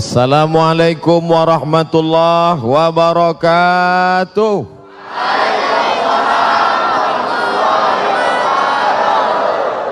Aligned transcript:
Assalamualaikum 0.00 1.20
warahmatullahi 1.28 2.64
wabarakatuh. 2.64 4.64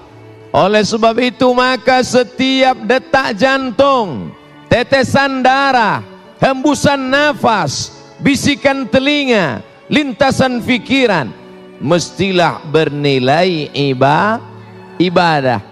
Oleh 0.51 0.83
sebab 0.83 1.15
itu 1.23 1.47
maka 1.55 2.03
setiap 2.03 2.75
detak 2.83 3.39
jantung, 3.39 4.35
tetesan 4.67 5.47
darah, 5.47 6.03
hembusan 6.43 6.99
nafas, 6.99 7.95
bisikan 8.19 8.83
telinga, 8.91 9.63
lintasan 9.87 10.59
pikiran 10.59 11.31
mestilah 11.79 12.59
bernilai 12.67 13.71
iba, 13.71 14.43
ibadah. 14.99 15.70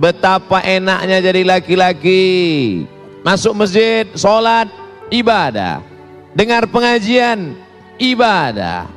Betapa 0.00 0.64
enaknya 0.64 1.20
jadi 1.20 1.44
laki-laki. 1.44 2.88
Masuk 3.20 3.52
masjid, 3.52 4.08
sholat, 4.16 4.72
ibadah. 5.12 5.84
Dengar 6.32 6.64
pengajian, 6.64 7.52
ibadah. 8.00 8.88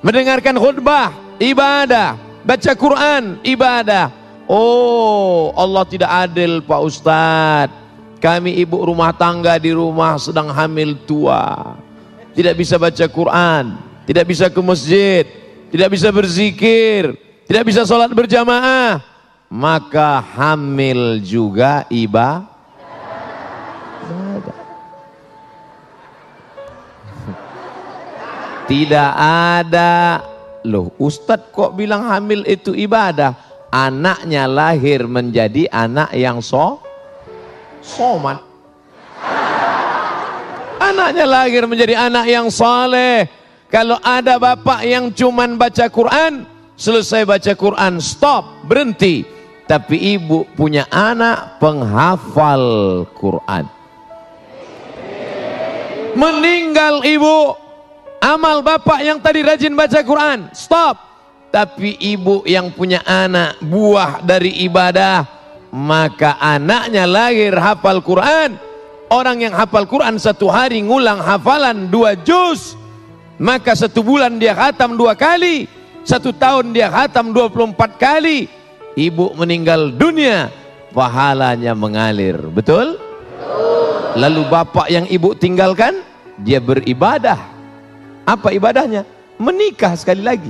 Mendengarkan 0.00 0.56
khutbah 0.56 1.12
ibadah. 1.36 2.16
Baca 2.40 2.72
Quran 2.72 3.36
ibadah. 3.44 4.08
Oh 4.48 5.52
Allah 5.52 5.84
tidak 5.84 6.08
adil 6.08 6.64
Pak 6.64 6.80
Ustadz. 6.80 7.76
Kami 8.16 8.56
ibu 8.64 8.80
rumah 8.80 9.12
tangga 9.12 9.60
di 9.60 9.76
rumah 9.76 10.16
sedang 10.16 10.48
hamil 10.48 10.96
tua. 11.04 11.76
Tidak 12.32 12.56
bisa 12.56 12.80
baca 12.80 13.04
Quran 13.12 13.86
tidak 14.06 14.24
bisa 14.30 14.46
ke 14.46 14.60
masjid 14.62 15.26
tidak 15.68 15.88
bisa 15.90 16.08
berzikir 16.14 17.18
tidak 17.44 17.64
bisa 17.66 17.82
sholat 17.82 18.08
berjamaah 18.14 19.02
maka 19.46 20.18
hamil 20.18 21.22
juga 21.22 21.86
ibadah 21.90 22.56
Tidak 28.70 29.12
ada. 29.62 30.22
Loh, 30.66 30.90
Ustadz 30.98 31.54
kok 31.54 31.78
bilang 31.78 32.10
hamil 32.10 32.42
itu 32.42 32.74
ibadah? 32.74 33.38
Anaknya 33.70 34.50
lahir 34.50 35.06
menjadi 35.06 35.70
anak 35.70 36.10
yang 36.14 36.42
so 36.42 36.82
somat. 37.82 38.42
Anaknya 40.90 41.24
lahir 41.26 41.62
menjadi 41.70 41.94
anak 42.10 42.26
yang 42.26 42.50
saleh. 42.50 43.30
Kalau 43.70 43.98
ada 44.02 44.38
bapak 44.38 44.86
yang 44.86 45.10
cuman 45.10 45.58
baca 45.58 45.90
Quran, 45.90 46.46
selesai 46.78 47.26
baca 47.26 47.52
Quran, 47.54 47.98
stop, 47.98 48.46
berhenti. 48.66 49.35
Tapi 49.66 50.14
ibu 50.14 50.46
punya 50.54 50.86
anak 50.94 51.58
penghafal 51.58 53.02
Quran. 53.18 53.66
Meninggal 56.14 57.02
ibu, 57.02 57.58
Amal 58.26 58.64
bapak 58.64 59.04
yang 59.04 59.20
tadi 59.20 59.44
rajin 59.44 59.76
baca 59.76 60.00
Quran, 60.00 60.48
stop. 60.50 60.98
Tapi 61.52 61.94
ibu 62.00 62.42
yang 62.42 62.74
punya 62.74 62.98
anak 63.06 63.60
buah 63.62 64.18
dari 64.24 64.66
ibadah, 64.66 65.22
maka 65.70 66.34
anaknya 66.40 67.06
lahir 67.06 67.54
hafal 67.54 68.02
Quran. 68.02 68.58
Orang 69.06 69.38
yang 69.38 69.54
hafal 69.54 69.86
Quran 69.86 70.18
satu 70.18 70.50
hari 70.50 70.82
ngulang 70.82 71.22
hafalan 71.22 71.86
dua 71.86 72.18
juz, 72.18 72.74
maka 73.38 73.78
satu 73.78 74.02
bulan 74.02 74.42
dia 74.42 74.58
khatam 74.58 74.98
dua 74.98 75.14
kali, 75.14 75.70
satu 76.02 76.34
tahun 76.34 76.74
dia 76.74 76.90
khatam 76.90 77.30
dua 77.30 77.46
puluh 77.46 77.70
empat 77.70 77.94
kali. 77.94 78.50
Ibu 78.96 79.36
meninggal 79.36 79.92
dunia, 79.92 80.48
pahalanya 80.96 81.76
mengalir, 81.76 82.40
betul? 82.48 82.96
Lalu 84.16 84.48
bapak 84.48 84.88
yang 84.88 85.04
ibu 85.12 85.36
tinggalkan, 85.36 86.00
dia 86.40 86.56
beribadah 86.64 87.36
apa 88.24 88.56
ibadahnya? 88.56 89.04
Menikah 89.36 89.92
sekali 90.00 90.24
lagi. 90.24 90.48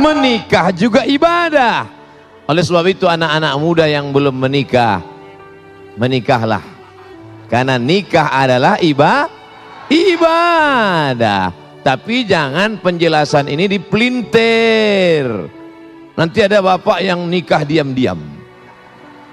Menikah 0.00 0.72
juga 0.72 1.04
ibadah. 1.04 1.84
Oleh 2.48 2.64
sebab 2.64 2.88
itu 2.88 3.04
anak-anak 3.04 3.52
muda 3.60 3.84
yang 3.84 4.08
belum 4.16 4.32
menikah, 4.32 5.04
menikahlah. 6.00 6.64
Karena 7.52 7.76
nikah 7.76 8.32
adalah 8.32 8.80
ibadah. 8.80 9.28
Ibadah. 9.90 11.59
Tapi 11.80 12.28
jangan 12.28 12.76
penjelasan 12.76 13.48
ini 13.48 13.64
dipelintir. 13.64 15.24
Nanti 16.12 16.44
ada 16.44 16.60
bapak 16.60 17.00
yang 17.00 17.24
nikah 17.24 17.64
diam-diam. 17.64 18.20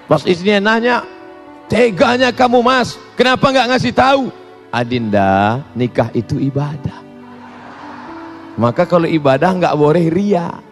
Pas 0.08 0.24
istrinya 0.24 0.72
nanya, 0.72 1.04
teganya 1.68 2.32
kamu 2.32 2.64
mas, 2.64 2.96
kenapa 3.20 3.52
nggak 3.52 3.76
ngasih 3.76 3.92
tahu? 3.92 4.32
Adinda, 4.72 5.60
nikah 5.76 6.08
itu 6.16 6.40
ibadah. 6.40 7.04
Maka 8.56 8.88
kalau 8.88 9.06
ibadah 9.06 9.52
nggak 9.54 9.76
boleh 9.76 10.08
ria. 10.08 10.64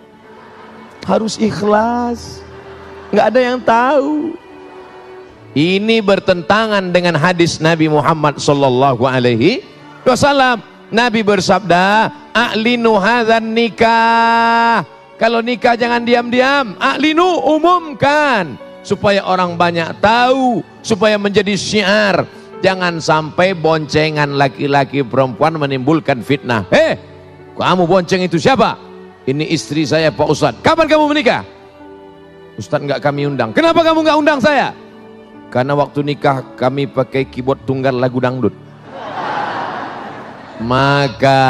Harus 1.05 1.37
ikhlas. 1.37 2.41
Nggak 3.13 3.25
ada 3.29 3.39
yang 3.39 3.59
tahu. 3.61 4.33
Ini 5.55 6.01
bertentangan 6.01 6.91
dengan 6.91 7.15
hadis 7.15 7.61
Nabi 7.61 7.87
Muhammad 7.87 8.41
sallallahu 8.41 9.05
alaihi 9.05 9.61
wasallam. 10.01 10.74
Nabi 10.93 11.25
bersabda, 11.25 12.11
"A'linu 12.33 12.97
hadzan 12.99 13.55
nikah." 13.55 14.85
Kalau 15.15 15.39
nikah 15.39 15.79
jangan 15.79 16.03
diam-diam, 16.03 16.75
a'linu 16.75 17.39
umumkan 17.47 18.59
supaya 18.83 19.23
orang 19.23 19.55
banyak 19.55 19.95
tahu, 20.03 20.59
supaya 20.83 21.15
menjadi 21.15 21.55
syiar 21.55 22.27
Jangan 22.65 22.97
sampai 22.97 23.53
boncengan 23.53 24.41
laki-laki 24.41 25.05
perempuan 25.05 25.53
menimbulkan 25.53 26.25
fitnah. 26.25 26.65
Eh, 26.73 26.97
kamu 27.53 27.85
bonceng 27.85 28.25
itu 28.25 28.41
siapa? 28.41 28.73
Ini 29.25 29.53
istri 29.53 29.85
saya 29.85 30.09
Pak 30.09 30.25
Ustadz. 30.25 30.61
Kapan 30.65 30.89
kamu 30.89 31.13
menikah? 31.13 31.45
Ustadz 32.57 32.89
nggak 32.89 33.01
kami 33.05 33.29
undang. 33.29 33.53
Kenapa 33.53 33.85
kamu 33.85 34.01
nggak 34.01 34.17
undang 34.17 34.39
saya? 34.41 34.73
Karena 35.53 35.77
waktu 35.77 36.01
nikah 36.01 36.41
kami 36.57 36.89
pakai 36.89 37.29
keyboard 37.29 37.61
tunggal 37.69 37.93
lagu 37.93 38.17
dangdut. 38.17 38.64
Maka 40.59 41.43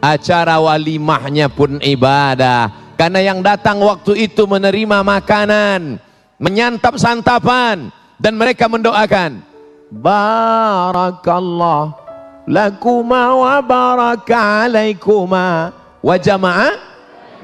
acara 0.00 0.56
walimahnya 0.60 1.48
pun 1.52 1.80
ibadah. 1.80 2.70
Karena 2.96 3.20
yang 3.24 3.40
datang 3.40 3.80
waktu 3.80 4.28
itu 4.28 4.44
menerima 4.44 5.00
makanan, 5.00 5.96
menyantap 6.36 7.00
santapan, 7.00 7.88
dan 8.20 8.36
mereka 8.36 8.68
mendoakan 8.68 9.40
barakallah 9.88 11.96
lakuma 12.44 13.32
wa 13.32 13.56
baraka 13.64 14.68
alaikuma. 14.68 15.72
Wa 16.04 16.16
jama'a 16.20 16.76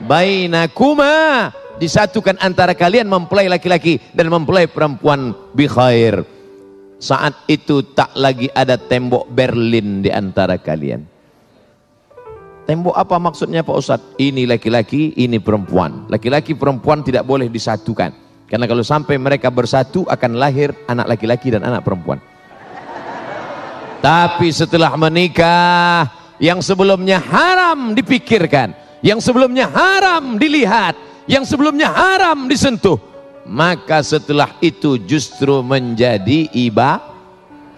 bainakuma. 0.05 1.49
Disatukan 1.77 2.41
antara 2.41 2.73
kalian 2.73 3.05
mempelai 3.05 3.53
laki-laki 3.53 4.01
dan 4.17 4.33
mempelai 4.33 4.65
perempuan 4.65 5.37
bi 5.53 5.69
khair 5.69 6.25
saat 6.97 7.37
itu 7.49 7.85
tak 7.93 8.17
lagi 8.17 8.49
ada 8.53 8.81
tembok 8.81 9.29
Berlin 9.29 10.01
di 10.01 10.09
antara 10.09 10.57
kalian. 10.57 11.05
Tembok 12.67 12.99
apa 12.99 13.17
maksudnya 13.23 13.63
Pak 13.63 13.77
Ustadz? 13.79 14.19
Ini 14.19 14.43
laki-laki 14.49 15.15
ini 15.23 15.39
perempuan. 15.39 16.11
Laki-laki 16.11 16.59
perempuan 16.59 17.07
tidak 17.07 17.23
boleh 17.23 17.47
disatukan. 17.47 18.11
Karena 18.51 18.67
kalau 18.67 18.83
sampai 18.83 19.19
mereka 19.23 19.55
bersatu 19.55 20.03
akan 20.07 20.35
lahir 20.35 20.75
anak 20.91 21.15
laki-laki 21.15 21.55
dan 21.55 21.63
anak 21.63 21.87
perempuan. 21.87 22.19
Tapi 24.03 24.51
setelah 24.51 24.95
menikah, 24.99 26.11
yang 26.43 26.61
sebelumnya 26.61 27.23
haram 27.23 27.97
dipikirkan, 27.97 28.75
yang 29.01 29.19
sebelumnya 29.23 29.67
haram 29.71 30.37
dilihat, 30.37 30.95
yang 31.27 31.43
sebelumnya 31.43 31.91
haram 31.91 32.47
disentuh, 32.47 32.99
maka 33.47 34.03
setelah 34.03 34.51
itu 34.59 34.99
justru 34.99 35.63
menjadi 35.63 36.51
ibadah, 36.51 37.15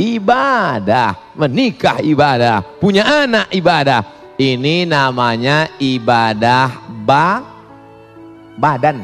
ibadah, 0.00 1.10
menikah 1.36 2.00
ibadah, 2.00 2.64
punya 2.80 3.04
anak 3.04 3.52
ibadah. 3.52 4.02
Ini 4.38 4.86
namanya 4.86 5.68
ibadah 5.76 6.70
ba 7.04 7.42
badan. 8.56 9.02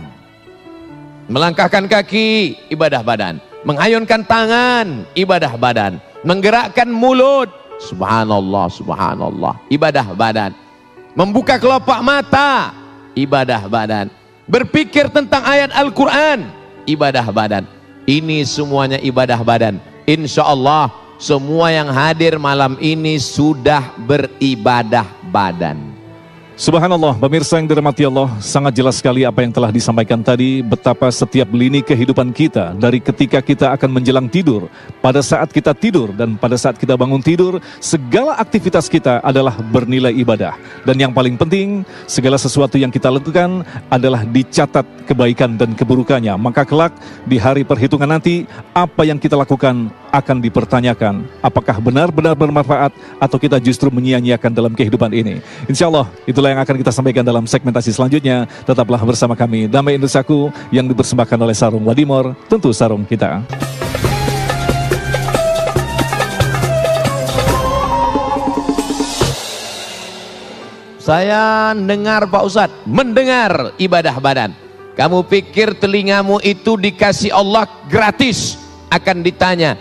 Melangkahkan 1.27 1.91
kaki, 1.91 2.55
ibadah 2.71 3.03
badan. 3.03 3.43
Menghayunkan 3.65 4.23
tangan, 4.29 5.09
ibadah 5.17 5.57
badan 5.59 5.99
menggerakkan 6.25 6.89
mulut 6.89 7.53
subhanallah 7.77 8.67
subhanallah 8.73 9.61
ibadah 9.69 10.17
badan 10.17 10.57
membuka 11.13 11.61
kelopak 11.61 12.01
mata 12.01 12.73
ibadah 13.13 13.69
badan 13.69 14.09
berpikir 14.51 15.09
tentang 15.13 15.45
ayat 15.45 15.71
Al-Quran. 15.73 16.49
Ibadah 16.85 17.27
badan. 17.33 17.65
Ini 18.05 18.45
semuanya 18.45 19.01
ibadah 19.01 19.41
badan. 19.41 19.81
Insya 20.05 20.45
Allah 20.45 20.93
semua 21.17 21.73
yang 21.73 21.89
hadir 21.89 22.37
malam 22.37 22.77
ini 22.83 23.17
sudah 23.17 23.97
beribadah 24.05 25.09
badan 25.33 25.94
Subhanallah, 26.55 27.19
pemirsa 27.19 27.59
yang 27.59 27.67
dirahmati 27.67 28.07
Allah, 28.07 28.31
sangat 28.39 28.79
jelas 28.79 29.03
sekali 29.03 29.27
apa 29.27 29.43
yang 29.43 29.51
telah 29.51 29.75
disampaikan 29.75 30.23
tadi, 30.23 30.63
betapa 30.63 31.11
setiap 31.11 31.51
lini 31.51 31.83
kehidupan 31.83 32.31
kita, 32.31 32.79
dari 32.79 33.03
ketika 33.03 33.43
kita 33.43 33.75
akan 33.75 33.91
menjelang 33.91 34.31
tidur, 34.31 34.71
pada 35.03 35.19
saat 35.19 35.51
kita 35.51 35.75
tidur, 35.75 36.15
dan 36.15 36.39
pada 36.39 36.55
saat 36.55 36.79
kita 36.79 36.95
bangun 36.95 37.19
tidur, 37.19 37.59
segala 37.83 38.39
aktivitas 38.39 38.87
kita 38.87 39.19
adalah 39.27 39.59
bernilai 39.75 40.15
ibadah. 40.15 40.55
Dan 40.87 41.03
yang 41.03 41.11
paling 41.11 41.35
penting, 41.35 41.83
segala 42.07 42.39
sesuatu 42.39 42.79
yang 42.79 42.95
kita 42.95 43.11
lakukan 43.11 43.67
adalah 43.91 44.23
dicatat 44.23 44.87
kebaikan 45.11 45.59
dan 45.59 45.75
keburukannya. 45.75 46.39
Maka 46.39 46.63
kelak, 46.63 46.95
di 47.27 47.35
hari 47.35 47.67
perhitungan 47.67 48.07
nanti, 48.07 48.47
apa 48.79 49.03
yang 49.03 49.19
kita 49.19 49.35
lakukan 49.35 49.91
akan 50.15 50.39
dipertanyakan. 50.39 51.27
Apakah 51.43 51.83
benar-benar 51.83 52.39
bermanfaat, 52.39 52.95
atau 53.19 53.35
kita 53.35 53.59
justru 53.59 53.91
menyia-nyiakan 53.91 54.55
dalam 54.55 54.71
kehidupan 54.71 55.11
ini. 55.11 55.43
Insya 55.67 55.91
Allah, 55.91 56.07
itulah 56.23 56.55
yang 56.55 56.63
akan 56.63 56.77
kita 56.79 56.95
sampaikan 56.95 57.27
dalam 57.27 57.43
segmentasi 57.51 57.91
selanjutnya. 57.91 58.47
Tetaplah 58.63 59.03
bersama 59.03 59.35
kami 59.35 59.67
Damai 59.67 59.99
Indonesiaku 59.99 60.55
yang 60.71 60.87
dipersembahkan 60.87 61.39
oleh 61.43 61.57
Sarung 61.59 61.83
Wadimor, 61.83 62.39
tentu 62.47 62.71
sarung 62.71 63.03
kita. 63.03 63.43
Saya 71.05 71.77
dengar 71.77 72.25
Pak 72.33 72.43
Ustadz, 72.49 72.81
mendengar 72.89 73.77
ibadah 73.77 74.17
badan. 74.17 74.57
Kamu 74.97 75.27
pikir 75.29 75.77
telingamu 75.77 76.41
itu 76.41 76.81
dikasih 76.81 77.29
Allah 77.29 77.69
gratis? 77.93 78.57
Akan 78.89 79.21
ditanya, 79.21 79.75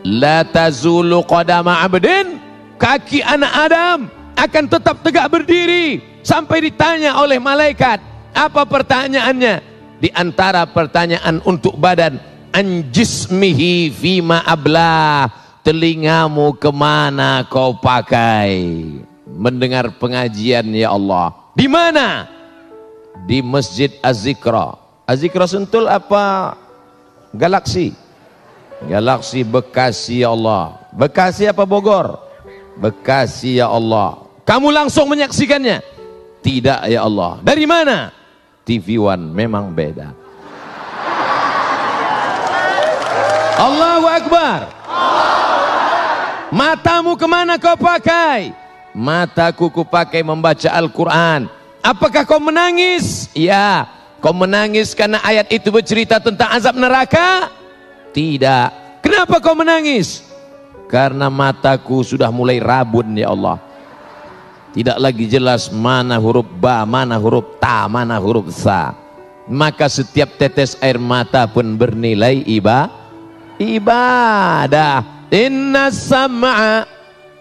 La 0.00 0.40
tazulu 0.48 1.20
qadama 1.28 1.84
abdin, 1.84 2.40
kaki 2.80 3.20
anak 3.20 3.52
Adam 3.52 3.98
akan 4.32 4.64
tetap 4.64 4.96
tegak 5.04 5.28
berdiri 5.28 6.00
sampai 6.24 6.72
ditanya 6.72 7.20
oleh 7.20 7.36
malaikat. 7.36 8.00
Apa 8.32 8.64
pertanyaannya? 8.64 9.60
Di 10.00 10.08
antara 10.16 10.64
pertanyaan 10.64 11.44
untuk 11.44 11.76
badan, 11.76 12.16
anjismihi 12.56 13.92
fima 13.92 14.40
ablah, 14.48 15.28
telingamu 15.60 16.56
ke 16.56 16.72
mana 16.72 17.44
kau 17.52 17.76
pakai? 17.76 18.64
Mendengar 19.28 19.92
pengajian 20.00 20.64
ya 20.72 20.96
Allah. 20.96 21.52
Di 21.52 21.68
mana? 21.68 22.24
Di 23.28 23.44
Masjid 23.44 23.92
Az-Zikra. 24.00 24.80
Sentul 25.44 25.84
apa? 25.84 26.56
Galaksi. 27.36 27.92
Galaksi 28.88 29.44
Bekasi 29.44 30.24
ya 30.24 30.32
Allah. 30.32 30.80
Bekasi 30.96 31.44
apa 31.44 31.68
Bogor? 31.68 32.16
Bekasi 32.80 33.60
ya 33.60 33.68
Allah. 33.68 34.24
Kamu 34.48 34.72
langsung 34.72 35.04
menyaksikannya? 35.12 35.84
Tidak 36.40 36.88
ya 36.88 37.04
Allah. 37.04 37.36
Dari 37.44 37.68
mana? 37.68 38.08
TV 38.64 38.96
One 38.96 39.36
memang 39.36 39.68
beda. 39.76 40.16
Allahu 43.60 44.06
Akbar. 44.08 44.58
Matamu 46.50 47.14
ke 47.14 47.26
mana 47.28 47.60
kau 47.60 47.76
pakai? 47.76 48.56
Mataku 48.96 49.70
ku 49.70 49.82
pakai 49.86 50.24
membaca 50.24 50.66
Al-Quran. 50.72 51.46
Apakah 51.84 52.26
kau 52.26 52.40
menangis? 52.42 53.30
Ya. 53.36 53.86
Kau 54.18 54.34
menangis 54.34 54.96
karena 54.96 55.20
ayat 55.22 55.48
itu 55.52 55.68
bercerita 55.70 56.18
tentang 56.18 56.50
azab 56.52 56.74
neraka? 56.74 57.59
Tidak. 58.10 58.68
Kenapa 59.00 59.38
kau 59.38 59.54
menangis? 59.54 60.26
Karena 60.90 61.30
mataku 61.30 62.02
sudah 62.02 62.28
mulai 62.34 62.58
rabun 62.58 63.14
ya 63.14 63.30
Allah 63.30 63.70
tidak 64.70 65.02
lagi 65.02 65.26
jelas 65.26 65.66
mana 65.74 66.14
huruf 66.22 66.46
ba, 66.46 66.86
mana 66.86 67.18
huruf 67.18 67.58
ta, 67.58 67.90
mana 67.90 68.22
huruf 68.22 68.54
sa. 68.54 68.94
Maka 69.50 69.90
setiap 69.90 70.38
tetes 70.38 70.78
air 70.78 70.94
mata 70.94 71.50
pun 71.50 71.74
bernilai 71.74 72.46
iba, 72.46 72.86
ibadah. 73.58 75.26
Inna 75.30 75.90
sam'a 75.90 76.86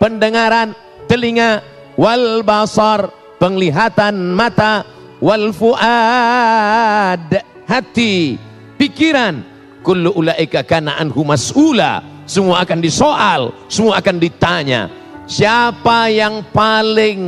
pendengaran 0.02 0.74
telinga 1.06 1.62
wal 1.94 2.42
basar 2.42 3.14
penglihatan 3.38 4.34
mata 4.34 4.86
wal 5.22 5.54
fuad 5.54 7.30
hati 7.70 8.38
pikiran 8.78 9.42
kullu 9.86 10.14
ulaika 10.16 10.64
kana 10.66 11.00
anhu 11.00 11.24
mas'ula 11.24 12.04
semua 12.30 12.62
akan 12.64 12.80
disoal 12.80 13.56
semua 13.68 13.98
akan 14.00 14.16
ditanya 14.22 14.92
Siapa 15.30 16.10
yang 16.10 16.42
paling 16.50 17.22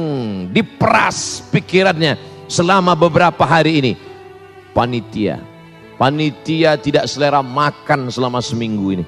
diperas 0.49 1.45
pikirannya 1.53 2.17
selama 2.49 2.97
beberapa 2.97 3.45
hari 3.45 3.77
ini? 3.77 3.93
Panitia. 4.73 5.37
Panitia 6.01 6.81
tidak 6.81 7.05
selera 7.05 7.45
makan 7.45 8.09
selama 8.09 8.41
seminggu 8.41 8.97
ini. 8.97 9.05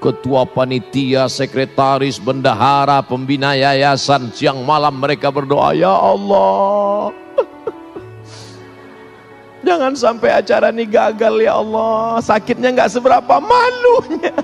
Ketua 0.00 0.48
panitia, 0.48 1.28
sekretaris, 1.28 2.16
bendahara, 2.16 3.04
pembina 3.04 3.52
yayasan, 3.52 4.32
siang 4.32 4.64
malam 4.64 4.96
mereka 4.96 5.28
berdoa, 5.28 5.76
Ya 5.76 5.92
Allah. 5.92 7.12
Jangan 9.86 10.18
sampai 10.18 10.34
acara 10.34 10.74
ini 10.74 10.82
gagal 10.82 11.46
ya 11.46 11.62
Allah. 11.62 12.18
Sakitnya 12.18 12.74
nggak 12.74 12.90
seberapa 12.90 13.38
malunya. 13.38 14.34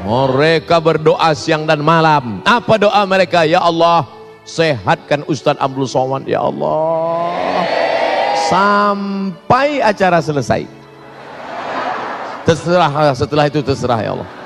Mereka 0.00 0.80
berdoa 0.80 1.28
siang 1.36 1.68
dan 1.68 1.84
malam. 1.84 2.40
Apa 2.40 2.80
doa 2.80 3.04
mereka? 3.04 3.44
Ya 3.44 3.60
Allah, 3.60 4.08
sehatkan 4.48 5.28
Ustadz 5.28 5.60
Abdul 5.60 5.84
Somad. 5.84 6.24
Ya 6.24 6.40
Allah. 6.40 7.36
Sampai 8.48 9.84
acara 9.84 10.24
selesai. 10.24 10.64
Terserah 12.48 13.12
setelah 13.12 13.44
itu 13.44 13.60
terserah 13.60 14.00
ya 14.00 14.16
Allah. 14.16 14.37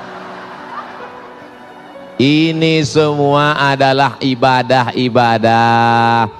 Ini 2.23 2.79
semua 2.87 3.75
adalah 3.75 4.15
ibadah-ibadah. 4.23 6.31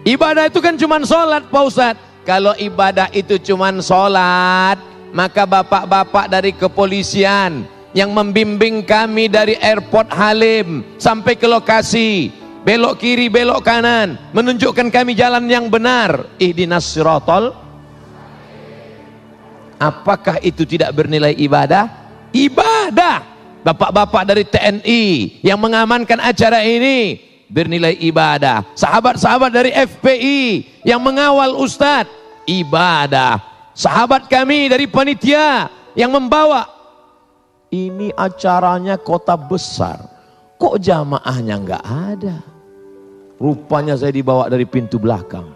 Ibadah 0.00 0.48
itu 0.48 0.64
kan 0.64 0.80
cuma 0.80 0.96
sholat 1.04 1.44
Pak 1.52 1.64
Ustadz. 1.68 2.00
Kalau 2.24 2.56
ibadah 2.56 3.12
itu 3.12 3.36
cuma 3.52 3.68
sholat, 3.84 4.80
maka 5.12 5.44
bapak-bapak 5.44 6.32
dari 6.32 6.56
kepolisian, 6.56 7.68
yang 7.92 8.16
membimbing 8.16 8.80
kami 8.80 9.28
dari 9.28 9.60
airport 9.60 10.08
Halim 10.08 10.80
sampai 10.96 11.36
ke 11.36 11.44
lokasi 11.44 12.32
belok 12.64 12.96
kiri, 12.96 13.28
belok 13.28 13.60
kanan, 13.60 14.16
menunjukkan 14.32 14.88
kami 14.88 15.12
jalan 15.12 15.44
yang 15.44 15.68
benar. 15.68 16.32
Ihdinas 16.40 16.88
siratal. 16.88 17.52
Apakah 19.76 20.40
itu 20.40 20.64
tidak 20.64 20.96
bernilai 20.96 21.36
ibadah? 21.36 21.92
Ibadah. 22.32 23.33
Bapak-bapak 23.64 24.28
dari 24.28 24.44
TNI 24.44 25.02
yang 25.40 25.56
mengamankan 25.56 26.20
acara 26.20 26.60
ini 26.60 27.16
bernilai 27.48 27.96
ibadah. 27.96 28.60
Sahabat-sahabat 28.76 29.48
dari 29.48 29.72
FPI 29.72 30.40
yang 30.84 31.00
mengawal 31.00 31.56
ustadz 31.56 32.12
ibadah. 32.44 33.40
Sahabat 33.72 34.28
kami 34.28 34.68
dari 34.68 34.84
panitia 34.84 35.72
yang 35.96 36.12
membawa 36.12 36.68
ini 37.72 38.12
acaranya 38.12 39.00
kota 39.00 39.32
besar. 39.32 40.12
Kok 40.60 40.76
jamaahnya 40.78 41.54
nggak 41.56 41.84
ada? 41.88 42.36
Rupanya 43.40 43.96
saya 43.96 44.12
dibawa 44.12 44.46
dari 44.52 44.68
pintu 44.68 45.00
belakang. 45.00 45.53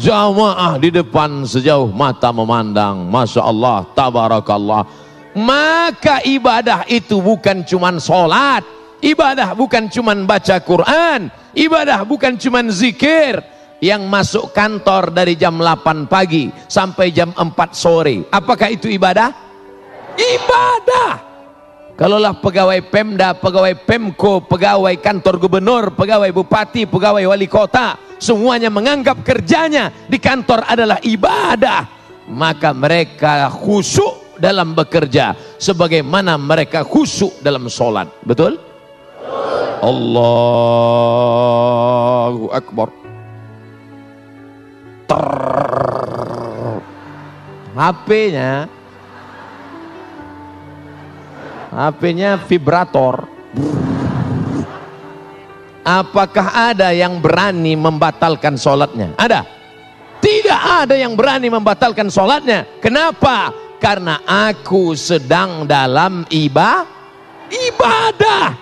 Jamaah 0.00 0.80
di 0.80 0.88
depan 0.88 1.44
sejauh 1.44 1.92
mata 1.92 2.32
memandang. 2.32 3.04
Masya 3.04 3.44
Allah, 3.44 3.84
tabarakallah. 3.92 4.88
Maka 5.36 6.24
ibadah 6.24 6.88
itu 6.88 7.20
bukan 7.20 7.60
cuma 7.68 7.92
sholat. 8.00 8.64
Ibadah 9.04 9.52
bukan 9.52 9.92
cuma 9.92 10.16
baca 10.24 10.56
Quran. 10.64 11.28
Ibadah 11.52 12.00
bukan 12.08 12.40
cuma 12.40 12.64
zikir. 12.72 13.44
Yang 13.84 14.02
masuk 14.08 14.44
kantor 14.56 15.12
dari 15.12 15.36
jam 15.36 15.60
8 15.60 16.08
pagi 16.08 16.48
sampai 16.68 17.12
jam 17.12 17.36
4 17.36 17.76
sore. 17.76 18.24
Apakah 18.32 18.72
itu 18.72 18.88
ibadah? 18.88 19.32
Ibadah. 20.16 21.12
Kalaulah 22.00 22.40
pegawai 22.40 22.80
Pemda, 22.88 23.36
pegawai 23.36 23.76
Pemko, 23.84 24.40
pegawai 24.48 24.96
kantor 24.96 25.36
gubernur, 25.36 25.92
pegawai 25.92 26.32
bupati, 26.32 26.88
pegawai 26.88 27.28
wali 27.28 27.44
kota, 27.44 28.00
semuanya 28.20 28.68
menganggap 28.68 29.24
kerjanya 29.24 29.90
di 30.06 30.20
kantor 30.20 30.68
adalah 30.68 31.00
ibadah, 31.00 31.88
maka 32.28 32.70
mereka 32.76 33.48
khusyuk 33.48 34.36
dalam 34.36 34.76
bekerja 34.76 35.34
sebagaimana 35.56 36.36
mereka 36.36 36.84
khusyuk 36.84 37.40
dalam 37.40 37.66
sholat. 37.72 38.06
Betul? 38.22 38.60
Allahu 39.80 40.52
Akbar. 42.52 42.92
HP-nya 47.70 48.68
HP-nya 51.70 52.34
vibrator. 52.50 53.30
Apakah 55.80 56.72
ada 56.72 56.92
yang 56.92 57.18
berani 57.18 57.72
membatalkan 57.74 58.56
sholatnya? 58.60 59.16
Ada? 59.16 59.46
Tidak 60.20 60.60
ada 60.84 60.94
yang 60.96 61.16
berani 61.16 61.48
membatalkan 61.48 62.12
sholatnya. 62.12 62.68
Kenapa? 62.84 63.52
Karena 63.80 64.20
aku 64.28 64.92
sedang 64.92 65.64
dalam 65.64 66.28
iba, 66.28 66.84
ibadah. 67.48 68.52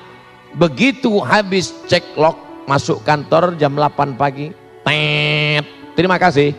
Begitu 0.54 1.18
habis 1.18 1.74
cek 1.90 2.14
lock 2.14 2.38
masuk 2.70 3.02
kantor 3.02 3.58
jam 3.58 3.74
8 3.74 4.14
pagi. 4.14 4.54
Tet. 4.86 5.66
Terima 5.98 6.16
kasih. 6.22 6.54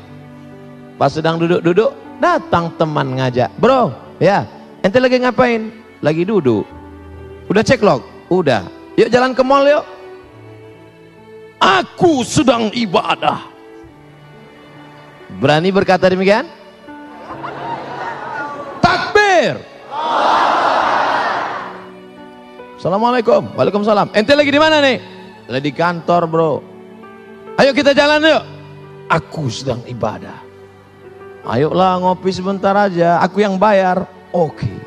Pas 1.00 1.08
sedang 1.08 1.40
duduk-duduk, 1.40 1.96
datang 2.20 2.76
teman 2.76 3.16
ngajak. 3.16 3.48
Bro, 3.56 3.96
ya, 4.20 4.44
ente 4.84 5.00
lagi 5.00 5.24
ngapain? 5.24 5.80
lagi 6.00 6.24
duduk. 6.24 6.64
Udah 7.52 7.64
cek 7.64 7.84
log? 7.84 8.04
Udah. 8.32 8.68
Yuk 8.96 9.12
jalan 9.12 9.36
ke 9.36 9.44
mall 9.44 9.68
yuk. 9.68 9.84
Aku 11.60 12.24
sedang 12.24 12.72
ibadah. 12.72 13.44
Berani 15.44 15.70
berkata 15.76 16.08
demikian? 16.08 16.48
Takbir. 18.80 19.60
Assalamualaikum. 22.80 23.52
Waalaikumsalam. 23.60 24.16
Ente 24.16 24.34
lagi 24.40 24.56
di 24.56 24.60
mana 24.60 24.80
nih? 24.80 24.98
Lagi 25.52 25.68
di 25.68 25.74
kantor 25.76 26.24
bro. 26.32 26.54
Ayo 27.60 27.76
kita 27.76 27.92
jalan 27.92 28.24
yuk. 28.24 28.44
Aku 29.12 29.52
sedang 29.52 29.84
ibadah. 29.84 30.40
Ayolah 31.44 32.00
ngopi 32.00 32.32
sebentar 32.32 32.72
aja. 32.72 33.20
Aku 33.20 33.44
yang 33.44 33.60
bayar. 33.60 34.08
Oke. 34.32 34.64
Okay. 34.64 34.78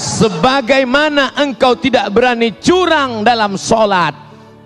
Sebagaimana 0.00 1.36
engkau 1.36 1.76
tidak 1.76 2.08
berani 2.08 2.56
curang 2.56 3.20
dalam 3.20 3.60
sholat, 3.60 4.16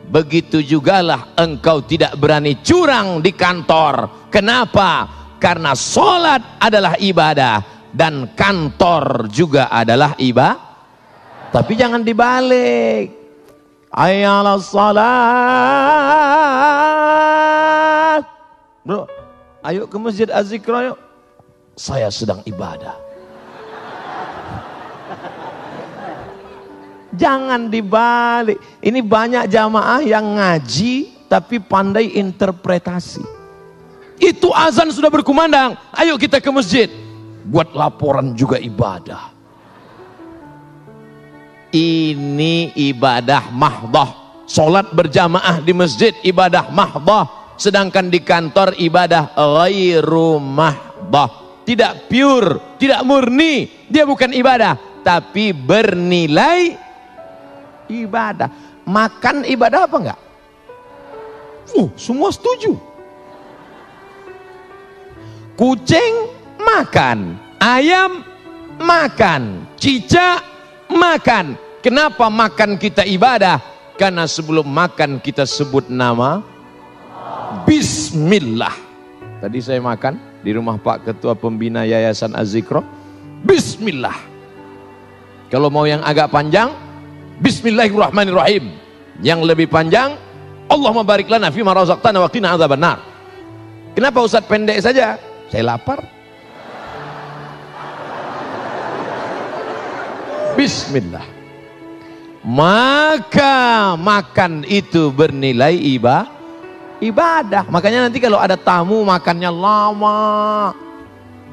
begitu 0.07 0.63
jugalah 0.63 1.35
engkau 1.35 1.83
tidak 1.83 2.15
berani 2.15 2.63
curang 2.63 3.19
di 3.19 3.35
kantor. 3.35 4.31
Kenapa? 4.31 5.11
Karena 5.43 5.75
sholat 5.75 6.63
adalah 6.63 6.95
ibadah 7.03 7.67
dan 7.91 8.31
kantor 8.39 9.27
juga 9.27 9.67
adalah 9.75 10.15
ibadah. 10.23 10.55
Tapi 11.51 11.73
jangan 11.75 12.07
dibalik. 12.07 13.11
Ayalah 13.95 14.59
salat. 14.59 15.03
Bro, 18.83 19.07
ayo 19.63 19.87
ke 19.87 19.95
masjid 20.03 20.27
Azikra 20.35 20.95
yuk. 20.95 20.99
Saya 21.79 22.11
sedang 22.11 22.43
ibadah. 22.43 23.04
Jangan 27.15 27.71
dibalik. 27.71 28.59
Ini 28.83 29.01
banyak 29.01 29.47
jamaah 29.47 30.03
yang 30.03 30.35
ngaji 30.35 31.27
tapi 31.31 31.63
pandai 31.63 32.19
interpretasi. 32.19 33.23
Itu 34.19 34.55
azan 34.55 34.91
sudah 34.95 35.11
berkumandang. 35.11 35.75
Ayo 35.95 36.15
kita 36.19 36.39
ke 36.39 36.51
masjid. 36.51 36.91
Buat 37.45 37.75
laporan 37.75 38.35
juga 38.35 38.59
ibadah. 38.59 39.35
Ini 41.75 42.71
ibadah 42.79 43.51
mahdoh. 43.51 44.11
Solat 44.47 44.95
berjamaah 44.95 45.59
di 45.59 45.75
masjid 45.75 46.15
ibadah 46.23 46.71
mahdoh. 46.71 47.27
Sedangkan 47.59 48.11
di 48.11 48.23
kantor 48.23 48.79
ibadah 48.79 49.35
ghairu 49.35 50.39
mahdoh. 50.39 51.63
Tidak 51.67 52.07
pure, 52.07 52.79
tidak 52.79 53.03
murni. 53.03 53.67
Dia 53.91 54.07
bukan 54.07 54.31
ibadah. 54.31 55.03
Tapi 55.05 55.53
bernilai 55.53 56.84
ibadah. 58.03 58.51
Makan 58.83 59.47
ibadah 59.47 59.87
apa 59.87 59.97
enggak? 60.03 60.21
Uh, 61.79 61.89
semua 61.95 62.35
setuju. 62.35 62.75
Kucing 65.55 66.35
makan, 66.59 67.39
ayam 67.63 68.27
makan, 68.83 69.63
cicak 69.79 70.43
makan. 70.91 71.55
Kenapa 71.79 72.27
makan 72.27 72.75
kita 72.75 73.07
ibadah? 73.07 73.63
Karena 73.95 74.27
sebelum 74.27 74.67
makan 74.67 75.23
kita 75.23 75.47
sebut 75.47 75.87
nama 75.87 76.43
Bismillah. 77.63 78.75
Tadi 79.39 79.63
saya 79.63 79.79
makan 79.79 80.43
di 80.43 80.51
rumah 80.51 80.75
Pak 80.75 81.07
Ketua 81.07 81.39
Pembina 81.39 81.87
Yayasan 81.87 82.35
Azikro. 82.35 82.83
Bismillah. 83.47 84.19
Kalau 85.53 85.71
mau 85.71 85.87
yang 85.87 86.03
agak 86.03 86.35
panjang, 86.35 86.75
Bismillahirrahmanirrahim. 87.43 88.71
Yang 89.23 89.41
lebih 89.47 89.67
panjang, 89.67 90.15
Allah 90.71 90.93
barik 91.03 91.27
lana 91.27 91.51
fi 91.51 91.67
ma 91.67 91.75
razaqtana 91.75 92.23
wa 92.23 92.31
adzabannar. 92.31 92.99
Kenapa 93.95 94.19
Ustaz 94.23 94.47
pendek 94.47 94.79
saja? 94.83 95.19
Saya 95.51 95.75
lapar. 95.75 96.03
Bismillah. 100.55 101.27
Maka 102.45 103.95
makan 103.99 104.63
itu 104.71 105.11
bernilai 105.11 105.75
ibadah. 105.75 106.31
Ibadah. 107.03 107.67
Makanya 107.67 108.07
nanti 108.07 108.23
kalau 108.23 108.39
ada 108.39 108.55
tamu 108.55 109.03
makannya 109.03 109.51
lama. 109.51 110.71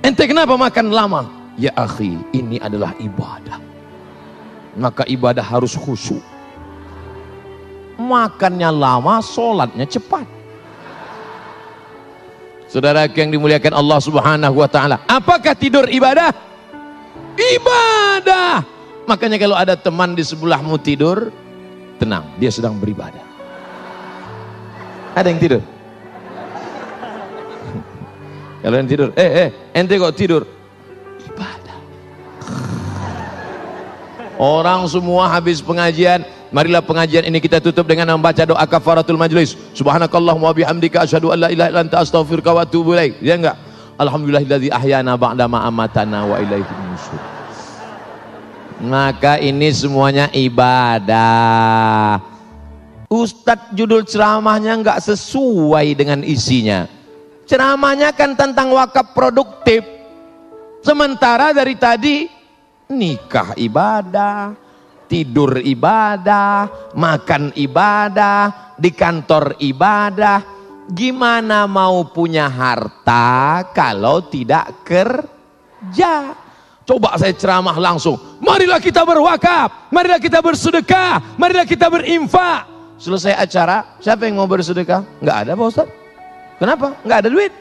Ente 0.06 0.30
kenapa 0.30 0.54
makan 0.54 0.94
lama? 0.94 1.22
Ya 1.58 1.74
akhi, 1.78 2.18
ini 2.34 2.58
adalah 2.62 2.94
ibadah 3.02 3.71
maka 4.76 5.04
ibadah 5.08 5.44
harus 5.44 5.76
khusyuk. 5.76 6.24
Makannya 8.00 8.72
lama, 8.72 9.22
sholatnya 9.22 9.86
cepat. 9.86 10.26
Saudara 12.72 13.04
yang 13.12 13.28
dimuliakan 13.28 13.76
Allah 13.76 14.00
Subhanahu 14.00 14.56
wa 14.56 14.70
taala, 14.72 15.04
apakah 15.04 15.52
tidur 15.52 15.92
ibadah? 15.92 16.32
Ibadah. 17.36 18.64
Makanya 19.12 19.36
kalau 19.36 19.60
ada 19.60 19.76
teman 19.76 20.16
di 20.16 20.24
sebelahmu 20.24 20.80
tidur, 20.80 21.36
tenang, 22.00 22.32
dia 22.40 22.48
sedang 22.48 22.80
beribadah. 22.80 23.28
Ada 25.12 25.28
yang 25.28 25.42
tidur? 25.44 25.62
Kalau 28.64 28.76
yang 28.80 28.88
tidur, 28.88 29.12
eh 29.20 29.32
eh, 29.44 29.50
ente 29.76 30.00
kok 30.00 30.16
tidur? 30.16 30.48
Orang 34.42 34.90
semua 34.90 35.30
habis 35.30 35.62
pengajian, 35.62 36.26
marilah 36.50 36.82
pengajian 36.82 37.30
ini 37.30 37.38
kita 37.38 37.62
tutup 37.62 37.86
dengan 37.86 38.10
membaca 38.18 38.42
doa 38.42 38.66
kafaratul 38.66 39.14
majlis. 39.14 39.54
Subhanakallahumma 39.78 40.50
wa 40.50 40.56
bihamdika 40.58 41.06
asyhadu 41.06 41.30
an 41.30 41.46
la 41.46 41.50
ilaha 41.54 41.70
illa 41.70 41.82
anta 41.86 42.02
astaghfiruka 42.02 42.50
wa 42.50 42.66
atubu 42.66 42.98
ilaik. 42.98 43.22
Ya 43.22 43.38
enggak? 43.38 43.54
Alhamdulillahilladzi 44.02 44.74
ahyana 44.74 45.14
ba'da 45.14 45.46
ma 45.46 45.62
amatana 45.70 46.26
wa 46.26 46.42
ilaihi 46.42 46.74
nusyur. 46.90 47.22
Maka 48.82 49.38
ini 49.38 49.70
semuanya 49.70 50.26
ibadah. 50.34 52.18
Ustadz 53.14 53.78
judul 53.78 54.10
ceramahnya 54.10 54.74
enggak 54.74 55.06
sesuai 55.06 55.94
dengan 55.94 56.26
isinya. 56.26 56.90
Ceramahnya 57.46 58.10
kan 58.10 58.34
tentang 58.34 58.74
wakaf 58.74 59.14
produktif. 59.14 59.86
Sementara 60.82 61.54
dari 61.54 61.78
tadi 61.78 62.41
nikah 62.92 63.56
ibadah, 63.56 64.54
tidur 65.08 65.58
ibadah, 65.64 66.92
makan 66.94 67.56
ibadah, 67.56 68.76
di 68.76 68.92
kantor 68.92 69.56
ibadah. 69.64 70.60
Gimana 70.92 71.72
mau 71.72 72.04
punya 72.12 72.52
harta 72.52 73.64
kalau 73.72 74.28
tidak 74.28 74.84
kerja? 74.84 76.36
Coba 76.84 77.16
saya 77.16 77.32
ceramah 77.32 77.80
langsung. 77.80 78.20
Marilah 78.44 78.84
kita 78.84 79.08
berwakaf, 79.08 79.88
marilah 79.94 80.20
kita 80.20 80.44
bersedekah, 80.44 81.40
marilah 81.40 81.64
kita 81.64 81.88
berinfak. 81.88 82.68
Selesai 83.00 83.34
acara, 83.34 83.98
siapa 84.04 84.28
yang 84.28 84.38
mau 84.38 84.50
bersedekah? 84.50 85.02
Enggak 85.24 85.38
ada 85.48 85.52
Pak 85.56 85.66
Ustaz. 85.72 85.88
Kenapa? 86.60 86.94
Enggak 87.02 87.18
ada 87.26 87.30
duit. 87.32 87.54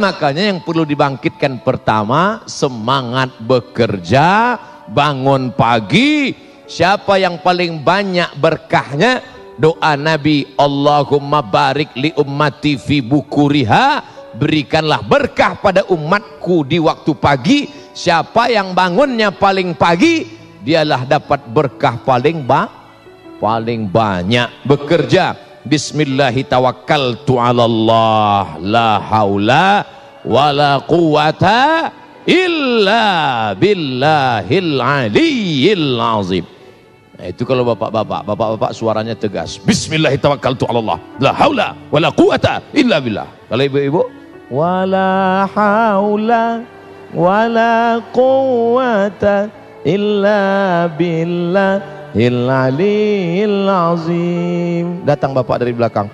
Makanya 0.00 0.48
yang 0.48 0.64
perlu 0.64 0.88
dibangkitkan 0.88 1.60
pertama 1.60 2.40
semangat 2.48 3.36
bekerja, 3.44 4.56
bangun 4.88 5.52
pagi. 5.52 6.32
Siapa 6.64 7.20
yang 7.20 7.36
paling 7.44 7.84
banyak 7.84 8.32
berkahnya? 8.40 9.20
Doa 9.60 10.00
Nabi 10.00 10.56
Allahumma 10.56 11.44
barik 11.44 11.92
li 12.00 12.16
ummati 12.16 12.80
fi 12.80 13.04
bukuriha. 13.04 14.00
Berikanlah 14.40 15.04
berkah 15.04 15.60
pada 15.60 15.84
umatku 15.84 16.64
di 16.64 16.80
waktu 16.80 17.12
pagi. 17.20 17.68
Siapa 17.92 18.48
yang 18.48 18.72
bangunnya 18.72 19.28
paling 19.28 19.76
pagi, 19.76 20.24
dialah 20.64 21.04
dapat 21.04 21.44
berkah 21.44 22.00
paling 22.00 22.40
ba 22.40 22.72
paling 23.36 23.84
banyak 23.84 24.48
bekerja. 24.64 25.49
Bismillahi 25.60 26.40
tawakkaltu 26.48 27.36
ala 27.36 27.68
Allah 27.68 28.56
la 28.64 28.96
haula 28.96 29.84
wala 30.24 30.80
quwata 30.88 31.92
illa 32.24 33.04
billahil 33.52 34.80
aliyyil 34.80 36.00
azim. 36.00 36.48
Nah, 37.20 37.28
itu 37.28 37.44
kalau 37.44 37.68
bapak-bapak, 37.68 38.24
bapak-bapak 38.24 38.72
suaranya 38.72 39.12
tegas. 39.12 39.60
Bismillahi 39.60 40.16
tawakkaltu 40.16 40.64
ala 40.64 40.80
Allah 40.80 40.98
la 41.20 41.30
haula 41.36 41.68
wala 41.92 42.08
quwata 42.08 42.64
illa 42.72 42.96
billah. 42.96 43.28
Kalau 43.52 43.60
ibu-ibu 43.60 44.00
wala 44.48 45.44
haula 45.44 46.64
wala 47.12 48.00
quwata 48.16 49.52
illa 49.84 50.40
billah 50.96 51.99
Al-Aliyil 52.10 53.70
Azim. 53.70 55.06
Datang 55.06 55.30
bapak 55.30 55.62
dari 55.62 55.70
belakang. 55.70 56.10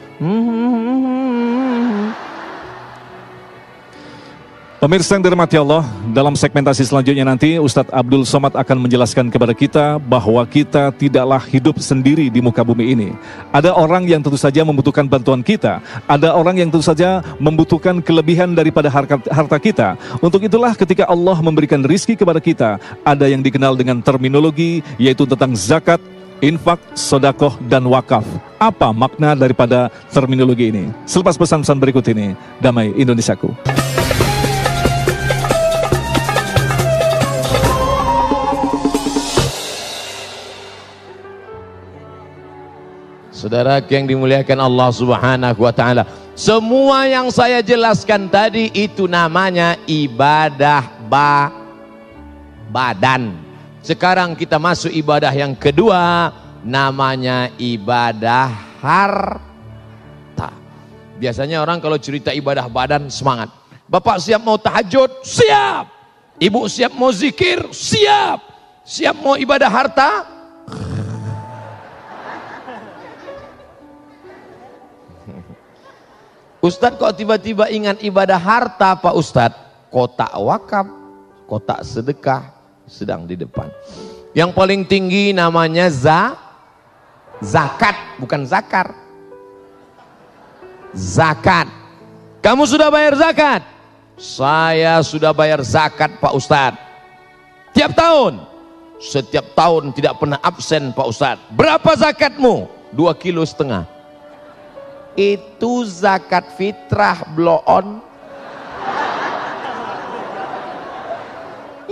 Pemirsa 4.86 5.18
yang 5.18 5.26
dirahmati 5.26 5.58
Allah, 5.58 5.82
dalam 6.14 6.38
segmentasi 6.38 6.86
selanjutnya 6.86 7.26
nanti 7.26 7.58
Ustadz 7.58 7.90
Abdul 7.90 8.22
Somad 8.22 8.54
akan 8.54 8.86
menjelaskan 8.86 9.34
kepada 9.34 9.50
kita 9.50 9.98
bahwa 9.98 10.38
kita 10.46 10.94
tidaklah 10.94 11.42
hidup 11.42 11.82
sendiri 11.82 12.30
di 12.30 12.38
muka 12.38 12.62
bumi 12.62 12.94
ini. 12.94 13.10
Ada 13.50 13.74
orang 13.74 14.06
yang 14.06 14.22
tentu 14.22 14.38
saja 14.38 14.62
membutuhkan 14.62 15.10
bantuan 15.10 15.42
kita, 15.42 15.82
ada 16.06 16.38
orang 16.38 16.62
yang 16.62 16.70
tentu 16.70 16.86
saja 16.86 17.18
membutuhkan 17.42 17.98
kelebihan 17.98 18.54
daripada 18.54 18.86
harta 19.26 19.58
kita. 19.58 19.98
Untuk 20.22 20.46
itulah 20.46 20.70
ketika 20.78 21.02
Allah 21.10 21.34
memberikan 21.42 21.82
rizki 21.82 22.14
kepada 22.14 22.38
kita, 22.38 22.78
ada 23.02 23.26
yang 23.26 23.42
dikenal 23.42 23.74
dengan 23.74 23.98
terminologi 23.98 24.86
yaitu 25.02 25.26
tentang 25.26 25.58
zakat, 25.58 25.98
infak, 26.38 26.78
sodakoh, 26.94 27.58
dan 27.66 27.82
wakaf. 27.90 28.22
Apa 28.62 28.94
makna 28.94 29.34
daripada 29.34 29.90
terminologi 30.14 30.70
ini? 30.70 30.94
Selepas 31.10 31.34
pesan-pesan 31.34 31.74
berikut 31.74 32.06
ini, 32.06 32.38
damai 32.62 32.94
Indonesiaku. 32.94 33.50
Saudara 43.36 43.84
yang 43.84 44.08
dimuliakan 44.08 44.56
Allah 44.64 44.88
Subhanahu 44.88 45.60
wa 45.60 45.68
taala, 45.68 46.08
semua 46.32 47.04
yang 47.04 47.28
saya 47.28 47.60
jelaskan 47.60 48.32
tadi 48.32 48.72
itu 48.72 49.04
namanya 49.04 49.76
ibadah 49.84 50.88
ba 51.04 51.52
badan. 52.72 53.36
Sekarang 53.84 54.32
kita 54.32 54.56
masuk 54.56 54.88
ibadah 54.88 55.28
yang 55.36 55.52
kedua, 55.52 56.32
namanya 56.64 57.52
ibadah 57.60 58.56
harta. 58.80 60.48
Biasanya 61.20 61.60
orang 61.60 61.76
kalau 61.84 62.00
cerita 62.00 62.32
ibadah 62.32 62.64
badan 62.72 63.12
semangat. 63.12 63.52
Bapak 63.84 64.16
siap 64.16 64.40
mau 64.40 64.56
tahajud? 64.56 65.12
Siap. 65.20 65.84
Ibu 66.40 66.72
siap 66.72 66.96
mau 66.96 67.12
zikir? 67.12 67.68
Siap. 67.68 68.40
Siap 68.80 69.16
mau 69.20 69.36
ibadah 69.36 69.68
harta? 69.68 70.35
Ustadz 76.66 76.98
kok 76.98 77.14
tiba-tiba 77.14 77.70
ingat 77.70 78.02
ibadah 78.02 78.36
harta 78.42 78.98
Pak 78.98 79.14
Ustadz? 79.14 79.62
Kotak 79.94 80.34
wakaf, 80.34 80.86
kotak 81.46 81.86
sedekah 81.86 82.50
sedang 82.90 83.22
di 83.22 83.38
depan. 83.38 83.70
Yang 84.34 84.50
paling 84.52 84.82
tinggi 84.82 85.30
namanya 85.30 85.86
za, 85.86 86.34
zakat, 87.38 87.94
bukan 88.18 88.42
zakar. 88.44 88.90
Zakat. 90.90 91.70
Kamu 92.42 92.66
sudah 92.66 92.90
bayar 92.90 93.14
zakat? 93.14 93.62
Saya 94.18 94.98
sudah 95.06 95.30
bayar 95.30 95.62
zakat 95.62 96.18
Pak 96.18 96.34
Ustadz. 96.34 96.82
Tiap 97.72 97.94
tahun? 97.94 98.42
Setiap 98.98 99.54
tahun 99.54 99.94
tidak 99.94 100.18
pernah 100.18 100.40
absen 100.42 100.90
Pak 100.90 101.06
Ustadz. 101.06 101.46
Berapa 101.54 101.94
zakatmu? 101.94 102.66
Dua 102.90 103.12
kilo 103.12 103.44
setengah 103.44 103.95
itu 105.16 105.88
zakat 105.88 106.44
fitrah 106.54 107.24
blow 107.32 107.64
on 107.64 108.04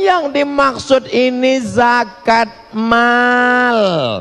yang 0.04 0.28
dimaksud 0.28 1.08
ini 1.08 1.64
zakat 1.64 2.52
mal. 2.76 4.20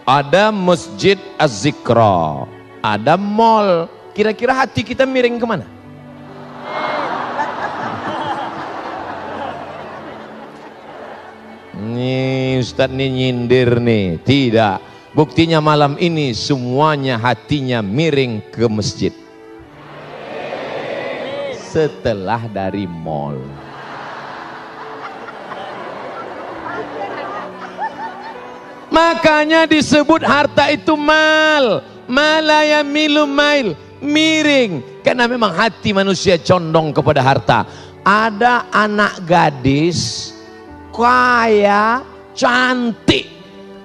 Ada 0.06 0.54
masjid 0.54 1.18
az-zikra, 1.42 2.46
ada 2.86 3.18
mall, 3.18 3.90
Kira-kira 4.16 4.56
hati 4.56 4.82
kita 4.88 5.04
miring 5.04 5.36
ke 5.36 5.46
mana? 5.46 5.68
Nih 11.76 12.64
Ustaz 12.64 12.88
nih 12.88 13.12
nyindir 13.12 13.84
nih. 13.84 14.24
Tidak. 14.24 14.80
Buktinya 15.12 15.60
malam 15.60 16.00
ini 16.00 16.32
semuanya 16.32 17.20
hatinya 17.20 17.84
miring 17.84 18.40
ke 18.56 18.64
masjid. 18.72 19.12
setelah 21.76 22.48
dari 22.48 22.88
mall. 22.88 23.36
Makanya 28.88 29.68
disebut 29.68 30.24
harta 30.24 30.72
itu 30.72 30.96
mal. 30.96 31.84
Malaya 32.08 32.80
milu 32.80 33.28
mail. 33.28 33.76
Miring. 34.04 35.04
Karena 35.04 35.28
memang 35.28 35.54
hati 35.54 35.96
manusia 35.96 36.36
condong 36.42 36.92
kepada 36.92 37.22
harta. 37.24 37.60
Ada 38.04 38.68
anak 38.74 39.24
gadis. 39.24 40.32
Kaya. 40.92 42.04
Cantik. 42.36 43.32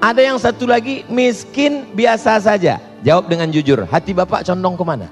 Ada 0.01 0.21
yang 0.25 0.39
satu 0.41 0.67
lagi 0.67 1.07
miskin 1.07 1.93
biasa 1.95 2.41
saja. 2.41 2.81
Jawab 3.05 3.31
dengan 3.31 3.53
jujur. 3.53 3.87
Hati 3.87 4.11
bapak 4.17 4.43
condong 4.49 4.75
ke 4.75 4.85
mana? 4.85 5.09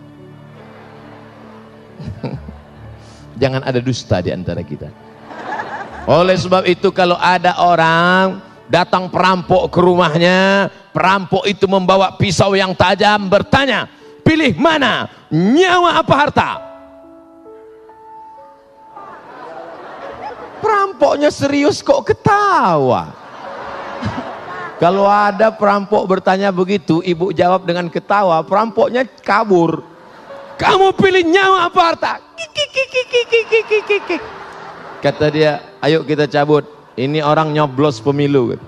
Jangan 3.41 3.63
ada 3.63 3.79
dusta 3.79 4.19
di 4.19 4.35
antara 4.35 4.65
kita. 4.65 4.91
Oleh 6.09 6.41
sebab 6.41 6.65
itu 6.65 6.89
kalau 6.89 7.21
ada 7.21 7.53
orang 7.61 8.41
datang 8.69 9.13
perampok 9.13 9.69
ke 9.69 9.81
rumahnya, 9.81 10.73
perampok 10.93 11.45
itu 11.45 11.69
membawa 11.69 12.17
pisau 12.17 12.57
yang 12.57 12.73
tajam 12.73 13.29
bertanya, 13.29 13.89
pilih 14.29 14.53
mana, 14.61 15.09
nyawa 15.33 16.05
apa 16.05 16.13
harta? 16.13 16.51
Perampoknya 20.61 21.33
serius 21.33 21.81
kok 21.81 22.05
ketawa. 22.05 23.09
Kalau 24.77 25.09
ada 25.09 25.49
perampok 25.49 26.05
bertanya 26.05 26.53
begitu, 26.53 27.01
ibu 27.01 27.33
jawab 27.33 27.65
dengan 27.65 27.89
ketawa, 27.89 28.45
perampoknya 28.45 29.09
kabur. 29.25 29.81
Kamu 30.61 30.93
pilih 30.93 31.25
nyawa 31.25 31.73
apa 31.73 31.81
harta? 31.81 32.13
Kata 35.01 35.27
dia, 35.33 35.63
ayo 35.81 36.05
kita 36.05 36.29
cabut 36.29 36.69
ini 37.01 37.25
orang 37.25 37.55
nyoblos 37.55 38.03
pemilu. 38.03 38.61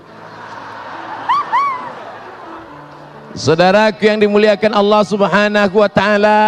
Saudaraku 3.31 4.11
yang 4.11 4.19
dimuliakan 4.19 4.75
Allah 4.75 5.01
Subhanahu 5.07 5.75
wa 5.79 5.87
taala, 5.87 6.41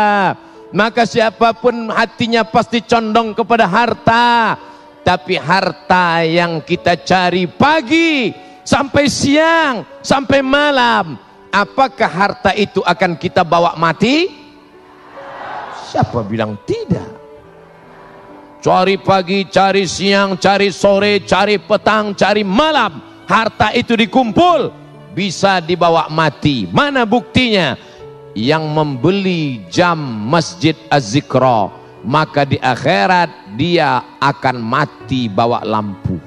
maka 0.76 1.08
siapa 1.08 1.56
pun 1.56 1.88
hatinya 1.88 2.43
pasti 2.43 2.84
condong 2.84 3.32
kepada 3.32 3.63
harta. 3.63 4.58
Tapi 5.04 5.36
harta 5.36 6.24
yang 6.24 6.63
kita 6.63 6.96
cari 7.04 7.43
pagi 7.43 8.32
sampai 8.63 9.12
siang, 9.12 9.84
sampai 10.00 10.39
malam, 10.39 11.19
apakah 11.52 12.08
harta 12.08 12.56
itu 12.56 12.80
akan 12.80 13.19
kita 13.19 13.43
bawa 13.43 13.76
mati? 13.76 14.32
Siapa 15.91 16.24
bilang 16.24 16.56
tidak? 16.63 17.19
Cari 18.63 18.96
pagi, 18.96 19.43
cari 19.52 19.84
siang, 19.84 20.39
cari 20.39 20.72
sore, 20.72 21.19
cari 21.28 21.60
petang, 21.60 22.15
cari 22.15 22.48
malam. 22.48 23.04
Harta 23.28 23.76
itu 23.76 24.00
dikumpul, 24.00 24.83
bisa 25.13 25.62
dibawa 25.62 26.10
mati. 26.10 26.67
Mana 26.73 27.06
buktinya? 27.06 27.78
Yang 28.34 28.63
membeli 28.65 29.62
jam 29.69 30.02
Masjid 30.26 30.73
Az-Zikra, 30.89 31.69
maka 32.02 32.49
di 32.49 32.58
akhirat 32.58 33.30
dia 33.54 34.02
akan 34.17 34.58
mati 34.58 35.30
bawa 35.30 35.62
lampu. 35.62 36.17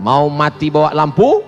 Mau 0.00 0.32
mati 0.32 0.72
bawa 0.72 0.96
lampu? 0.96 1.44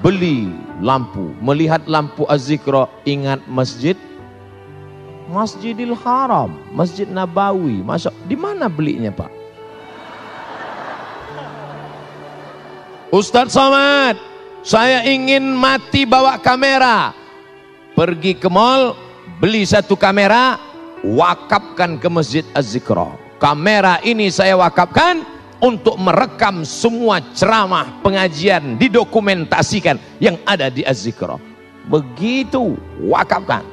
Beli 0.00 0.48
lampu. 0.80 1.36
Melihat 1.44 1.84
lampu 1.84 2.24
Az-Zikra, 2.24 2.88
ingat 3.04 3.44
masjid 3.44 3.94
Masjidil 5.28 5.92
Haram, 5.92 6.56
Masjid 6.72 7.04
Nabawi. 7.04 7.84
Masuk 7.84 8.16
di 8.24 8.32
mana 8.32 8.64
belinya, 8.64 9.12
Pak? 9.12 9.37
Ustadz 13.08 13.56
Somad, 13.56 14.20
saya 14.60 15.00
ingin 15.08 15.56
mati 15.56 16.04
bawa 16.04 16.36
kamera. 16.36 17.16
Pergi 17.96 18.36
ke 18.36 18.52
mall, 18.52 18.92
beli 19.40 19.64
satu 19.64 19.96
kamera, 19.96 20.60
wakafkan 21.00 21.96
ke 21.96 22.04
Masjid 22.12 22.44
Az-Zikra. 22.52 23.16
Kamera 23.40 23.96
ini 24.04 24.28
saya 24.28 24.60
wakafkan 24.60 25.24
untuk 25.56 25.96
merekam 25.96 26.68
semua 26.68 27.24
ceramah 27.32 27.96
pengajian 28.04 28.76
didokumentasikan 28.76 29.96
yang 30.20 30.36
ada 30.44 30.68
di 30.68 30.84
Az-Zikra. 30.84 31.40
Begitu 31.88 32.76
wakafkan. 33.08 33.64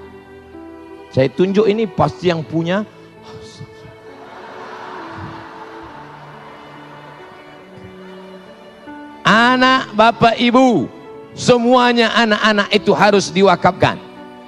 Saya 1.12 1.28
tunjuk 1.28 1.68
ini 1.68 1.84
pasti 1.92 2.32
yang 2.32 2.40
punya. 2.40 2.88
Anak, 9.26 9.98
bapak, 9.98 10.38
ibu, 10.38 10.86
semuanya 11.34 12.14
anak-anak 12.14 12.70
itu 12.70 12.94
harus 12.94 13.34
diwakafkan. 13.34 13.98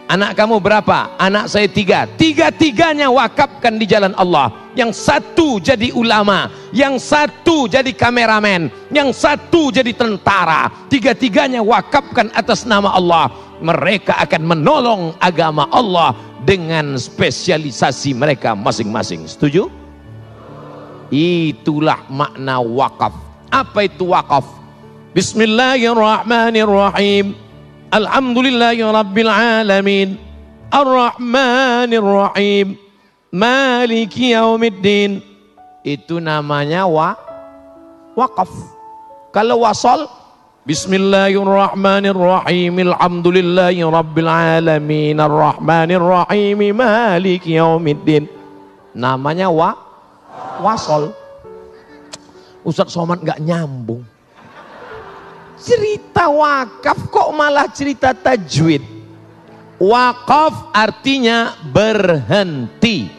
Anak 0.05 0.37
kamu 0.37 0.61
berapa? 0.61 1.17
Anak 1.17 1.49
saya 1.49 1.65
tiga. 1.65 2.05
Tiga-tiganya 2.05 3.09
wakafkan 3.09 3.81
di 3.81 3.89
jalan 3.89 4.13
Allah. 4.15 4.53
Yang 4.77 5.01
satu 5.01 5.57
jadi 5.57 5.89
ulama, 5.97 6.53
yang 6.69 7.01
satu 7.01 7.65
jadi 7.65 7.89
kameramen, 7.89 8.69
yang 8.93 9.09
satu 9.11 9.73
jadi 9.73 9.91
tentara. 9.97 10.69
Tiga-tiganya 10.93 11.65
wakafkan 11.65 12.29
atas 12.37 12.61
nama 12.63 12.93
Allah. 12.93 13.33
Mereka 13.57 14.13
akan 14.29 14.45
menolong 14.45 15.17
agama 15.17 15.65
Allah 15.73 16.13
dengan 16.45 17.01
spesialisasi 17.01 18.13
mereka 18.13 18.53
masing-masing. 18.53 19.25
Setuju? 19.25 19.73
Itulah 21.09 22.05
makna 22.13 22.61
wakaf. 22.61 23.11
Apa 23.49 23.89
itu 23.89 24.13
wakaf? 24.13 24.56
Bismillahirrahmanirrahim. 25.17 27.33
Alhamdulillahirabbil 27.89 29.25
alamin. 29.25 30.21
Ar-Rahmanirrahim. 30.69 32.77
Maliki 33.33 34.37
yaumiddin. 34.37 35.25
Itu 35.81 36.21
namanya 36.21 36.85
wa 36.85 37.17
wakaf. 38.13 38.45
Kalau 39.33 39.65
wasal 39.65 40.05
Bismillahirrahmanirrahim. 40.69 42.77
Alhamdulillahi 42.77 43.81
rabbil 43.89 44.29
alamin. 44.29 45.17
Arrahmanirrahim. 45.17 46.77
Maliki 46.77 47.57
yaumiddin. 47.57 48.29
Namanya 48.93 49.49
wa 49.49 49.81
wasol. 50.61 51.09
Ustaz 52.61 52.93
Somad 52.93 53.25
nggak 53.25 53.41
nyambung. 53.41 54.05
Cerita 55.57 56.29
wakaf 56.29 57.09
kok 57.09 57.29
malah 57.33 57.67
cerita 57.73 58.13
tajwid. 58.13 58.81
Wakaf 59.77 60.73
artinya 60.73 61.57
berhenti. 61.69 63.09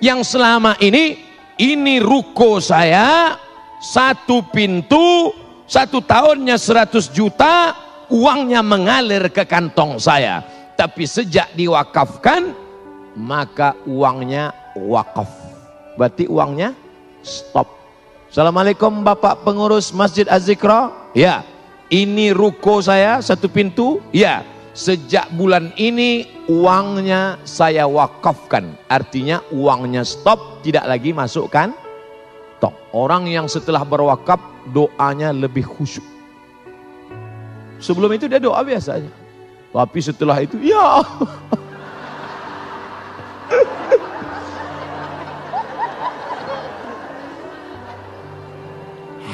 Yang 0.00 0.36
selama 0.36 0.76
ini 0.80 1.20
ini 1.60 2.00
ruko 2.00 2.56
saya 2.60 3.36
satu 3.80 4.48
pintu 4.48 5.32
satu 5.70 6.02
tahunnya 6.02 6.58
100 6.58 7.14
juta, 7.14 7.78
uangnya 8.10 8.58
mengalir 8.58 9.30
ke 9.30 9.46
kantong 9.46 10.02
saya. 10.02 10.42
Tapi 10.74 11.06
sejak 11.06 11.54
diwakafkan, 11.54 12.50
maka 13.14 13.78
uangnya 13.86 14.50
wakaf. 14.74 15.30
Berarti 15.94 16.26
uangnya 16.26 16.74
stop. 17.22 17.70
Assalamualaikum 18.26 19.06
Bapak 19.06 19.46
pengurus 19.46 19.94
Masjid 19.94 20.26
Az-Zikra. 20.26 20.90
Ya, 21.14 21.46
ini 21.90 22.30
ruko 22.30 22.78
saya 22.78 23.18
satu 23.18 23.50
pintu. 23.50 23.98
Ya, 24.14 24.46
sejak 24.72 25.26
bulan 25.34 25.74
ini 25.74 26.30
uangnya 26.46 27.36
saya 27.42 27.84
wakafkan. 27.90 28.78
Artinya 28.86 29.42
uangnya 29.50 30.06
stop, 30.06 30.62
tidak 30.62 30.86
lagi 30.86 31.10
masukkan 31.10 31.74
tok. 32.62 32.74
Orang 32.94 33.26
yang 33.26 33.50
setelah 33.50 33.82
berwakaf 33.82 34.38
doanya 34.70 35.34
lebih 35.34 35.66
khusyuk. 35.66 36.06
Sebelum 37.82 38.12
itu 38.14 38.28
dia 38.30 38.38
doa 38.38 38.62
biasa 38.62 39.02
aja. 39.02 39.10
Tapi 39.70 39.98
setelah 40.02 40.42
itu 40.42 40.58
ya 40.58 40.98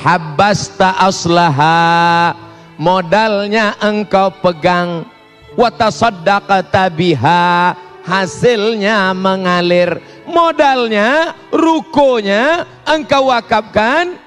Habasta 0.06 0.94
aslaha 1.02 2.45
modalnya 2.80 3.76
engkau 3.82 4.32
pegang. 4.40 5.04
Watasaddaqata 5.56 6.92
biha 6.92 7.72
hasilnya 8.04 9.16
mengalir. 9.16 9.98
Modalnya 10.28 11.32
rukonya 11.48 12.68
engkau 12.84 13.32
wakafkan 13.32 14.20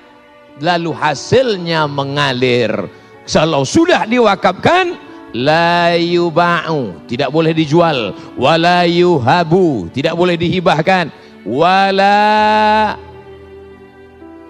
lalu 0.57 0.91
hasilnya 0.91 1.85
mengalir. 1.85 2.89
Kalau 3.29 3.61
sudah 3.61 4.09
diwakafkan 4.09 4.97
la 5.37 5.93
yuba'u 5.93 7.05
tidak 7.05 7.29
boleh 7.29 7.53
dijual. 7.53 8.17
Wala 8.33 8.89
yuhabu 8.89 9.85
tidak 9.93 10.17
boleh 10.17 10.33
dihibahkan. 10.33 11.13
Wala 11.45 12.97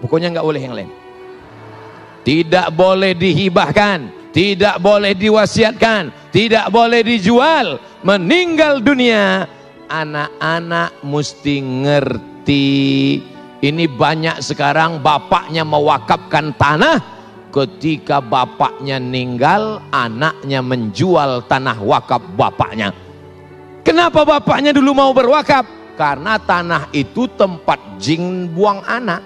pokoknya 0.00 0.32
nggak 0.32 0.46
boleh 0.48 0.60
yang 0.64 0.74
lain 0.74 0.90
tidak 2.26 2.72
boleh 2.74 3.12
dihibahkan 3.16 4.30
tidak 4.30 4.78
boleh 4.78 5.12
diwasiatkan 5.16 6.30
tidak 6.30 6.70
boleh 6.70 7.02
dijual 7.02 7.80
meninggal 8.06 8.78
dunia 8.78 9.44
anak-anak 9.90 10.94
mesti 11.02 11.54
ngerti 11.58 12.68
ini 13.60 13.84
banyak 13.84 14.40
sekarang 14.40 15.04
bapaknya 15.04 15.68
mewakafkan 15.68 16.56
tanah 16.56 17.20
ketika 17.50 18.22
bapaknya 18.22 18.96
meninggal, 18.96 19.82
anaknya 19.90 20.62
menjual 20.62 21.44
tanah 21.44 21.76
wakaf 21.82 22.22
bapaknya. 22.38 22.94
Kenapa 23.82 24.22
bapaknya 24.22 24.70
dulu 24.70 24.94
mau 24.94 25.10
berwakaf? 25.10 25.66
Karena 25.98 26.40
tanah 26.40 26.88
itu 26.96 27.28
tempat 27.36 28.00
jin 28.00 28.48
buang 28.48 28.80
anak. 28.88 29.20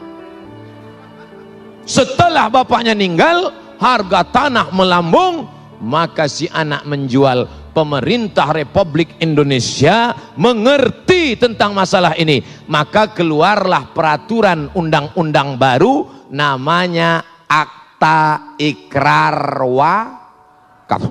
Setelah 1.84 2.48
bapaknya 2.48 2.96
meninggal, 2.96 3.52
harga 3.76 4.24
tanah 4.24 4.72
melambung, 4.72 5.44
maka 5.84 6.24
si 6.24 6.48
anak 6.48 6.88
menjual. 6.88 7.64
Pemerintah 7.74 8.54
Republik 8.54 9.18
Indonesia 9.18 10.14
mengerti 10.38 11.34
tentang 11.34 11.74
masalah 11.74 12.14
ini. 12.14 12.38
Maka 12.70 13.10
keluarlah 13.10 13.90
peraturan 13.90 14.70
undang-undang 14.78 15.58
baru 15.58 16.06
namanya 16.30 17.26
Akta 17.50 18.54
ikrar 18.62 19.58
wakaf. 19.66 21.02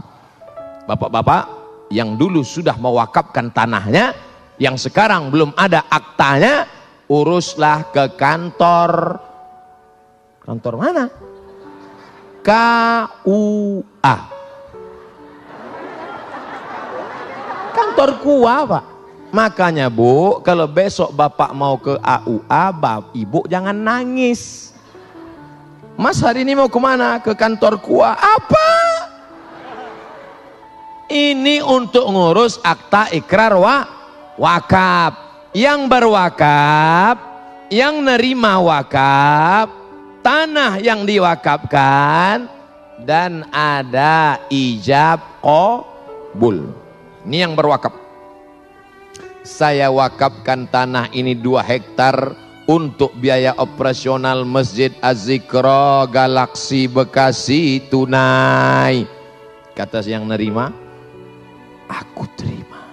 Bapak-bapak 0.88 1.44
yang 1.92 2.16
dulu 2.16 2.42
sudah 2.42 2.80
mewakafkan 2.80 3.52
tanahnya, 3.52 4.16
yang 4.56 4.80
sekarang 4.80 5.30
belum 5.30 5.52
ada 5.60 5.84
aktanya, 5.92 6.66
uruslah 7.12 7.92
ke 7.92 8.16
kantor. 8.16 9.20
Kantor 10.44 10.74
mana? 10.76 11.08
KUA. 12.44 14.16
Kantor 17.72 18.10
KUA, 18.20 18.58
Pak. 18.68 18.84
Makanya 19.34 19.90
Bu, 19.90 20.44
kalau 20.46 20.70
besok 20.70 21.10
Bapak 21.16 21.58
mau 21.58 21.80
ke 21.82 21.98
AUA, 21.98 22.66
Bapak, 22.76 23.16
Ibu 23.18 23.50
jangan 23.50 23.74
nangis. 23.74 24.70
Mas 25.98 26.22
hari 26.22 26.46
ini 26.46 26.54
mau 26.54 26.70
ke 26.70 26.80
mana? 26.82 27.18
Ke 27.22 27.34
kantor 27.38 27.78
kuah. 27.82 28.18
Apa? 28.18 28.70
Ini 31.10 31.62
untuk 31.62 32.10
ngurus 32.10 32.58
akta 32.66 33.14
ikrar 33.14 33.54
wa, 33.54 33.86
wakaf. 34.38 35.14
Yang 35.54 35.86
berwakaf, 35.86 37.16
yang 37.70 38.02
nerima 38.02 38.58
wakaf, 38.58 39.83
tanah 40.24 40.80
yang 40.80 41.04
diwakafkan, 41.04 42.48
dan 43.04 43.44
ada 43.52 44.40
ijab 44.48 45.20
qabul. 45.44 46.72
Ini 47.28 47.48
yang 47.48 47.54
berwakaf. 47.54 47.92
Saya 49.44 49.92
wakafkan 49.92 50.72
tanah 50.72 51.12
ini 51.12 51.36
dua 51.36 51.60
hektar 51.60 52.32
untuk 52.64 53.12
biaya 53.20 53.52
operasional 53.60 54.48
Masjid 54.48 54.96
Azikro 55.04 56.08
Galaksi 56.08 56.88
Bekasi 56.88 57.84
tunai. 57.92 59.04
Kata 59.76 60.00
yang 60.08 60.24
nerima, 60.32 60.72
aku 61.92 62.24
terima. 62.40 62.88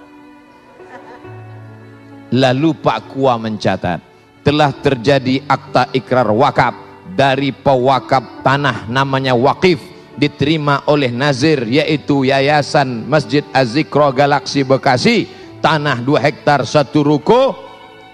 Lalu 2.34 2.74
Pak 2.82 3.14
Kua 3.14 3.38
mencatat, 3.38 4.02
telah 4.42 4.74
terjadi 4.74 5.46
akta 5.46 5.86
ikrar 5.94 6.30
wakaf 6.34 6.89
dari 7.14 7.50
pewakaf 7.52 8.42
tanah 8.42 8.86
namanya 8.86 9.34
wakif 9.36 9.82
diterima 10.16 10.84
oleh 10.88 11.08
Nazir 11.12 11.64
yaitu 11.64 12.28
Yayasan 12.28 13.08
Masjid 13.08 13.44
Azikro 13.54 14.12
Galaksi 14.12 14.64
Bekasi 14.64 15.28
tanah 15.60 16.00
2 16.00 16.16
hektar 16.20 16.64
satu 16.64 17.04
ruko 17.04 17.56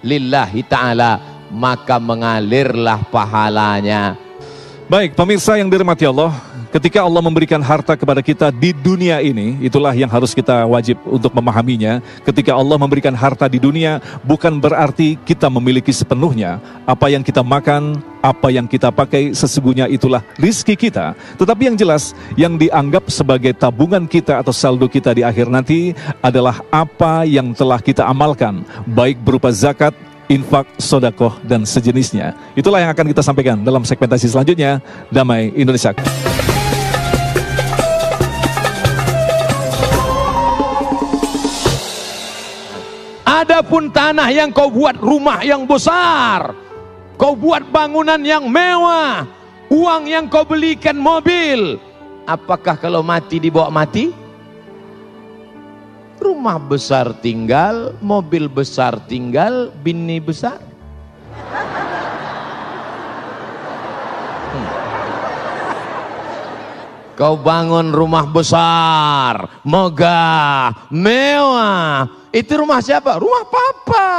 lillahi 0.02 0.62
ta'ala 0.66 1.36
maka 1.50 2.02
mengalirlah 2.02 3.06
pahalanya. 3.06 4.25
Baik, 4.86 5.18
pemirsa 5.18 5.58
yang 5.58 5.66
dirahmati 5.66 6.06
Allah, 6.06 6.30
ketika 6.70 7.02
Allah 7.02 7.18
memberikan 7.18 7.58
harta 7.58 7.98
kepada 7.98 8.22
kita 8.22 8.54
di 8.54 8.70
dunia 8.70 9.18
ini, 9.18 9.58
itulah 9.58 9.90
yang 9.90 10.06
harus 10.06 10.30
kita 10.30 10.62
wajib 10.62 10.94
untuk 11.10 11.34
memahaminya. 11.34 11.98
Ketika 12.22 12.54
Allah 12.54 12.78
memberikan 12.78 13.10
harta 13.10 13.50
di 13.50 13.58
dunia, 13.58 13.98
bukan 14.22 14.62
berarti 14.62 15.18
kita 15.26 15.50
memiliki 15.50 15.90
sepenuhnya. 15.90 16.62
Apa 16.86 17.10
yang 17.10 17.26
kita 17.26 17.42
makan, 17.42 17.98
apa 18.22 18.46
yang 18.54 18.70
kita 18.70 18.94
pakai, 18.94 19.34
sesungguhnya 19.34 19.90
itulah 19.90 20.22
rizki 20.38 20.78
kita. 20.78 21.18
Tetapi 21.34 21.66
yang 21.66 21.74
jelas, 21.74 22.14
yang 22.38 22.54
dianggap 22.54 23.10
sebagai 23.10 23.58
tabungan 23.58 24.06
kita 24.06 24.38
atau 24.38 24.54
saldo 24.54 24.86
kita 24.86 25.10
di 25.18 25.26
akhir 25.26 25.50
nanti 25.50 25.98
adalah 26.22 26.62
apa 26.70 27.26
yang 27.26 27.50
telah 27.58 27.82
kita 27.82 28.06
amalkan, 28.06 28.62
baik 28.86 29.18
berupa 29.18 29.50
zakat, 29.50 29.98
infak, 30.26 30.66
sodakoh, 30.78 31.38
dan 31.46 31.62
sejenisnya. 31.62 32.34
Itulah 32.58 32.82
yang 32.82 32.90
akan 32.92 33.06
kita 33.10 33.22
sampaikan 33.22 33.62
dalam 33.62 33.86
segmentasi 33.86 34.26
selanjutnya. 34.30 34.82
Damai 35.10 35.54
Indonesia. 35.54 35.94
Adapun 43.26 43.92
tanah 43.92 44.32
yang 44.32 44.50
kau 44.50 44.72
buat 44.72 44.96
rumah 44.98 45.44
yang 45.44 45.68
besar, 45.68 46.54
kau 47.20 47.36
buat 47.36 47.62
bangunan 47.68 48.18
yang 48.22 48.48
mewah, 48.48 49.28
uang 49.70 50.02
yang 50.08 50.26
kau 50.26 50.42
belikan 50.42 50.96
mobil, 50.96 51.78
apakah 52.26 52.74
kalau 52.74 53.04
mati 53.06 53.38
dibawa 53.38 53.70
mati? 53.70 54.25
Rumah 56.20 56.60
besar 56.60 57.16
tinggal, 57.18 57.96
mobil 58.04 58.46
besar 58.46 59.00
tinggal, 59.08 59.72
bini 59.80 60.20
besar. 60.20 60.60
Hmm. 64.52 64.68
Kau 67.16 67.34
bangun 67.40 67.90
rumah 67.90 68.28
besar, 68.28 69.62
megah, 69.64 70.92
mewah. 70.92 72.08
Itu 72.30 72.60
rumah 72.60 72.84
siapa? 72.84 73.16
Rumah 73.16 73.44
papa. 73.48 74.10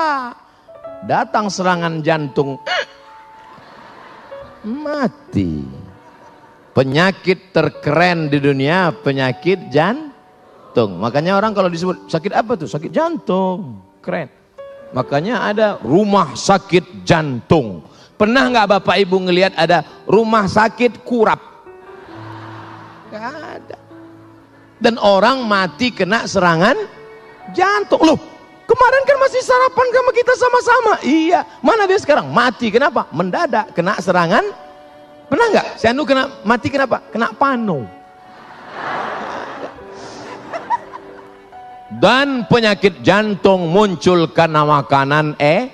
Datang 1.06 1.54
serangan 1.54 2.02
jantung, 2.02 2.58
mati. 4.66 5.64
Penyakit 6.74 7.54
terkeren 7.54 8.30
di 8.30 8.38
dunia, 8.38 8.94
penyakit 8.94 9.70
jantung 9.74 10.17
jantung. 10.68 11.00
Makanya 11.00 11.40
orang 11.40 11.56
kalau 11.56 11.72
disebut 11.72 12.12
sakit 12.12 12.34
apa 12.36 12.60
tuh? 12.60 12.68
Sakit 12.68 12.92
jantung. 12.92 13.80
Keren. 14.04 14.28
Makanya 14.92 15.48
ada 15.48 15.68
rumah 15.80 16.36
sakit 16.36 17.08
jantung. 17.08 17.84
Pernah 18.20 18.50
nggak 18.50 18.68
Bapak 18.78 18.98
Ibu 19.02 19.30
ngelihat 19.30 19.54
ada 19.56 19.82
rumah 20.06 20.46
sakit 20.50 21.06
kurap? 21.08 21.40
Gak 23.08 23.24
ada. 23.24 23.78
Dan 24.78 25.00
orang 25.00 25.42
mati 25.48 25.90
kena 25.90 26.28
serangan 26.28 26.76
jantung. 27.56 28.04
Loh, 28.04 28.20
kemarin 28.68 29.04
kan 29.08 29.18
masih 29.22 29.42
sarapan 29.42 29.88
sama 29.90 30.12
kita 30.14 30.34
sama-sama. 30.38 30.94
Iya, 31.02 31.40
mana 31.64 31.88
dia 31.88 31.98
sekarang? 31.98 32.30
Mati. 32.30 32.70
Kenapa? 32.70 33.10
Mendadak 33.16 33.74
kena 33.74 33.98
serangan. 33.98 34.44
Pernah 35.28 35.46
nggak? 35.52 35.68
Si 35.82 35.86
Anu 35.90 36.08
kena 36.08 36.30
mati 36.46 36.68
kenapa? 36.72 37.04
Kena 37.12 37.36
panu. 37.36 37.84
Dan 41.98 42.46
penyakit 42.46 43.02
jantung 43.02 43.74
muncul 43.74 44.30
karena 44.30 44.62
makanan 44.62 45.34
eh 45.42 45.74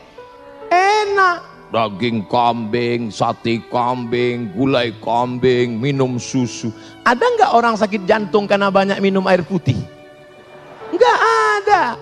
enak 0.72 1.54
daging 1.74 2.30
kambing, 2.30 3.10
sate 3.10 3.66
kambing, 3.74 4.54
gulai 4.54 4.94
kambing, 5.02 5.82
minum 5.82 6.22
susu. 6.22 6.70
Ada 7.02 7.26
nggak 7.26 7.52
orang 7.58 7.74
sakit 7.74 8.06
jantung 8.06 8.46
karena 8.46 8.70
banyak 8.70 9.02
minum 9.02 9.26
air 9.26 9.42
putih? 9.42 9.74
Nggak 10.94 11.20
ada. 11.58 11.98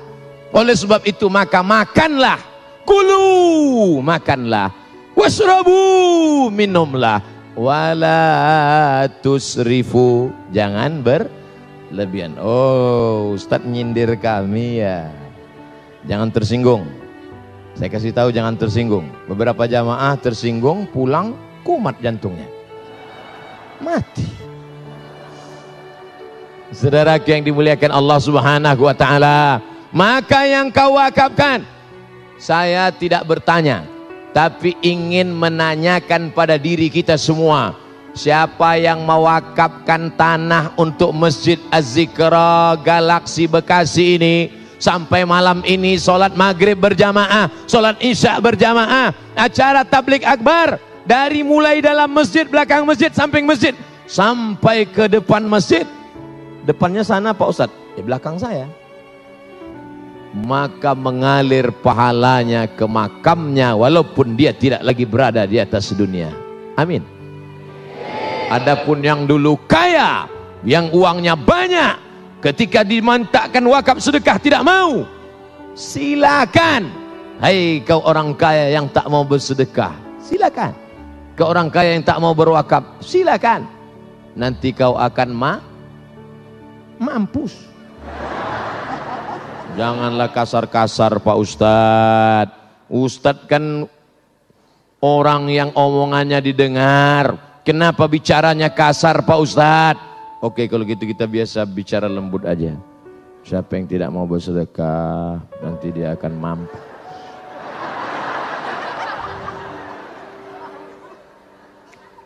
Oleh 0.51 0.75
sebab 0.75 1.07
itu 1.07 1.31
maka 1.31 1.63
makanlah, 1.63 2.35
kulu 2.83 4.03
makanlah, 4.03 4.75
wasrabu 5.15 6.51
minumlah, 6.51 7.23
wala 7.55 9.07
tusrifu 9.23 10.35
jangan 10.51 10.99
ber 10.99 11.40
lebihan. 11.91 12.33
Oh, 12.39 13.35
Ustadz 13.35 13.67
nyindir 13.67 14.15
kami 14.17 14.81
ya. 14.81 15.11
Jangan 16.07 16.31
tersinggung. 16.33 16.87
Saya 17.77 17.91
kasih 17.91 18.15
tahu 18.15 18.33
jangan 18.33 18.57
tersinggung. 18.57 19.11
Beberapa 19.27 19.67
jamaah 19.69 20.17
tersinggung 20.17 20.89
pulang 20.89 21.37
kumat 21.61 21.99
jantungnya. 22.01 22.49
Mati. 23.77 24.27
Saudara 26.71 27.19
yang 27.19 27.43
dimuliakan 27.43 27.91
Allah 27.91 28.19
Subhanahu 28.23 28.87
wa 28.87 28.95
taala, 28.95 29.59
maka 29.91 30.47
yang 30.47 30.71
kau 30.71 30.95
wakafkan 30.95 31.67
saya 32.39 32.87
tidak 32.95 33.27
bertanya, 33.27 33.83
tapi 34.31 34.79
ingin 34.79 35.35
menanyakan 35.35 36.31
pada 36.31 36.55
diri 36.55 36.87
kita 36.87 37.19
semua, 37.19 37.75
siapa 38.11 38.77
yang 38.77 39.03
mewakafkan 39.03 40.11
tanah 40.15 40.75
untuk 40.75 41.11
Masjid 41.15 41.57
Az-Zikra 41.71 42.77
Galaksi 42.81 43.47
Bekasi 43.47 44.19
ini 44.19 44.35
sampai 44.81 45.23
malam 45.23 45.61
ini 45.63 45.95
solat 45.95 46.33
maghrib 46.33 46.79
berjamaah, 46.79 47.49
solat 47.69 47.99
isya 48.01 48.41
berjamaah, 48.41 49.13
acara 49.37 49.85
tablik 49.85 50.25
akbar 50.25 50.81
dari 51.07 51.41
mulai 51.41 51.79
dalam 51.79 52.11
masjid, 52.11 52.43
belakang 52.47 52.83
masjid, 52.85 53.13
samping 53.13 53.45
masjid 53.45 53.77
sampai 54.09 54.83
ke 54.89 55.07
depan 55.07 55.45
masjid 55.47 55.87
Depannya 56.61 57.01
sana 57.01 57.33
Pak 57.33 57.47
Ustadz, 57.49 57.77
di 57.97 58.01
belakang 58.05 58.37
saya. 58.37 58.69
Maka 60.31 60.95
mengalir 60.95 61.73
pahalanya 61.83 62.69
ke 62.69 62.85
makamnya 62.87 63.75
walaupun 63.75 64.37
dia 64.37 64.55
tidak 64.55 64.85
lagi 64.85 65.03
berada 65.03 65.43
di 65.43 65.59
atas 65.59 65.91
dunia. 65.91 66.31
Amin. 66.77 67.03
Adapun 68.51 68.99
yang 68.99 69.23
dulu 69.23 69.55
kaya, 69.63 70.27
yang 70.67 70.91
uangnya 70.91 71.39
banyak, 71.39 71.95
ketika 72.43 72.83
dimantakkan 72.83 73.63
wakaf 73.63 74.03
sedekah 74.03 74.35
tidak 74.35 74.67
mau. 74.67 75.07
Silakan. 75.71 76.91
Hai 77.39 77.79
kau 77.87 78.03
orang 78.03 78.35
kaya 78.35 78.75
yang 78.75 78.91
tak 78.91 79.07
mau 79.07 79.23
bersedekah, 79.23 79.95
silakan. 80.19 80.75
Kau 81.39 81.47
orang 81.47 81.71
kaya 81.71 81.95
yang 81.95 82.03
tak 82.03 82.19
mau 82.19 82.35
berwakaf, 82.35 82.99
silakan. 82.99 83.65
Nanti 84.35 84.75
kau 84.75 84.99
akan 84.99 85.29
ma 85.31 85.53
mampus. 86.99 87.55
Janganlah 89.79 90.27
kasar-kasar 90.35 91.23
Pak 91.23 91.37
Ustadz. 91.39 92.57
Ustadz 92.91 93.47
kan 93.47 93.87
orang 94.99 95.47
yang 95.47 95.71
omongannya 95.71 96.43
didengar. 96.43 97.50
Kenapa 97.61 98.09
bicaranya 98.09 98.73
kasar 98.73 99.21
Pak 99.21 99.37
Ustadz? 99.37 100.01
Oke 100.41 100.65
kalau 100.65 100.81
gitu 100.81 101.05
kita 101.05 101.29
biasa 101.29 101.61
bicara 101.69 102.09
lembut 102.09 102.41
aja. 102.41 102.73
Siapa 103.45 103.77
yang 103.77 103.85
tidak 103.85 104.09
mau 104.09 104.25
bersedekah 104.25 105.37
nanti 105.61 105.93
dia 105.93 106.17
akan 106.17 106.33
mampu. 106.41 106.77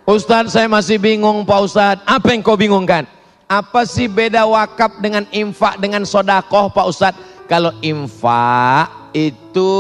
Ustadz 0.08 0.56
saya 0.56 0.72
masih 0.72 0.96
bingung 1.04 1.44
Pak 1.44 1.60
Ustadz. 1.68 2.04
Apa 2.08 2.32
yang 2.32 2.40
kau 2.40 2.56
bingungkan? 2.56 3.04
Apa 3.52 3.84
sih 3.84 4.08
beda 4.08 4.48
wakaf 4.48 5.04
dengan 5.04 5.28
infak 5.36 5.76
dengan 5.84 6.08
sodakoh 6.08 6.72
Pak 6.72 6.88
Ustadz? 6.88 7.22
Kalau 7.52 7.76
infak 7.84 9.12
itu 9.12 9.72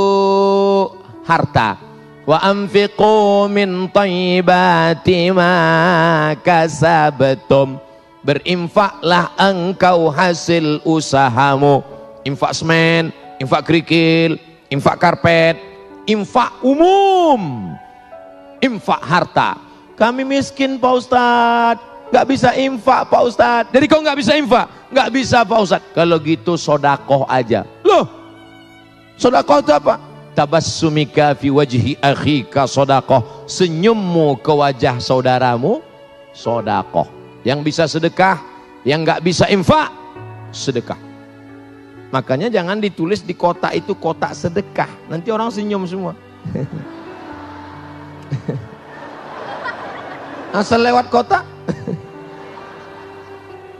harta. 1.23 1.94
Anfiqu 2.25 3.45
min 3.53 3.85
tayyibati 3.93 5.29
ma 5.29 6.33
kasabtum. 6.41 7.77
Berinfaklah 8.25 9.29
engkau 9.37 10.09
hasil 10.09 10.81
usahamu. 10.81 11.85
Infak 12.25 12.57
semen, 12.57 13.13
infak 13.37 13.69
kerikil, 13.69 14.41
infak 14.73 14.97
karpet, 14.97 15.61
infak 16.09 16.49
umum. 16.65 17.69
Infak 18.57 19.01
harta. 19.05 19.61
Kami 19.93 20.25
miskin 20.25 20.81
Pak 20.81 20.93
Ustadz 20.97 21.95
Gak 22.13 22.25
bisa 22.29 22.53
infak 22.53 23.09
Pak 23.09 23.21
Ustadz. 23.25 23.71
Jadi 23.73 23.85
kau 23.89 23.99
gak 23.99 24.15
bisa 24.15 24.37
infak? 24.37 24.69
Gak 24.93 25.09
bisa 25.09 25.41
Pak 25.41 25.59
Ustadz. 25.59 25.89
Kalau 25.91 26.17
gitu 26.21 26.53
sodakoh 26.55 27.25
aja. 27.25 27.65
Loh, 27.81 28.05
sodakoh 29.17 29.59
itu 29.59 29.73
apa? 29.73 29.97
Tabassumika 30.35 31.31
fi 31.39 31.47
wajhi 31.47 31.95
akhika 32.03 32.67
sodakoh. 32.67 33.47
Senyummu 33.47 34.35
ke 34.43 34.51
wajah 34.51 34.99
saudaramu, 34.99 35.79
sodakoh. 36.35 37.07
Yang 37.47 37.59
bisa 37.63 37.87
sedekah, 37.87 38.43
yang 38.83 39.07
gak 39.07 39.23
bisa 39.23 39.47
infak, 39.47 39.87
sedekah. 40.51 40.99
Makanya 42.11 42.51
jangan 42.51 42.83
ditulis 42.83 43.23
di 43.23 43.31
kotak 43.31 43.71
itu 43.73 43.95
kotak 43.95 44.35
sedekah. 44.35 44.91
Nanti 45.07 45.31
orang 45.31 45.47
senyum 45.49 45.87
semua. 45.87 46.13
Asal 50.55 50.87
lewat 50.87 51.11
kotak 51.11 51.43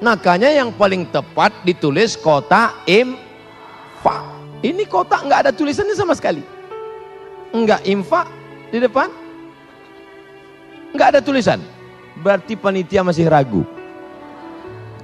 Makanya 0.06 0.52
yang 0.52 0.76
paling 0.76 1.08
tepat 1.08 1.50
ditulis 1.64 2.14
kota 2.20 2.78
infak. 2.86 4.35
Ini 4.66 4.90
kota 4.90 5.22
nggak 5.22 5.40
ada 5.46 5.52
tulisannya 5.54 5.94
sama 5.94 6.18
sekali. 6.18 6.42
Enggak 7.54 7.86
infak 7.86 8.26
di 8.74 8.82
depan. 8.82 9.14
Nggak 10.98 11.08
ada 11.14 11.22
tulisan. 11.22 11.62
Berarti 12.18 12.58
panitia 12.58 13.06
masih 13.06 13.30
ragu. 13.30 13.62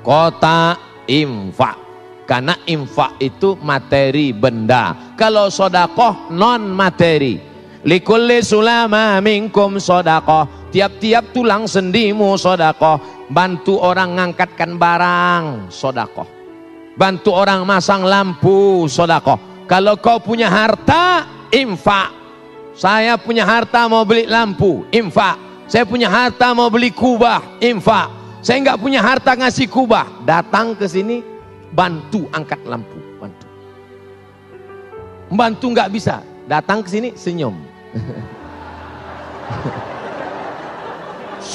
Kota 0.01 0.81
infak. 1.05 1.77
Karena 2.25 2.57
infak 2.65 3.21
itu 3.21 3.53
materi 3.61 4.33
benda. 4.33 5.13
Kalau 5.13 5.53
sodakoh 5.53 6.33
non 6.33 6.65
materi. 6.73 7.37
Likulli 7.85 8.41
sulama 8.41 9.21
minkum 9.21 9.77
sodakoh. 9.77 10.73
Tiap-tiap 10.73 11.35
tulang 11.35 11.69
sendimu 11.69 12.33
sodakoh 12.33 13.27
bantu 13.29 13.77
orang 13.77 14.17
ngangkatkan 14.17 14.79
barang, 14.79 15.43
sodakoh. 15.69 16.25
Bantu 16.95 17.35
orang 17.35 17.67
masang 17.67 18.07
lampu, 18.07 18.87
sodakoh. 18.87 19.50
Kalau 19.69 19.97
kau 19.97 20.19
punya 20.21 20.47
harta, 20.49 21.25
infak. 21.51 22.09
Saya 22.71 23.19
punya 23.19 23.43
harta 23.43 23.85
mau 23.85 24.07
beli 24.07 24.25
lampu, 24.25 24.87
infak. 24.89 25.37
Saya 25.67 25.87
punya 25.87 26.11
harta 26.11 26.51
mau 26.55 26.67
beli 26.67 26.91
kubah, 26.91 27.61
infak. 27.63 28.11
Saya 28.41 28.57
nggak 28.59 28.81
punya 28.81 28.99
harta 29.05 29.37
ngasih 29.37 29.69
kubah, 29.69 30.25
datang 30.25 30.73
ke 30.73 30.89
sini, 30.89 31.21
bantu 31.69 32.25
angkat 32.33 32.59
lampu, 32.65 32.97
bantu. 33.21 33.45
Bantu 35.31 35.65
nggak 35.71 35.91
bisa, 35.93 36.25
datang 36.49 36.81
ke 36.81 36.89
sini 36.89 37.13
senyum. 37.13 37.55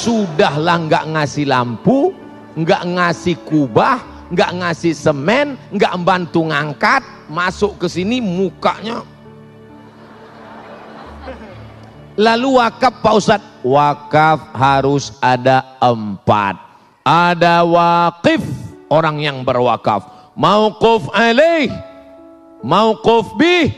Sudahlah 0.01 0.79
nggak 0.87 1.05
ngasih 1.11 1.45
lampu, 1.51 2.15
nggak 2.55 2.83
ngasih 2.87 3.37
kubah, 3.45 4.16
nggak 4.31 4.51
ngasih 4.63 4.95
semen, 4.95 5.55
nggak 5.71 5.95
bantu 6.03 6.47
ngangkat, 6.51 7.03
masuk 7.31 7.79
ke 7.79 7.87
sini 7.87 8.19
mukanya. 8.19 9.03
Lalu 12.17 12.57
wakaf 12.57 13.05
Pak 13.05 13.15
Ustadz, 13.21 13.51
wakaf 13.61 14.41
harus 14.57 15.13
ada 15.21 15.77
empat. 15.85 16.57
Ada 17.05 17.61
wakif, 17.63 18.41
orang 18.89 19.21
yang 19.21 19.45
berwakaf. 19.45 20.33
Mauquf 20.33 21.13
alaih, 21.13 21.69
mauquf 22.65 23.37
bih, 23.37 23.69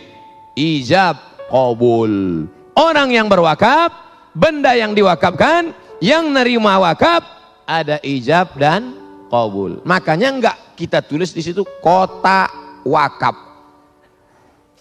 ijab 0.55 1.19
qabul. 1.51 2.47
Orang 2.79 3.11
yang 3.11 3.27
berwakaf, 3.27 3.91
benda 4.39 4.71
yang 4.79 4.95
diwakafkan, 4.95 5.75
yang 5.99 6.31
nerima 6.31 6.79
wakaf 6.79 7.27
ada 7.67 7.99
ijab 8.07 8.55
dan 8.55 8.95
kabul. 9.29 9.85
Makanya 9.85 10.29
enggak 10.33 10.57
kita 10.75 11.05
tulis 11.05 11.37
di 11.37 11.45
situ 11.45 11.63
kota 11.85 12.49
wakaf. 12.83 13.37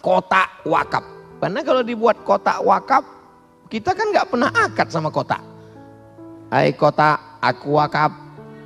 Kota 0.00 0.48
wakaf. 0.66 1.04
Karena 1.38 1.62
kalau 1.62 1.86
dibuat 1.86 2.18
kota 2.26 2.58
wakaf, 2.64 3.04
kita 3.70 3.94
kan 3.94 4.10
enggak 4.10 4.26
pernah 4.26 4.50
akad 4.50 4.90
sama 4.90 5.12
kota. 5.12 5.38
Hai 6.48 6.72
kota, 6.74 7.38
aku 7.38 7.76
wakaf. 7.76 8.10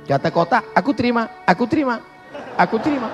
Kata 0.03 0.35
kota, 0.35 0.59
aku 0.75 0.91
terima, 0.91 1.31
aku 1.47 1.63
terima, 1.63 1.95
aku 2.59 2.75
terima. 2.79 3.07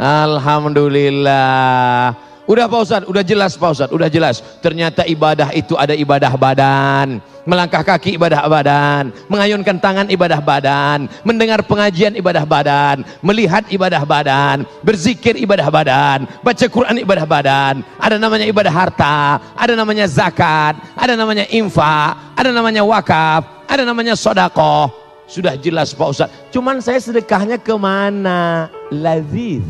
Alhamdulillah. 0.00 2.29
Udah 2.50 2.66
Pak 2.66 2.82
Ustadz, 2.82 3.06
udah 3.06 3.22
jelas 3.22 3.54
Pak 3.54 3.70
Ustadz, 3.78 3.94
udah 3.94 4.10
jelas. 4.10 4.42
Ternyata 4.58 5.06
ibadah 5.06 5.54
itu 5.54 5.78
ada 5.78 5.94
ibadah 5.94 6.34
badan. 6.34 7.22
Melangkah 7.46 7.86
kaki 7.86 8.18
ibadah 8.18 8.42
badan. 8.50 9.14
Mengayunkan 9.30 9.78
tangan 9.78 10.10
ibadah 10.10 10.42
badan. 10.42 11.06
Mendengar 11.22 11.62
pengajian 11.62 12.18
ibadah 12.18 12.42
badan. 12.42 13.06
Melihat 13.22 13.70
ibadah 13.70 14.02
badan. 14.02 14.66
Berzikir 14.82 15.38
ibadah 15.38 15.70
badan. 15.70 16.26
Baca 16.42 16.66
Quran 16.66 16.98
ibadah 16.98 17.22
badan. 17.22 17.86
Ada 18.02 18.18
namanya 18.18 18.50
ibadah 18.50 18.74
harta. 18.74 19.38
Ada 19.54 19.78
namanya 19.78 20.10
zakat. 20.10 20.74
Ada 20.98 21.14
namanya 21.14 21.46
infak. 21.54 22.34
Ada 22.34 22.50
namanya 22.50 22.82
wakaf. 22.82 23.46
Ada 23.70 23.86
namanya 23.86 24.18
sodakoh. 24.18 24.90
Sudah 25.30 25.54
jelas 25.54 25.94
Pak 25.94 26.08
Ustadz. 26.10 26.34
Cuman 26.50 26.82
saya 26.82 26.98
sedekahnya 26.98 27.62
ke 27.62 27.78
mana? 27.78 28.66
Laziz. 28.90 29.62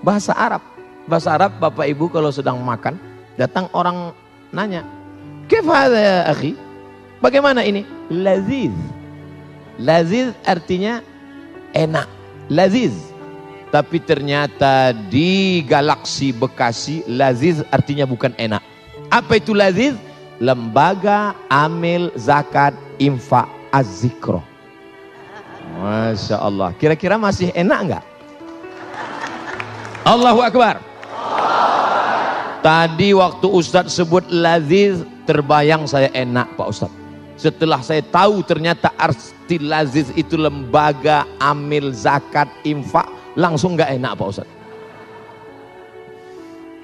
Bahasa 0.00 0.32
Arab 0.32 0.77
bahasa 1.08 1.34
Arab 1.34 1.56
Bapak 1.56 1.88
Ibu 1.88 2.12
kalau 2.12 2.28
sedang 2.28 2.60
makan, 2.60 3.00
datang 3.40 3.66
orang 3.72 4.12
nanya, 4.52 4.84
"Kif 5.48 5.64
ya 5.64 6.28
akhi?" 6.28 6.68
Bagaimana 7.18 7.66
ini? 7.66 7.82
Laziz. 8.12 8.70
Laziz 9.78 10.30
artinya 10.46 11.02
enak. 11.74 12.06
Laziz. 12.46 12.94
Tapi 13.68 14.00
ternyata 14.00 14.96
di 14.96 15.60
galaksi 15.66 16.32
Bekasi, 16.32 17.04
Laziz 17.10 17.60
artinya 17.68 18.06
bukan 18.08 18.32
enak. 18.38 18.62
Apa 19.10 19.42
itu 19.42 19.52
Laziz? 19.52 19.98
Lembaga 20.38 21.34
Amil 21.50 22.14
Zakat 22.14 22.70
Infak 23.02 23.50
Az-Zikro. 23.74 24.40
Masya 25.74 26.38
Allah. 26.38 26.70
Kira-kira 26.78 27.18
masih 27.18 27.50
enak 27.52 27.78
enggak? 27.82 28.04
Allahu 30.06 30.40
Akbar. 30.40 30.87
Tadi 32.58 33.14
waktu 33.14 33.46
Ustadz 33.46 33.94
sebut 33.94 34.26
Laziz, 34.34 35.06
terbayang 35.24 35.86
saya 35.86 36.10
enak 36.10 36.58
Pak 36.58 36.68
Ustadz. 36.68 36.96
Setelah 37.38 37.78
saya 37.86 38.02
tahu 38.02 38.42
ternyata 38.42 38.90
arti 38.98 39.62
Laziz 39.62 40.10
itu 40.18 40.34
lembaga 40.34 41.22
amil 41.38 41.94
zakat 41.94 42.50
infak, 42.66 43.06
langsung 43.38 43.78
nggak 43.78 43.94
enak 43.94 44.12
Pak 44.18 44.26
Ustadz. 44.26 44.54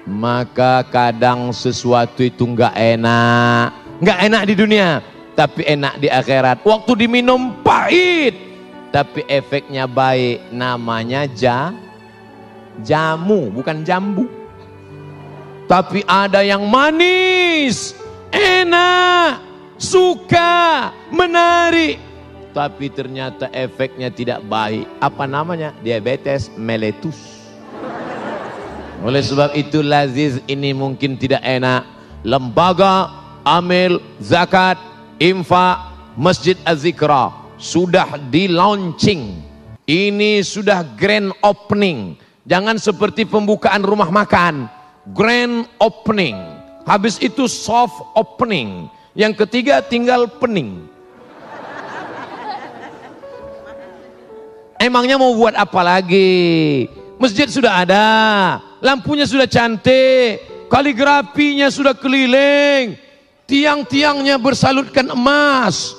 Maka 0.05 0.85
kadang 0.87 1.51
sesuatu 1.51 2.23
itu 2.23 2.45
nggak 2.45 2.71
enak, 2.71 3.73
nggak 3.99 4.19
enak 4.31 4.43
di 4.47 4.53
dunia, 4.55 5.03
tapi 5.35 5.67
enak 5.67 5.99
di 5.99 6.07
akhirat. 6.07 6.63
Waktu 6.63 7.03
diminum 7.03 7.51
pahit, 7.65 8.37
tapi 8.95 9.27
efeknya 9.27 9.91
baik. 9.91 10.55
Namanya 10.55 11.27
ja, 11.35 11.75
jamu, 12.79 13.51
bukan 13.51 13.83
jambu. 13.83 14.44
Tapi 15.65 16.05
ada 16.05 16.45
yang 16.45 16.61
manis, 16.69 17.97
enak, 18.29 19.41
suka, 19.81 20.93
menarik. 21.09 21.97
Tapi 22.53 22.87
ternyata 22.93 23.49
efeknya 23.51 24.13
tidak 24.13 24.45
baik. 24.45 24.85
Apa 25.01 25.25
namanya? 25.25 25.73
Diabetes 25.81 26.53
mellitus. 26.53 27.17
Oleh 29.03 29.19
sebab 29.19 29.51
itu 29.57 29.83
laziz 29.83 30.39
ini 30.47 30.71
mungkin 30.71 31.17
tidak 31.19 31.43
enak. 31.43 31.83
Lembaga 32.21 33.11
amil 33.45 34.01
zakat 34.17 34.79
infak 35.19 35.77
Masjid 36.15 36.55
Az-Zikra 36.63 37.29
sudah 37.59 38.15
di 38.31 38.47
launching. 38.47 39.43
Ini 39.85 40.41
sudah 40.41 40.81
grand 40.95 41.35
opening. 41.43 42.17
Jangan 42.47 42.79
seperti 42.79 43.27
pembukaan 43.27 43.83
rumah 43.83 44.09
makan. 44.09 44.74
Grand 45.13 45.69
opening. 45.77 46.37
Habis 46.85 47.21
itu 47.21 47.45
soft 47.45 47.93
opening. 48.17 48.89
Yang 49.13 49.45
ketiga 49.45 49.85
tinggal 49.85 50.25
pening. 50.25 50.89
Emangnya 54.81 55.17
mau 55.17 55.33
buat 55.33 55.53
apa 55.53 55.81
lagi? 55.81 56.85
Masjid 57.15 57.47
sudah 57.47 57.87
ada, 57.87 58.07
lampunya 58.83 59.23
sudah 59.23 59.47
cantik, 59.47 60.43
kaligrafinya 60.67 61.71
sudah 61.71 61.95
keliling, 61.95 62.99
tiang-tiangnya 63.47 64.35
bersalutkan 64.35 65.07
emas. 65.15 65.95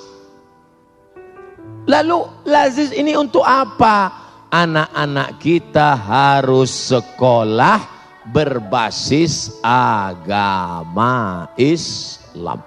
Lalu 1.89 2.29
lazis 2.45 2.93
ini 2.93 3.17
untuk 3.17 3.41
apa? 3.41 4.13
Anak-anak 4.53 5.41
kita 5.41 5.97
harus 5.97 6.93
sekolah 6.93 7.96
berbasis 8.31 9.55
agama 9.63 11.47
Islam. 11.55 12.59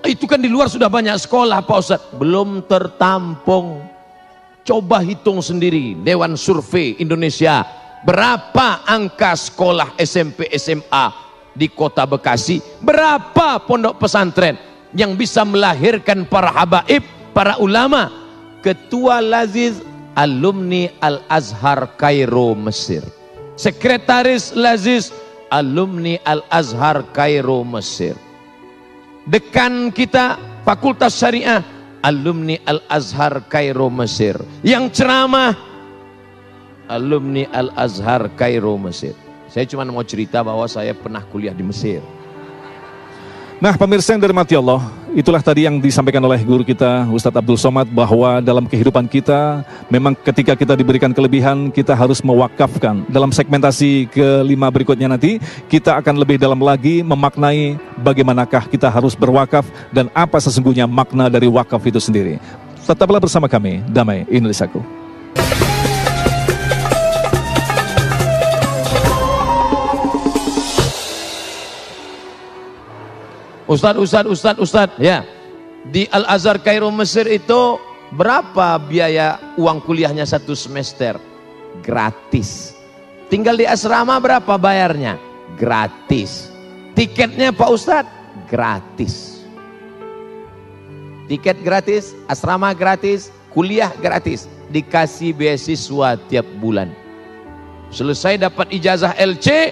Itu 0.00 0.24
kan 0.24 0.40
di 0.40 0.48
luar 0.48 0.72
sudah 0.72 0.88
banyak 0.88 1.16
sekolah 1.20 1.60
Pak 1.66 1.78
Ustaz. 1.78 2.00
Belum 2.16 2.64
tertampung. 2.64 3.84
Coba 4.64 5.02
hitung 5.04 5.44
sendiri 5.44 5.98
Dewan 6.00 6.38
Survei 6.38 6.96
Indonesia. 6.96 7.66
Berapa 8.00 8.80
angka 8.88 9.36
sekolah 9.36 9.92
SMP 10.00 10.48
SMA 10.56 11.12
di 11.52 11.68
kota 11.68 12.08
Bekasi? 12.08 12.64
Berapa 12.80 13.60
pondok 13.60 14.00
pesantren 14.00 14.56
yang 14.96 15.20
bisa 15.20 15.44
melahirkan 15.44 16.24
para 16.24 16.48
habaib, 16.48 17.04
para 17.36 17.60
ulama? 17.60 18.08
Ketua 18.64 19.20
Laziz 19.20 19.84
alumni 20.16 20.88
Al-Azhar 21.00 21.96
Kairo 21.96 22.56
Mesir. 22.56 23.19
Sekretaris 23.60 24.56
Laziz 24.56 25.12
alumni 25.52 26.16
Al-Azhar 26.24 27.04
Kairo 27.12 27.60
Mesir. 27.60 28.16
Dekan 29.28 29.92
kita 29.92 30.40
Fakultas 30.64 31.20
Syariah 31.20 31.60
alumni 32.00 32.56
Al-Azhar 32.64 33.44
Kairo 33.52 33.92
Mesir. 33.92 34.40
Yang 34.64 35.04
ceramah 35.04 35.52
alumni 36.88 37.44
Al-Azhar 37.52 38.32
Kairo 38.32 38.80
Mesir. 38.80 39.12
Saya 39.52 39.68
cuma 39.68 39.84
mau 39.84 40.08
cerita 40.08 40.40
bahwa 40.40 40.64
saya 40.64 40.96
pernah 40.96 41.20
kuliah 41.28 41.52
di 41.52 41.60
Mesir 41.60 42.00
Nah 43.60 43.76
pemirsa 43.76 44.16
yang 44.16 44.24
dirahmati 44.24 44.56
Allah, 44.56 44.88
itulah 45.12 45.44
tadi 45.44 45.68
yang 45.68 45.76
disampaikan 45.76 46.24
oleh 46.24 46.40
guru 46.40 46.64
kita 46.64 47.04
Ustadz 47.12 47.44
Abdul 47.44 47.60
Somad 47.60 47.92
bahwa 47.92 48.40
dalam 48.40 48.64
kehidupan 48.64 49.04
kita 49.04 49.60
memang 49.92 50.16
ketika 50.16 50.56
kita 50.56 50.72
diberikan 50.72 51.12
kelebihan 51.12 51.68
kita 51.68 51.92
harus 51.92 52.24
mewakafkan. 52.24 53.04
Dalam 53.12 53.28
segmentasi 53.28 54.08
kelima 54.08 54.72
berikutnya 54.72 55.12
nanti 55.12 55.36
kita 55.68 55.92
akan 56.00 56.24
lebih 56.24 56.40
dalam 56.40 56.56
lagi 56.56 57.04
memaknai 57.04 57.76
bagaimanakah 58.00 58.64
kita 58.64 58.88
harus 58.88 59.12
berwakaf 59.12 59.68
dan 59.92 60.08
apa 60.16 60.40
sesungguhnya 60.40 60.88
makna 60.88 61.28
dari 61.28 61.44
wakaf 61.44 61.84
itu 61.84 62.00
sendiri. 62.00 62.40
Tetaplah 62.88 63.20
bersama 63.20 63.44
kami, 63.44 63.84
Damai 63.92 64.24
Indonesiaku. 64.32 64.80
Ustad, 73.70 73.94
Ustad, 74.02 74.26
Ustad, 74.26 74.56
Ustad, 74.58 74.90
ya. 74.98 75.22
Di 75.86 76.10
Al 76.10 76.26
Azhar 76.26 76.58
Kairo 76.58 76.90
Mesir 76.90 77.22
itu 77.30 77.78
berapa 78.10 78.74
biaya 78.82 79.38
uang 79.54 79.78
kuliahnya 79.86 80.26
satu 80.26 80.58
semester? 80.58 81.14
Gratis. 81.78 82.74
Tinggal 83.30 83.54
di 83.54 83.70
asrama 83.70 84.18
berapa 84.18 84.58
bayarnya? 84.58 85.14
Gratis. 85.54 86.50
Tiketnya 86.98 87.54
Pak 87.54 87.70
Ustad? 87.70 88.04
Gratis. 88.50 89.38
Tiket 91.30 91.62
gratis, 91.62 92.10
asrama 92.26 92.74
gratis, 92.74 93.30
kuliah 93.54 93.94
gratis. 94.02 94.50
Dikasih 94.74 95.30
beasiswa 95.30 96.18
tiap 96.26 96.46
bulan. 96.58 96.90
Selesai 97.94 98.34
dapat 98.34 98.74
ijazah 98.74 99.14
LC, 99.14 99.70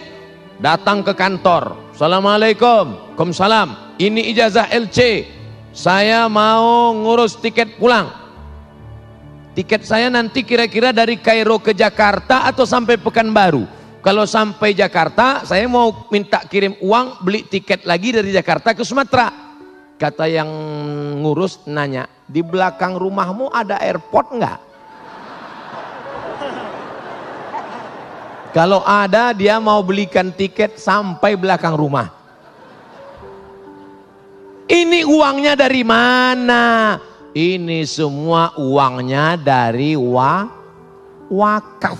datang 0.62 1.02
ke 1.02 1.10
kantor. 1.18 1.74
Assalamualaikum, 1.98 3.10
Waalaikumsalam 3.18 3.98
ini 3.98 4.30
ijazah 4.30 4.70
LC 4.70 5.26
saya 5.74 6.30
mau 6.30 6.94
ngurus 6.94 7.34
tiket 7.42 7.74
pulang. 7.74 8.06
Tiket 9.58 9.82
saya 9.82 10.06
nanti 10.06 10.46
kira-kira 10.46 10.94
dari 10.94 11.18
Kairo 11.18 11.58
ke 11.58 11.74
Jakarta 11.74 12.46
atau 12.46 12.62
sampai 12.62 13.02
Pekanbaru? 13.02 13.66
Kalau 13.98 14.30
sampai 14.30 14.78
Jakarta 14.78 15.42
saya 15.42 15.66
mau 15.66 16.06
minta 16.14 16.38
kirim 16.46 16.78
uang 16.78 17.18
beli 17.26 17.42
tiket 17.50 17.82
lagi 17.82 18.14
dari 18.14 18.30
Jakarta 18.30 18.78
ke 18.78 18.86
Sumatera. 18.86 19.34
Kata 19.98 20.30
yang 20.30 20.46
ngurus 21.26 21.66
nanya 21.66 22.06
di 22.30 22.46
belakang 22.46 22.94
rumahmu 22.94 23.50
ada 23.50 23.74
airport 23.82 24.38
enggak 24.38 24.67
kalau 28.58 28.82
ada 28.82 29.30
dia 29.30 29.62
mau 29.62 29.78
belikan 29.86 30.34
tiket 30.34 30.82
sampai 30.82 31.38
belakang 31.38 31.78
rumah 31.78 32.18
ini 34.68 35.00
uangnya 35.00 35.56
dari 35.56 35.80
mana? 35.80 37.00
Ini 37.32 37.88
semua 37.88 38.52
uangnya 38.60 39.40
dari 39.40 39.96
wa, 39.96 40.44
wakaf. 41.32 41.96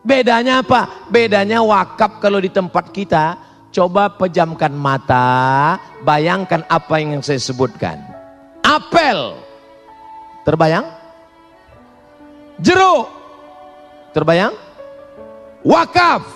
Bedanya 0.00 0.64
apa? 0.64 0.88
Bedanya 1.12 1.60
wakaf 1.60 2.16
kalau 2.16 2.40
di 2.40 2.48
tempat 2.48 2.88
kita, 2.96 3.36
coba 3.68 4.08
pejamkan 4.08 4.72
mata, 4.72 5.76
bayangkan 6.00 6.64
apa 6.72 6.96
yang 6.96 7.20
saya 7.20 7.36
sebutkan. 7.36 8.00
Apel, 8.64 9.36
terbayang? 10.48 10.88
Jeruk, 12.56 13.12
terbayang? 14.16 14.56
Wakaf, 15.62 16.26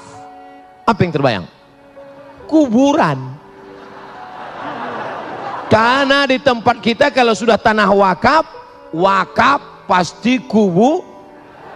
apa 0.87 1.01
yang 1.03 1.12
terbayang? 1.12 1.47
Kuburan. 2.47 3.18
Karena 5.66 6.31
di 6.31 6.39
tempat 6.39 6.79
kita 6.79 7.11
kalau 7.11 7.35
sudah 7.35 7.59
tanah 7.59 7.91
wakaf, 7.91 8.47
wakaf 8.95 9.91
pasti 9.91 10.39
kubu. 10.39 11.03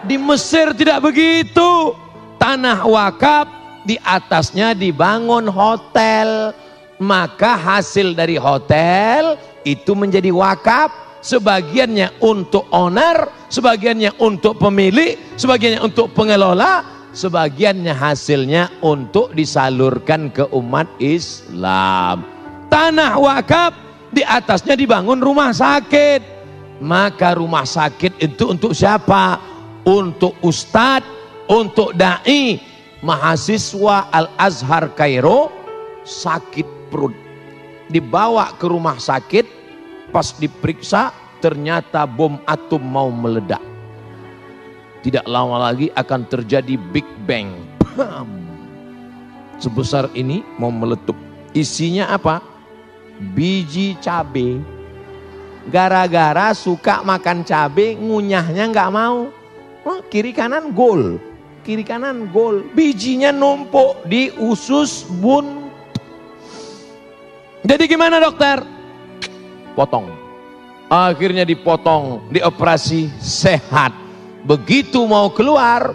Di 0.07 0.15
Mesir 0.15 0.71
tidak 0.71 1.11
begitu. 1.11 1.91
Tanah 2.39 2.87
wakaf 2.87 3.51
di 3.83 3.99
atasnya 3.99 4.71
dibangun 4.71 5.51
hotel. 5.51 6.55
Maka 7.03 7.59
hasil 7.59 8.15
dari 8.15 8.39
hotel 8.39 9.35
itu 9.67 9.91
menjadi 9.91 10.31
wakaf. 10.31 11.11
sebagiannya 11.21 12.17
untuk 12.17 12.65
owner, 12.73 13.29
sebagiannya 13.45 14.17
untuk 14.17 14.57
pemilik, 14.57 15.21
sebagiannya 15.37 15.85
untuk 15.85 16.09
pengelola, 16.17 16.81
sebagiannya 17.11 17.91
hasilnya 17.91 18.81
untuk 18.83 19.35
disalurkan 19.35 20.31
ke 20.31 20.47
umat 20.51 20.87
Islam. 20.99 22.23
Tanah 22.71 23.19
wakaf 23.19 23.75
di 24.11 24.23
atasnya 24.23 24.75
dibangun 24.79 25.19
rumah 25.19 25.51
sakit. 25.51 26.43
Maka 26.81 27.37
rumah 27.37 27.67
sakit 27.67 28.17
itu 28.17 28.57
untuk 28.57 28.73
siapa? 28.73 29.37
Untuk 29.85 30.33
ustadz, 30.41 31.05
untuk 31.45 31.93
dai, 31.93 32.57
mahasiswa 33.05 34.09
Al-Azhar 34.09 34.89
Kairo 34.97 35.53
sakit 36.01 36.89
perut. 36.89 37.13
Dibawa 37.91 38.57
ke 38.57 38.65
rumah 38.65 38.97
sakit, 38.97 39.45
pas 40.09 40.33
diperiksa 40.33 41.13
ternyata 41.37 42.09
bom 42.09 42.41
atom 42.49 42.81
mau 42.81 43.13
meledak. 43.13 43.70
Tidak 45.01 45.25
lama 45.25 45.57
lagi 45.69 45.89
akan 45.93 46.21
terjadi 46.29 46.77
Big 46.77 47.05
Bang. 47.25 47.49
Bam. 47.97 48.29
Sebesar 49.57 50.09
ini 50.13 50.45
mau 50.61 50.69
meletup. 50.69 51.17
Isinya 51.51 52.09
apa? 52.13 52.41
Biji 53.21 53.97
cabai 54.01 54.81
gara-gara 55.69 56.57
suka 56.57 57.05
makan 57.05 57.45
cabai 57.45 57.93
ngunyahnya 57.93 58.65
nggak 58.73 58.89
mau 58.89 59.29
oh, 59.85 59.99
kiri 60.09 60.33
kanan 60.33 60.73
gol 60.73 61.21
kiri 61.61 61.85
kanan 61.85 62.25
gol 62.33 62.65
bijinya 62.73 63.29
numpuk 63.29 64.01
di 64.09 64.33
usus 64.41 65.05
bun 65.21 65.69
jadi 67.61 67.85
gimana 67.85 68.17
dokter 68.17 68.65
potong 69.77 70.09
akhirnya 70.89 71.45
dipotong 71.45 72.25
dioperasi 72.33 73.13
sehat 73.21 73.93
begitu 74.45 75.03
mau 75.05 75.29
keluar 75.33 75.93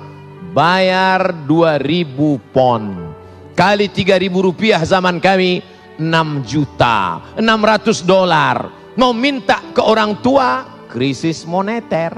bayar 0.54 1.34
2000 1.46 2.52
pon 2.54 3.12
kali 3.52 3.90
3000 3.90 4.30
rupiah 4.32 4.80
zaman 4.86 5.18
kami 5.18 5.60
6 5.98 6.06
juta 6.46 7.20
600 7.38 8.02
dolar 8.06 8.86
mau 8.96 9.12
minta 9.12 9.60
ke 9.76 9.84
orang 9.84 10.18
tua, 10.24 10.64
krisis 10.88 11.44
moneter. 11.44 12.16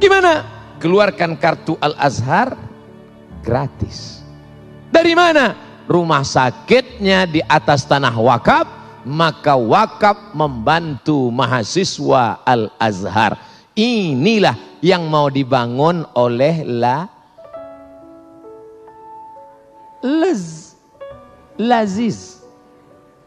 Gimana? 0.00 0.48
Keluarkan 0.80 1.36
kartu 1.36 1.76
Al-Azhar 1.76 2.56
gratis. 3.44 4.24
Dari 4.88 5.12
mana? 5.12 5.68
Rumah 5.84 6.24
sakitnya 6.24 7.28
di 7.28 7.44
atas 7.44 7.84
tanah 7.84 8.16
wakaf, 8.16 8.66
maka 9.04 9.60
wakaf 9.60 10.32
membantu 10.32 11.28
mahasiswa 11.28 12.40
Al-Azhar. 12.48 13.36
Inilah 13.78 14.56
yang 14.82 15.06
mau 15.06 15.30
dibangun 15.30 16.02
oleh 16.16 16.66
la 16.66 17.06
lez 20.00 20.74
laziz 21.60 22.40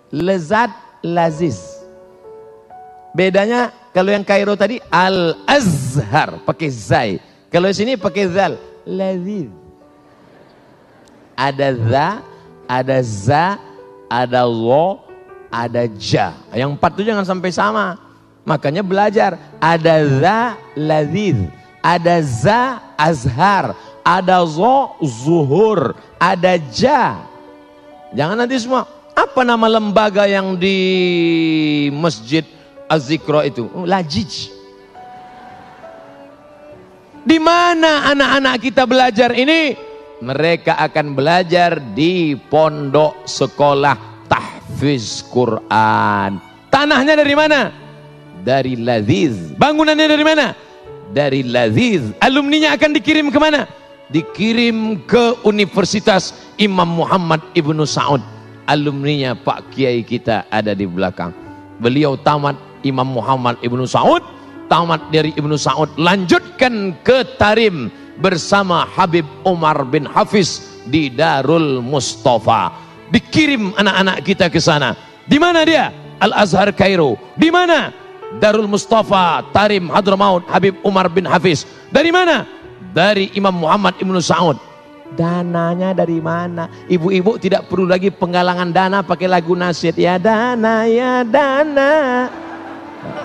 lezat 0.09 0.73
laziz 1.05 1.83
Bedanya 3.13 3.69
kalau 3.93 4.09
yang 4.09 4.25
Kairo 4.25 4.57
tadi 4.57 4.81
Al-Azhar 4.89 6.41
pakai 6.41 6.69
zai. 6.73 7.11
Kalau 7.53 7.69
sini 7.69 7.93
pakai 7.93 8.25
zal. 8.25 8.57
Lazid. 8.89 9.53
Ada 11.37 11.77
za, 11.77 12.07
ada 12.65 12.97
za, 13.05 13.45
ada 14.09 14.41
lo, 14.49 15.05
ada 15.53 15.85
ja. 16.01 16.33
Yang 16.57 16.73
empat 16.73 16.91
itu 16.97 17.03
jangan 17.05 17.25
sampai 17.25 17.53
sama. 17.53 18.01
Makanya 18.43 18.83
belajar. 18.83 19.39
Ada 19.59 19.95
za, 20.19 20.39
lazid. 20.75 21.47
Ada 21.79 22.15
za, 22.23 22.61
azhar. 22.99 23.75
Ada 24.03 24.43
zo, 24.43 24.99
zuhur. 24.99 25.95
Ada 26.19 26.59
ja. 26.75 27.23
Jangan 28.11 28.43
nanti 28.43 28.59
semua. 28.59 28.83
Apa 29.15 29.47
nama 29.47 29.69
lembaga 29.71 30.27
yang 30.27 30.59
di 30.59 30.75
masjid 31.95 32.43
Az-Zikra 32.91 33.47
itu? 33.47 33.71
Oh, 33.71 33.87
lajij. 33.87 34.51
Di 37.23 37.39
mana 37.39 38.11
anak-anak 38.11 38.55
kita 38.59 38.83
belajar 38.83 39.31
ini? 39.31 39.79
Mereka 40.19 40.75
akan 40.75 41.15
belajar 41.15 41.79
di 41.95 42.35
pondok 42.35 43.23
sekolah 43.23 44.27
tahfiz 44.27 45.23
Quran. 45.31 46.39
Tanahnya 46.67 47.15
dari 47.15 47.35
mana? 47.35 47.82
Dari 48.43 48.75
Laziz. 48.75 49.55
Bangunannya 49.55 50.07
dari 50.11 50.23
mana? 50.27 50.51
Dari 51.15 51.47
Laziz. 51.47 52.11
Alumninya 52.19 52.75
akan 52.75 52.91
dikirim 52.91 53.31
ke 53.31 53.39
mana? 53.39 53.65
Dikirim 54.11 54.99
ke 55.07 55.39
Universitas 55.47 56.35
Imam 56.59 56.85
Muhammad 56.85 57.39
Ibnu 57.55 57.87
Saud. 57.87 58.19
Alumninya 58.67 59.33
Pak 59.33 59.71
Kiai 59.71 60.03
kita 60.03 60.43
ada 60.51 60.75
di 60.75 60.83
belakang. 60.83 61.31
Beliau 61.79 62.19
tamat 62.19 62.59
Imam 62.83 63.07
Muhammad 63.07 63.57
Ibnu 63.63 63.87
Saud 63.87 64.21
tamat 64.73 65.13
dari 65.13 65.29
Ibnu 65.35 65.53
Saud 65.53 65.93
lanjutkan 66.01 66.97
ke 67.05 67.21
Tarim 67.39 67.93
bersama 68.17 68.89
Habib 68.89 69.25
Umar 69.45 69.85
bin 69.85 70.09
Hafiz 70.09 70.81
di 70.89 71.13
Darul 71.13 71.77
Mustafa 71.81 72.73
dikirim 73.13 73.73
anak-anak 73.77 74.25
kita 74.25 74.49
ke 74.49 74.57
sana 74.57 74.97
di 75.29 75.37
mana 75.37 75.61
dia 75.61 75.93
Al 76.17 76.33
Azhar 76.33 76.73
Kairo 76.73 77.17
di 77.37 77.53
mana 77.53 77.93
Darul 78.41 78.69
Mustafa 78.69 79.43
Tarim 79.51 79.89
Hadramaut 79.91 80.45
Habib 80.49 80.77
Umar 80.81 81.09
bin 81.09 81.25
Hafiz 81.27 81.67
dari 81.93 82.09
mana 82.09 82.47
dari 82.93 83.33
Imam 83.37 83.53
Muhammad 83.53 83.97
Ibnu 83.99 84.19
Saud 84.23 84.57
dananya 85.13 85.93
dari 85.93 86.17
mana 86.17 86.69
ibu-ibu 86.89 87.37
tidak 87.37 87.69
perlu 87.69 87.85
lagi 87.85 88.09
penggalangan 88.09 88.73
dana 88.73 88.99
pakai 89.05 89.29
lagu 89.29 89.53
nasihat 89.53 89.93
ya 89.93 90.17
dana 90.17 90.89
ya 90.89 91.21
dana 91.21 91.93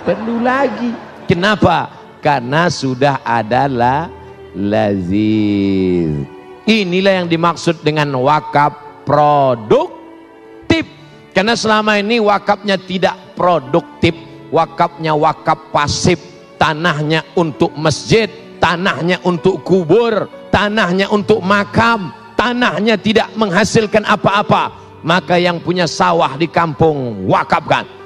perlu 0.03 0.43
lagi. 0.43 0.91
Kenapa? 1.29 1.93
Karena 2.19 2.67
sudah 2.73 3.21
adalah 3.23 4.11
lazim. 4.57 6.27
Inilah 6.69 7.25
yang 7.25 7.29
dimaksud 7.31 7.81
dengan 7.85 8.13
wakaf 8.21 9.05
produktif. 9.07 10.85
Karena 11.33 11.55
selama 11.55 11.97
ini 12.01 12.19
wakafnya 12.19 12.77
tidak 12.77 13.15
produktif. 13.39 14.17
Wakafnya 14.51 15.13
wakaf 15.15 15.73
pasif. 15.75 16.19
Tanahnya 16.57 17.23
untuk 17.39 17.75
masjid. 17.79 18.31
Tanahnya 18.59 19.23
untuk 19.23 19.63
kubur. 19.63 20.27
Tanahnya 20.49 21.11
untuk 21.13 21.45
makam. 21.45 22.11
Tanahnya 22.35 22.99
tidak 22.99 23.31
menghasilkan 23.35 24.07
apa-apa. 24.07 24.75
Maka 25.03 25.39
yang 25.39 25.63
punya 25.63 25.87
sawah 25.87 26.35
di 26.35 26.51
kampung 26.51 27.27
wakafkan 27.31 27.99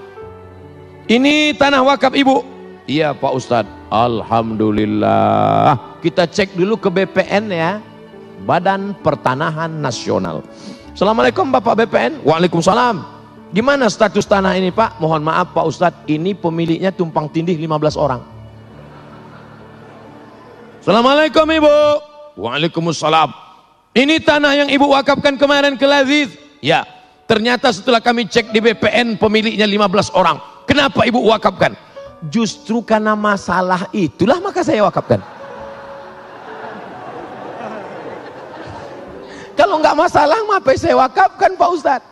ini 1.12 1.52
tanah 1.52 1.84
wakaf 1.84 2.16
ibu. 2.16 2.40
Iya 2.88 3.12
Pak 3.12 3.32
Ustadz. 3.36 3.68
Alhamdulillah. 3.92 5.76
Kita 6.00 6.24
cek 6.24 6.56
dulu 6.56 6.80
ke 6.80 6.88
BPN 6.88 7.52
ya. 7.52 7.84
Badan 8.48 8.96
Pertanahan 9.04 9.70
Nasional. 9.70 10.40
Assalamualaikum 10.96 11.52
Bapak 11.52 11.84
BPN. 11.84 12.24
Waalaikumsalam. 12.24 13.11
Gimana 13.52 13.84
status 13.92 14.24
tanah 14.24 14.56
ini 14.56 14.72
Pak? 14.72 14.96
Mohon 14.96 15.28
maaf 15.28 15.52
Pak 15.52 15.64
Ustadz. 15.68 16.08
Ini 16.08 16.32
pemiliknya 16.32 16.88
tumpang 16.88 17.28
tindih 17.28 17.52
15 17.60 18.00
orang. 18.00 18.24
Assalamualaikum 20.80 21.44
Ibu. 21.44 21.76
Waalaikumsalam. 22.40 23.28
Ini 23.92 24.24
tanah 24.24 24.56
yang 24.56 24.68
Ibu 24.72 24.88
wakafkan 24.88 25.36
kemarin 25.36 25.76
ke 25.76 25.84
Laziz. 25.84 26.32
Ya. 26.64 26.88
Ternyata 27.28 27.68
setelah 27.76 28.00
kami 28.00 28.24
cek 28.24 28.56
di 28.56 28.60
BPN 28.60 29.20
pemiliknya 29.20 29.68
15 29.68 30.16
orang. 30.16 30.40
Kenapa 30.64 31.04
ibu 31.04 31.20
wakafkan? 31.28 31.76
Justru 32.28 32.80
karena 32.84 33.16
masalah 33.16 33.88
itulah 33.92 34.40
maka 34.40 34.60
saya 34.60 34.84
wakafkan. 34.84 35.20
Kalau 39.56 39.76
nggak 39.80 39.96
masalah, 39.96 40.40
apa 40.40 40.72
saya 40.76 40.96
wakafkan 40.96 41.56
Pak 41.56 41.70
Ustadz? 41.72 42.11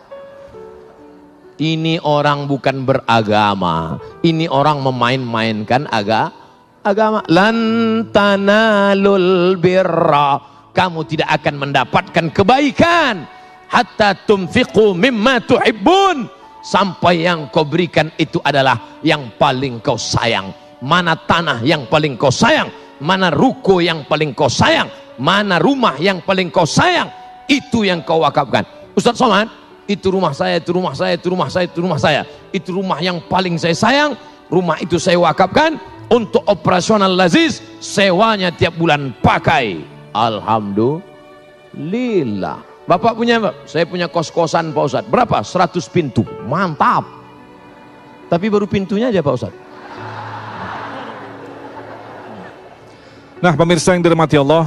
Ini 1.61 2.01
orang 2.01 2.49
bukan 2.49 2.89
beragama. 2.89 4.01
Ini 4.25 4.49
orang 4.49 4.81
memain-mainkan 4.81 5.85
aga, 5.93 6.33
agama. 6.81 7.21
Lantana 7.29 8.97
lul 8.97 9.61
birra. 9.61 10.41
Kamu 10.73 11.05
tidak 11.05 11.29
akan 11.37 11.69
mendapatkan 11.69 12.27
kebaikan. 12.33 13.29
Hatta 13.69 14.17
tumfiqu 14.25 14.97
mimma 14.97 15.45
tuhibbun 15.45 16.41
sampai 16.65 17.29
yang 17.29 17.53
kau 17.53 17.69
berikan 17.69 18.09
itu 18.17 18.41
adalah 18.41 19.01
yang 19.05 19.33
paling 19.37 19.81
kau 19.85 20.01
sayang 20.01 20.53
mana 20.81 21.17
tanah 21.17 21.65
yang 21.65 21.89
paling 21.89 22.17
kau 22.17 22.33
sayang 22.33 22.69
mana 23.01 23.33
ruko 23.33 23.81
yang 23.81 24.05
paling 24.05 24.37
kau 24.37 24.49
sayang 24.49 24.89
mana 25.17 25.57
rumah 25.57 25.97
yang 25.97 26.21
paling 26.25 26.53
kau 26.53 26.69
sayang 26.69 27.09
itu 27.49 27.89
yang 27.89 28.05
kau 28.05 28.21
wakafkan 28.21 28.65
Ustaz 28.93 29.17
Somad 29.17 29.60
itu 29.91 30.07
rumah 30.07 30.30
saya, 30.30 30.62
itu 30.62 30.70
rumah 30.70 30.95
saya, 30.95 31.18
itu 31.18 31.26
rumah 31.26 31.51
saya, 31.51 31.66
itu 31.66 31.82
rumah 31.82 31.99
saya. 31.99 32.22
Itu 32.55 32.70
rumah 32.78 33.03
yang 33.03 33.18
paling 33.26 33.59
saya 33.59 33.74
sayang. 33.74 34.14
Rumah 34.47 34.78
itu 34.78 35.03
saya 35.03 35.18
wakafkan. 35.18 35.82
Untuk 36.11 36.43
operasional 36.47 37.11
lazis 37.11 37.59
sewanya 37.82 38.55
tiap 38.55 38.78
bulan 38.78 39.11
pakai. 39.18 39.82
Alhamdulillah. 40.14 41.03
Bapak 42.86 43.14
punya 43.14 43.38
saya 43.66 43.86
punya 43.86 44.11
kos-kosan 44.11 44.74
Pak 44.74 44.82
Ustadz. 44.91 45.11
Berapa? 45.11 45.43
100 45.43 45.78
pintu. 45.91 46.26
Mantap. 46.47 47.07
Tapi 48.26 48.47
baru 48.51 48.66
pintunya 48.66 49.11
aja 49.11 49.22
Pak 49.22 49.34
Ustadz. 49.38 49.59
Nah 53.41 53.55
pemirsa 53.55 53.95
yang 53.95 54.03
dirahmati 54.03 54.36
Allah 54.38 54.66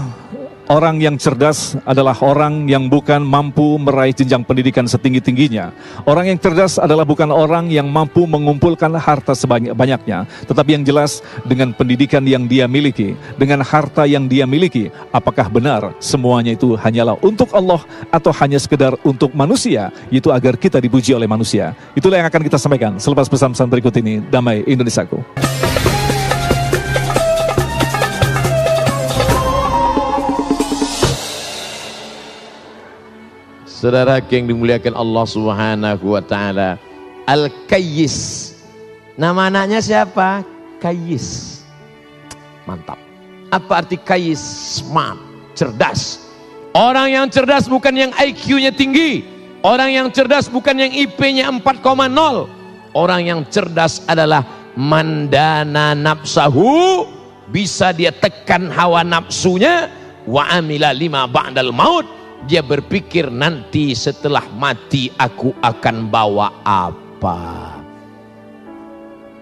Orang 0.71 1.03
yang 1.03 1.19
cerdas 1.19 1.75
adalah 1.83 2.15
orang 2.23 2.71
yang 2.71 2.87
bukan 2.87 3.19
mampu 3.19 3.75
meraih 3.75 4.15
jenjang 4.15 4.47
pendidikan 4.47 4.87
setinggi-tingginya. 4.87 5.75
Orang 6.07 6.31
yang 6.31 6.39
cerdas 6.39 6.79
adalah 6.79 7.03
bukan 7.03 7.27
orang 7.35 7.67
yang 7.67 7.91
mampu 7.91 8.23
mengumpulkan 8.23 8.95
harta 8.95 9.35
sebanyak-banyaknya, 9.35 10.23
tetapi 10.47 10.79
yang 10.79 10.87
jelas 10.87 11.19
dengan 11.43 11.75
pendidikan 11.75 12.23
yang 12.23 12.47
dia 12.47 12.63
miliki, 12.63 13.11
dengan 13.35 13.59
harta 13.59 14.07
yang 14.07 14.31
dia 14.31 14.47
miliki, 14.47 14.87
apakah 15.11 15.51
benar 15.51 15.91
semuanya 15.99 16.55
itu 16.55 16.79
hanyalah 16.79 17.19
untuk 17.19 17.51
Allah 17.51 17.83
atau 18.07 18.31
hanya 18.39 18.55
sekedar 18.55 18.95
untuk 19.03 19.35
manusia, 19.35 19.91
yaitu 20.07 20.31
agar 20.31 20.55
kita 20.55 20.79
dipuji 20.79 21.11
oleh 21.11 21.27
manusia. 21.27 21.75
Itulah 21.91 22.23
yang 22.23 22.31
akan 22.31 22.39
kita 22.39 22.55
sampaikan 22.55 22.95
selepas 23.03 23.27
pesan-pesan 23.27 23.67
berikut 23.67 23.91
ini. 23.99 24.23
Damai 24.31 24.63
Indonesiaku. 24.63 25.19
Saudara 33.83 34.23
yang 34.31 34.47
dimuliakan 34.47 34.95
Allah 34.95 35.25
Subhanahu 35.27 36.15
wa 36.15 36.23
taala. 36.23 36.79
Al-Kayyis. 37.27 38.55
Nama 39.19 39.51
anaknya 39.51 39.83
siapa? 39.83 40.39
Kayyis. 40.79 41.59
Mantap. 42.63 42.95
Apa 43.51 43.83
arti 43.83 43.99
Kayyis? 43.99 44.39
Smart, 44.79 45.19
cerdas. 45.51 46.31
Orang 46.71 47.11
yang 47.11 47.27
cerdas 47.27 47.67
bukan 47.67 47.91
yang 47.91 48.15
IQ-nya 48.15 48.71
tinggi. 48.71 49.27
Orang 49.67 49.91
yang 49.91 50.07
cerdas 50.15 50.47
bukan 50.47 50.79
yang 50.79 50.91
IP-nya 50.95 51.51
4,0. 51.51 51.75
Orang 52.95 53.27
yang 53.27 53.43
cerdas 53.51 53.99
adalah 54.07 54.47
mandana 54.79 55.91
nafsahu 55.91 57.03
bisa 57.51 57.91
dia 57.91 58.15
tekan 58.15 58.71
hawa 58.71 59.03
nafsunya 59.03 59.91
wa 60.23 60.47
amila 60.55 60.95
lima 60.95 61.27
ba'dal 61.27 61.75
maut 61.75 62.22
dia 62.43 62.59
berpikir 62.59 63.31
nanti 63.31 63.95
setelah 63.95 64.43
mati 64.59 65.07
aku 65.15 65.55
akan 65.63 66.11
bawa 66.11 66.51
apa? 66.67 67.39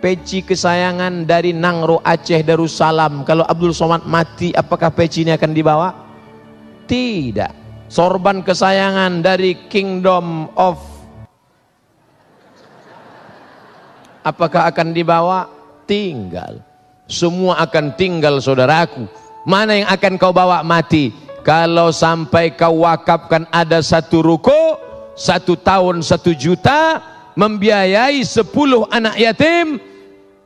Peci 0.01 0.41
kesayangan 0.41 1.29
dari 1.29 1.53
Nangro 1.53 2.01
Aceh 2.01 2.41
Darussalam. 2.41 3.21
Kalau 3.21 3.45
Abdul 3.45 3.73
Somad 3.73 4.05
mati 4.05 4.49
apakah 4.53 4.89
peci 4.89 5.21
ini 5.25 5.33
akan 5.33 5.51
dibawa? 5.53 5.89
Tidak. 6.89 7.53
Sorban 7.85 8.41
kesayangan 8.41 9.21
dari 9.21 9.67
Kingdom 9.69 10.49
of 10.57 10.81
apakah 14.25 14.69
akan 14.69 14.89
dibawa? 14.93 15.49
Tinggal. 15.85 16.61
Semua 17.05 17.61
akan 17.61 17.93
tinggal 17.97 18.39
saudaraku. 18.41 19.05
Mana 19.43 19.73
yang 19.73 19.89
akan 19.89 20.21
kau 20.21 20.33
bawa 20.33 20.61
mati 20.61 21.30
kalau 21.41 21.89
sampai 21.89 22.53
kau 22.53 22.85
wakafkan 22.85 23.49
ada 23.49 23.81
satu 23.81 24.21
ruko, 24.21 24.77
satu 25.17 25.57
tahun 25.57 26.05
satu 26.05 26.37
juta, 26.37 27.01
membiayai 27.33 28.21
sepuluh 28.21 28.85
anak 28.93 29.17
yatim. 29.17 29.81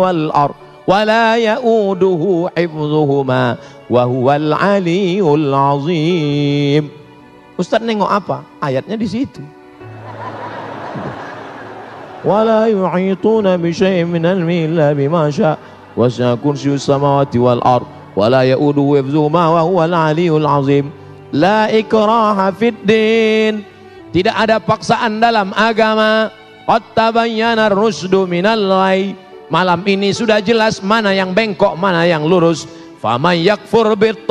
wal 0.00 0.32
ard 0.32 0.56
wa 0.88 1.04
la 1.04 1.36
ya'uduhu 1.36 2.48
hifdhuhuma 2.56 3.60
wa 3.92 4.08
Ustaz 7.60 7.84
nengok 7.84 8.08
apa? 8.08 8.40
Ayatnya 8.64 8.96
di 8.96 9.04
situ. 9.04 9.44
Wala 12.24 12.72
yu'ituna 12.72 13.60
bi 13.60 13.68
syai'in 13.68 14.08
min 14.08 14.24
ilmi 14.24 14.72
illa 14.72 14.96
bima 14.96 15.28
syaa. 15.28 15.60
Wasi'a 15.92 16.40
kursiyyus 16.40 16.88
samawati 16.88 17.36
wal 17.36 17.60
ard 17.60 17.84
wala 18.16 18.48
ya'uduhu 18.48 18.96
hifdzuhuma 18.96 19.52
wa 19.52 19.60
huwal 19.60 19.92
aliyyul 19.92 20.48
azim. 20.48 20.88
La 21.36 21.68
ikraha 21.68 22.48
fid 22.56 22.80
din. 22.80 23.60
Tidak 24.08 24.32
ada 24.32 24.56
paksaan 24.56 25.20
dalam 25.20 25.52
agama. 25.52 26.32
Qad 26.64 26.82
tabayyana 26.96 27.68
ar-rusdu 27.68 28.24
minal 28.24 28.64
ghayy. 28.72 29.12
Malam 29.52 29.84
ini 29.84 30.16
sudah 30.16 30.40
jelas 30.40 30.80
mana 30.80 31.12
yang 31.12 31.36
bengkok, 31.36 31.76
mana 31.76 32.08
yang 32.08 32.24
lurus. 32.24 32.64
Faman 33.02 33.36
yakfur 33.42 33.92
bit 34.00 34.24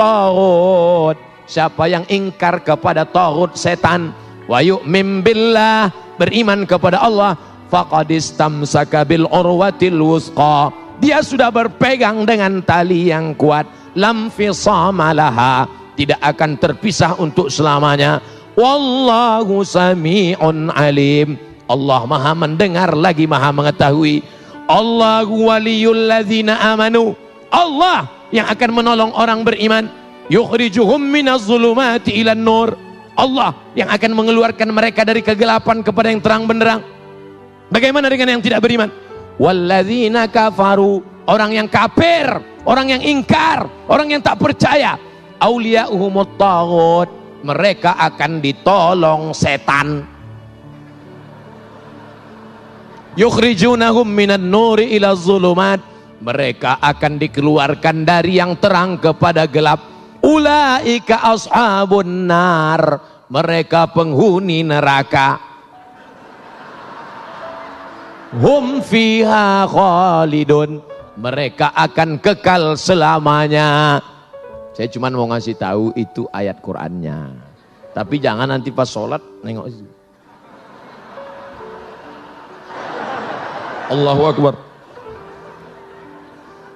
Siapa 1.49 1.89
yang 1.89 2.05
ingkar 2.05 2.61
kepada 2.61 3.09
tagut 3.09 3.57
setan? 3.57 4.13
Wa 4.45 4.61
yu'min 4.61 5.25
billah 5.25 5.89
beriman 6.21 6.69
kepada 6.69 7.01
Allah. 7.01 7.33
Faqad 7.73 8.13
istamsaka 8.13 9.01
bil 9.01 9.25
urwatil 9.25 9.97
wusqa. 9.97 10.69
Dia 11.01 11.25
sudah 11.25 11.49
berpegang 11.49 12.21
dengan 12.21 12.61
tali 12.61 13.09
yang 13.09 13.33
kuat. 13.33 13.65
Lam 13.97 14.29
fisamalaha 14.29 15.65
tidak 15.97 16.21
akan 16.21 16.53
terpisah 16.61 17.17
untuk 17.17 17.49
selamanya. 17.49 18.21
Wallahu 18.53 19.65
sami'un 19.65 20.69
alim. 20.69 21.33
Allah 21.65 22.05
maha 22.05 22.37
mendengar 22.37 22.93
lagi 22.93 23.25
maha 23.25 23.49
mengetahui. 23.49 24.21
Allahu 24.69 25.49
waliyul 25.49 26.13
ladzina 26.13 26.61
amanu. 26.61 27.17
Allah 27.49 28.05
yang 28.29 28.45
akan 28.45 28.69
menolong 28.69 29.11
orang 29.17 29.41
beriman 29.41 29.89
yukhrijuhum 30.29 31.01
minaz 31.01 31.43
zulumati 31.49 32.15
ilan 32.21 32.39
nur. 32.39 32.69
Allah 33.19 33.51
yang 33.75 33.91
akan 33.91 34.15
mengeluarkan 34.15 34.69
mereka 34.71 35.03
dari 35.03 35.19
kegelapan 35.19 35.83
kepada 35.83 36.07
yang 36.07 36.23
terang 36.23 36.47
benderang. 36.47 36.79
Bagaimana 37.67 38.07
dengan 38.07 38.39
yang 38.39 38.41
tidak 38.41 38.63
beriman? 38.63 38.87
Walladzina 39.35 40.31
kafaru. 40.31 41.03
Orang 41.29 41.53
yang 41.53 41.69
kafir 41.69 42.25
orang 42.65 42.97
yang 42.97 43.01
ingkar 43.05 43.67
orang 43.91 44.07
yang 44.15 44.21
tak 44.23 44.39
percaya. 44.39 44.95
Auliya'uhumut 45.39 46.39
taghut. 46.39 47.09
Mereka 47.39 47.95
akan 47.95 48.43
ditolong 48.43 49.31
setan. 49.31 50.03
Yukhrijunahum 53.15 54.07
minan 54.07 54.47
nuri 54.47 54.95
ila 54.95 55.15
zulumat. 55.15 55.79
Mereka 56.19 56.83
akan 56.83 57.15
dikeluarkan 57.15 58.03
dari 58.03 58.43
yang 58.43 58.59
terang 58.59 58.99
kepada 58.99 59.47
gelap 59.47 59.98
Ulaika 60.23 61.23
ashabun 61.35 62.27
nar. 62.27 62.99
Mereka 63.29 63.93
penghuni 63.93 64.65
neraka. 64.65 65.37
Hum 68.33 68.81
fiha 68.81 69.65
khalidun. 69.69 70.81
Mereka 71.19 71.75
akan 71.75 72.17
kekal 72.23 72.79
selamanya. 72.79 73.99
Saya 74.71 74.87
cuma 74.87 75.11
mau 75.11 75.27
ngasih 75.27 75.59
tahu 75.59 75.91
itu 75.99 76.23
ayat 76.31 76.63
Qur'annya. 76.63 77.35
Tapi 77.91 78.15
jangan 78.23 78.47
nanti 78.47 78.71
pas 78.71 78.87
sholat 78.87 79.19
nengok. 79.43 79.67
Allahu 83.89 84.23
Akbar. 84.29 84.53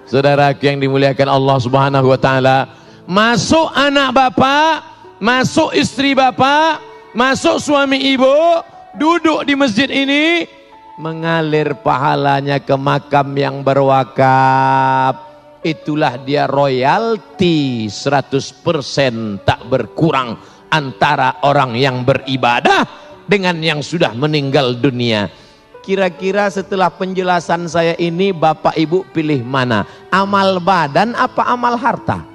Saudara 0.04 0.52
yang 0.60 0.84
dimuliakan 0.84 1.30
Allah 1.32 1.58
Subhanahu 1.64 2.12
wa 2.12 2.20
taala, 2.20 2.68
masuk 3.08 3.68
anak 3.76 4.16
bapak, 4.16 4.72
masuk 5.20 5.76
istri 5.76 6.16
bapak, 6.16 6.80
masuk 7.12 7.60
suami 7.60 8.00
ibu, 8.16 8.64
duduk 8.96 9.44
di 9.48 9.54
masjid 9.56 9.90
ini, 9.90 10.48
mengalir 11.00 11.76
pahalanya 11.80 12.62
ke 12.62 12.76
makam 12.78 13.34
yang 13.36 13.62
berwakaf. 13.66 15.32
itulah 15.64 16.20
dia 16.20 16.44
royalti 16.44 17.88
100% 17.88 19.48
tak 19.48 19.64
berkurang 19.72 20.36
antara 20.68 21.40
orang 21.48 21.80
yang 21.80 22.04
beribadah 22.04 22.84
dengan 23.24 23.64
yang 23.64 23.80
sudah 23.80 24.12
meninggal 24.12 24.76
dunia. 24.76 25.32
Kira-kira 25.80 26.52
setelah 26.52 26.92
penjelasan 26.92 27.72
saya 27.72 27.96
ini 27.96 28.36
Bapak 28.36 28.76
Ibu 28.76 29.08
pilih 29.16 29.40
mana? 29.48 29.88
Amal 30.12 30.60
badan 30.60 31.16
apa 31.16 31.48
amal 31.48 31.80
harta? 31.80 32.33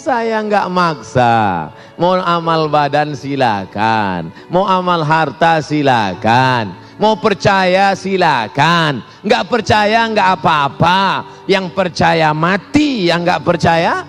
Saya 0.00 0.40
nggak 0.40 0.72
maksa. 0.72 1.68
Mau 2.00 2.16
amal 2.16 2.72
badan 2.72 3.12
silakan. 3.12 4.32
Mau 4.48 4.64
amal 4.64 5.04
harta 5.04 5.60
silakan. 5.60 6.72
Mau 6.96 7.20
percaya 7.20 7.92
silakan. 7.92 9.04
Nggak 9.20 9.44
percaya 9.52 10.08
nggak 10.08 10.28
apa-apa. 10.40 11.28
Yang 11.44 11.76
percaya 11.76 12.32
mati, 12.32 13.12
yang 13.12 13.28
nggak 13.28 13.44
percaya 13.44 14.08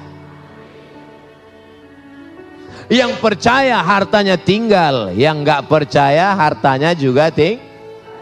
yang 2.92 3.16
percaya 3.24 3.80
hartanya 3.80 4.36
tinggal, 4.36 5.16
yang 5.16 5.48
nggak 5.48 5.64
percaya 5.72 6.36
hartanya 6.36 6.92
juga 6.92 7.32
ting 7.32 7.56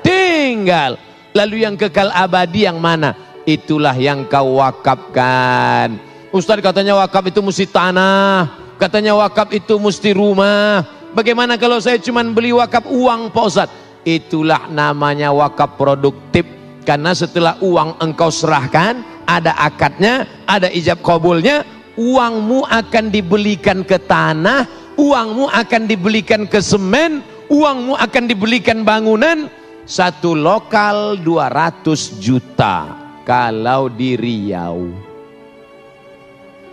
tinggal. 0.05 0.97
Lalu 1.33 1.65
yang 1.65 1.73
kekal 1.73 2.13
abadi 2.13 2.69
yang 2.69 2.77
mana? 2.77 3.17
Itulah 3.49 3.97
yang 3.97 4.29
kau 4.29 4.61
wakafkan. 4.61 6.08
Ustaz 6.29 6.61
katanya 6.61 6.93
wakaf 6.93 7.25
itu 7.33 7.41
mesti 7.41 7.65
tanah, 7.65 8.53
katanya 8.77 9.17
wakaf 9.17 9.49
itu 9.49 9.81
mesti 9.81 10.13
rumah. 10.13 10.85
Bagaimana 11.09 11.57
kalau 11.57 11.81
saya 11.81 11.97
cuma 11.97 12.21
beli 12.21 12.53
wakaf 12.53 12.85
uang 12.85 13.33
Pak 13.33 13.45
Ustaz? 13.49 13.69
Itulah 14.05 14.69
namanya 14.69 15.33
wakaf 15.33 15.73
produktif. 15.73 16.45
Karena 16.85 17.17
setelah 17.17 17.57
uang 17.65 17.97
engkau 17.97 18.29
serahkan, 18.29 19.01
ada 19.25 19.57
akadnya, 19.57 20.29
ada 20.45 20.69
ijab 20.69 21.01
kabulnya, 21.01 21.65
uangmu 21.97 22.61
akan 22.69 23.09
dibelikan 23.09 23.81
ke 23.81 23.97
tanah, 23.97 24.69
uangmu 25.01 25.49
akan 25.49 25.89
dibelikan 25.89 26.45
ke 26.45 26.61
semen, 26.61 27.25
uangmu 27.49 27.97
akan 27.97 28.23
dibelikan 28.29 28.85
bangunan, 28.85 29.49
satu 29.89 30.37
lokal 30.37 31.17
200 31.25 32.21
juta 32.21 32.85
kalau 33.25 33.89
di 33.89 34.13
Riau 34.13 35.08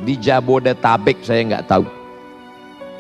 di 0.01 0.19
Jabodetabek 0.21 1.25
saya 1.25 1.41
nggak 1.47 1.67
tahu. 1.69 1.85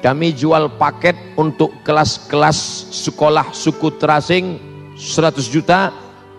Kami 0.00 0.30
jual 0.36 0.70
paket 0.76 1.16
untuk 1.34 1.72
kelas-kelas 1.82 2.92
sekolah 2.92 3.50
suku 3.50 3.90
terasing 3.96 4.60
100 4.94 5.50
juta, 5.50 5.90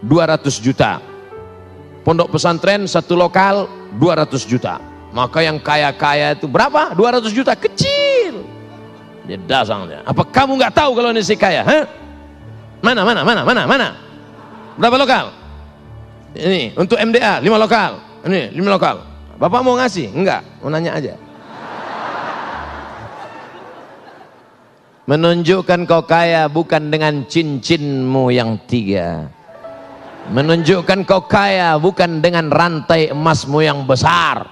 200 0.06 0.62
juta. 0.62 1.02
Pondok 2.06 2.32
pesantren 2.32 2.88
satu 2.88 3.20
lokal 3.20 3.68
200 4.00 4.48
juta. 4.48 4.80
Maka 5.12 5.44
yang 5.44 5.60
kaya-kaya 5.60 6.38
itu 6.38 6.48
berapa? 6.48 6.96
200 6.96 7.28
juta 7.34 7.58
kecil. 7.58 8.46
Dia 9.28 9.36
dasarnya. 9.42 10.06
Apa 10.08 10.24
kamu 10.24 10.56
nggak 10.56 10.74
tahu 10.78 10.96
kalau 10.96 11.12
ini 11.12 11.20
si 11.26 11.36
kaya? 11.36 11.66
Hah? 11.66 11.84
Mana, 12.80 13.02
mana, 13.04 13.26
mana, 13.26 13.42
mana, 13.44 13.62
mana? 13.68 13.88
Berapa 14.78 14.96
lokal? 14.96 15.26
Ini 16.38 16.78
untuk 16.78 16.96
MDA 17.02 17.42
5 17.42 17.50
lokal. 17.58 17.92
Ini 18.30 18.54
5 18.54 18.76
lokal. 18.78 18.96
Bapak 19.38 19.62
mau 19.62 19.78
ngasih? 19.78 20.10
Enggak, 20.18 20.42
mau 20.66 20.74
nanya 20.74 20.98
aja. 20.98 21.14
Menunjukkan 25.08 25.88
kau 25.88 26.04
kaya 26.04 26.52
bukan 26.52 26.92
dengan 26.92 27.24
cincinmu 27.24 28.28
yang 28.34 28.60
tiga. 28.68 29.30
Menunjukkan 30.34 31.08
kau 31.08 31.24
kaya 31.24 31.80
bukan 31.80 32.20
dengan 32.20 32.52
rantai 32.52 33.14
emasmu 33.14 33.64
yang 33.64 33.88
besar. 33.88 34.52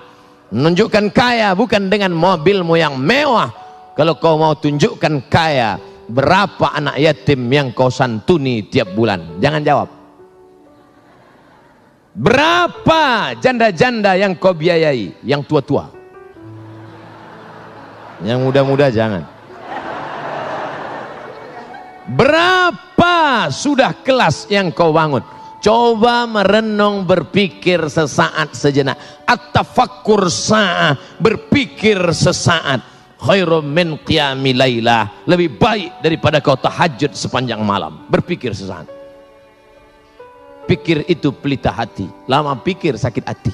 Menunjukkan 0.54 1.12
kaya 1.12 1.52
bukan 1.58 1.92
dengan 1.92 2.16
mobilmu 2.16 2.80
yang 2.80 2.96
mewah. 2.96 3.52
Kalau 4.00 4.16
kau 4.16 4.40
mau 4.40 4.56
tunjukkan 4.56 5.28
kaya, 5.28 5.76
berapa 6.08 6.72
anak 6.72 7.04
yatim 7.04 7.52
yang 7.52 7.76
kau 7.76 7.92
santuni 7.92 8.64
tiap 8.72 8.96
bulan? 8.96 9.42
Jangan 9.44 9.60
jawab. 9.66 9.95
Berapa 12.16 13.36
janda-janda 13.44 14.16
yang 14.16 14.40
kau 14.40 14.56
biayai? 14.56 15.20
Yang 15.20 15.42
tua-tua. 15.52 15.92
Yang 18.24 18.40
muda-muda 18.40 18.88
jangan. 18.88 19.28
Berapa 22.08 23.52
sudah 23.52 23.92
kelas 24.00 24.48
yang 24.48 24.72
kau 24.72 24.96
bangun? 24.96 25.28
Coba 25.60 26.24
merenung 26.24 27.04
berpikir 27.04 27.84
sesaat 27.92 28.56
sejenak. 28.56 28.96
At-tafakkur 29.28 30.32
sa'ah. 30.32 31.20
Berpikir 31.20 32.00
sesaat. 32.16 32.80
Khairum 33.20 33.68
min 33.68 34.00
qiyami 34.00 34.56
laylah. 34.56 35.28
Lebih 35.28 35.60
baik 35.60 36.00
daripada 36.00 36.40
kau 36.40 36.56
tahajud 36.56 37.12
sepanjang 37.12 37.60
malam. 37.60 38.08
Berpikir 38.08 38.56
sesaat. 38.56 38.95
Pikir 40.66 41.06
itu 41.06 41.30
pelita 41.30 41.70
hati. 41.70 42.10
Lama 42.26 42.58
pikir 42.58 42.98
sakit 42.98 43.26
hati. 43.26 43.54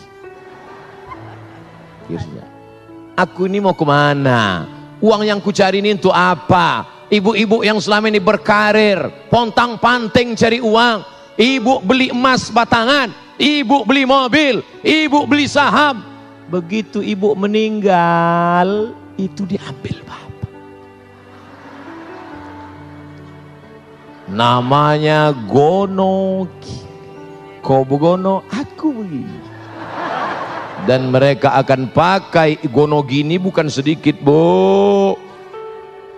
Aku 3.16 3.48
ini 3.48 3.60
mau 3.60 3.76
ke 3.76 3.84
mana? 3.84 4.68
Uang 5.04 5.28
yang 5.28 5.40
kucari 5.44 5.84
ini 5.84 5.96
untuk 5.96 6.16
apa? 6.16 6.88
Ibu-ibu 7.12 7.68
yang 7.68 7.76
selama 7.84 8.08
ini 8.08 8.24
berkarir, 8.24 9.28
pontang 9.28 9.76
panting 9.76 10.32
cari 10.40 10.64
uang. 10.64 11.04
Ibu 11.36 11.84
beli 11.84 12.08
emas 12.12 12.48
batangan, 12.48 13.12
ibu 13.36 13.84
beli 13.84 14.08
mobil, 14.08 14.64
ibu 14.80 15.28
beli 15.28 15.48
saham. 15.48 16.04
Begitu 16.48 17.04
ibu 17.04 17.36
meninggal, 17.36 18.96
itu 19.20 19.44
diambil 19.44 20.00
bapak. 20.08 20.52
Namanya 24.32 25.36
Gonoki. 25.52 26.91
Kau 27.62 27.86
begono, 27.86 28.42
aku 28.50 28.90
begini. 28.90 29.38
Dan 30.90 31.14
mereka 31.14 31.54
akan 31.62 31.94
pakai 31.94 32.58
gono 32.74 33.06
gini 33.06 33.38
bukan 33.38 33.70
sedikit, 33.70 34.18
Bu. 34.18 35.14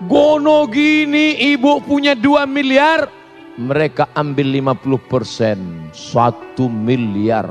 Gono 0.08 0.68
gini 0.72 1.36
ibu 1.52 1.84
punya 1.84 2.16
2 2.16 2.48
miliar, 2.48 3.12
mereka 3.60 4.08
ambil 4.16 4.56
50 4.56 5.00
persen, 5.04 5.60
1 5.92 6.56
miliar. 6.72 7.48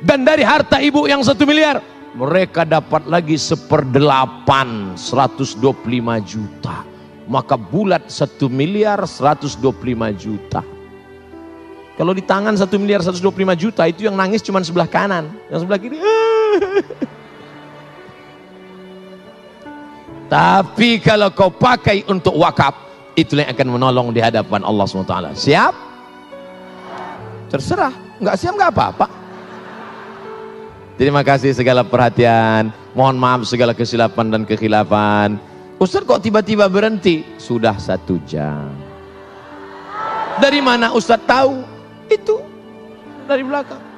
Dan 0.00 0.24
dari 0.24 0.44
harta 0.44 0.80
ibu 0.80 1.04
yang 1.04 1.20
1 1.20 1.36
miliar, 1.44 1.84
mereka 2.16 2.64
dapat 2.64 3.04
lagi 3.04 3.36
seperdelapan, 3.36 4.96
125 4.96 5.60
juta. 6.24 6.84
Maka 7.28 7.56
bulat 7.56 8.08
1 8.08 8.48
miliar, 8.48 9.04
125 9.04 9.60
juta. 10.12 10.73
Kalau 11.94 12.10
di 12.10 12.26
tangan 12.26 12.58
1 12.58 12.66
miliar 12.82 13.06
125 13.06 13.22
juta 13.54 13.86
itu 13.86 14.02
yang 14.10 14.18
nangis 14.18 14.42
cuma 14.42 14.58
sebelah 14.58 14.90
kanan, 14.90 15.30
yang 15.46 15.62
sebelah 15.62 15.78
kiri. 15.78 16.02
Tapi 20.34 20.98
kalau 20.98 21.30
kau 21.30 21.54
pakai 21.54 22.02
untuk 22.10 22.34
wakaf, 22.34 22.74
itulah 23.14 23.46
yang 23.46 23.54
akan 23.54 23.68
menolong 23.78 24.10
di 24.10 24.18
hadapan 24.18 24.66
Allah 24.66 24.82
SWT. 24.90 25.38
Siap? 25.38 25.74
Terserah, 27.46 27.94
nggak 28.18 28.36
siap 28.42 28.58
nggak 28.58 28.72
apa-apa. 28.74 29.06
Terima 30.98 31.22
kasih 31.22 31.54
segala 31.54 31.86
perhatian. 31.86 32.74
Mohon 32.94 33.16
maaf 33.18 33.40
segala 33.46 33.70
kesilapan 33.74 34.34
dan 34.34 34.42
kekhilafan. 34.42 35.38
Ustaz 35.78 36.06
kok 36.06 36.22
tiba-tiba 36.22 36.66
berhenti? 36.70 37.22
Sudah 37.38 37.78
satu 37.78 38.18
jam. 38.26 38.70
Dari 40.38 40.58
mana 40.58 40.90
Ustaz 40.94 41.22
tahu? 41.26 41.73
Itu 42.14 42.36
dari 43.26 43.42
belakang. 43.42 43.93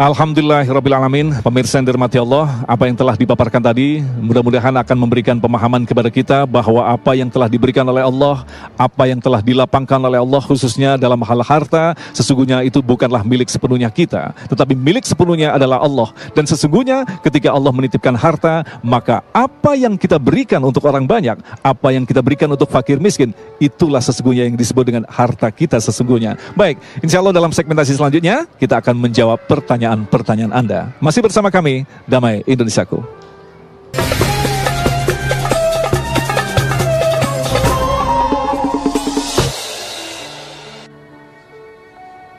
Alhamdulillahirrabbilalamin. 0.00 1.44
Pemirsa 1.44 1.76
yang 1.76 1.92
dirahmati 1.92 2.16
Allah 2.16 2.64
Apa 2.64 2.88
yang 2.88 2.96
telah 2.96 3.20
dipaparkan 3.20 3.60
tadi 3.60 4.00
Mudah-mudahan 4.00 4.72
akan 4.80 4.96
memberikan 4.96 5.36
pemahaman 5.36 5.84
kepada 5.84 6.08
kita 6.08 6.48
Bahwa 6.48 6.88
apa 6.88 7.12
yang 7.12 7.28
telah 7.28 7.52
diberikan 7.52 7.84
oleh 7.84 8.00
Allah 8.00 8.48
Apa 8.80 9.12
yang 9.12 9.20
telah 9.20 9.44
dilapangkan 9.44 10.00
oleh 10.00 10.16
Allah 10.16 10.40
Khususnya 10.40 10.96
dalam 10.96 11.20
hal 11.20 11.44
harta 11.44 11.92
Sesungguhnya 12.16 12.64
itu 12.64 12.80
bukanlah 12.80 13.20
milik 13.28 13.52
sepenuhnya 13.52 13.92
kita 13.92 14.32
Tetapi 14.48 14.72
milik 14.72 15.04
sepenuhnya 15.04 15.52
adalah 15.52 15.84
Allah. 15.84 16.08
Dan 16.32 16.48
sesungguhnya 16.48 17.04
ketika 17.20 17.52
Allah 17.52 17.68
menitipkan 17.68 18.16
harta 18.16 18.64
Maka 18.80 19.20
apa 19.36 19.76
yang 19.76 20.00
kita 20.00 20.16
berikan 20.16 20.64
untuk 20.64 20.80
orang 20.88 21.04
banyak 21.04 21.36
Apa 21.60 21.92
yang 21.92 22.08
kita 22.08 22.24
berikan 22.24 22.48
untuk 22.48 22.72
fakir 22.72 22.96
miskin 22.96 23.36
Itulah 23.60 24.00
sesungguhnya 24.00 24.48
yang 24.48 24.56
disebut 24.56 24.80
dengan 24.80 25.04
harta 25.12 25.52
kita 25.52 25.76
sesungguhnya. 25.76 26.40
Baik, 26.56 26.80
insya 27.04 27.20
Allah 27.20 27.36
dalam 27.36 27.52
segmentasi 27.52 28.00
selanjutnya 28.00 28.48
Kita 28.56 28.80
akan 28.80 28.96
menjawab 28.96 29.44
pertanyaan 29.44 29.89
pertanyaan-pertanyaan 29.90 30.54
Anda. 30.54 30.80
Masih 31.02 31.22
bersama 31.22 31.50
kami, 31.50 31.82
Damai 32.06 32.46
Indonesiaku. 32.46 33.02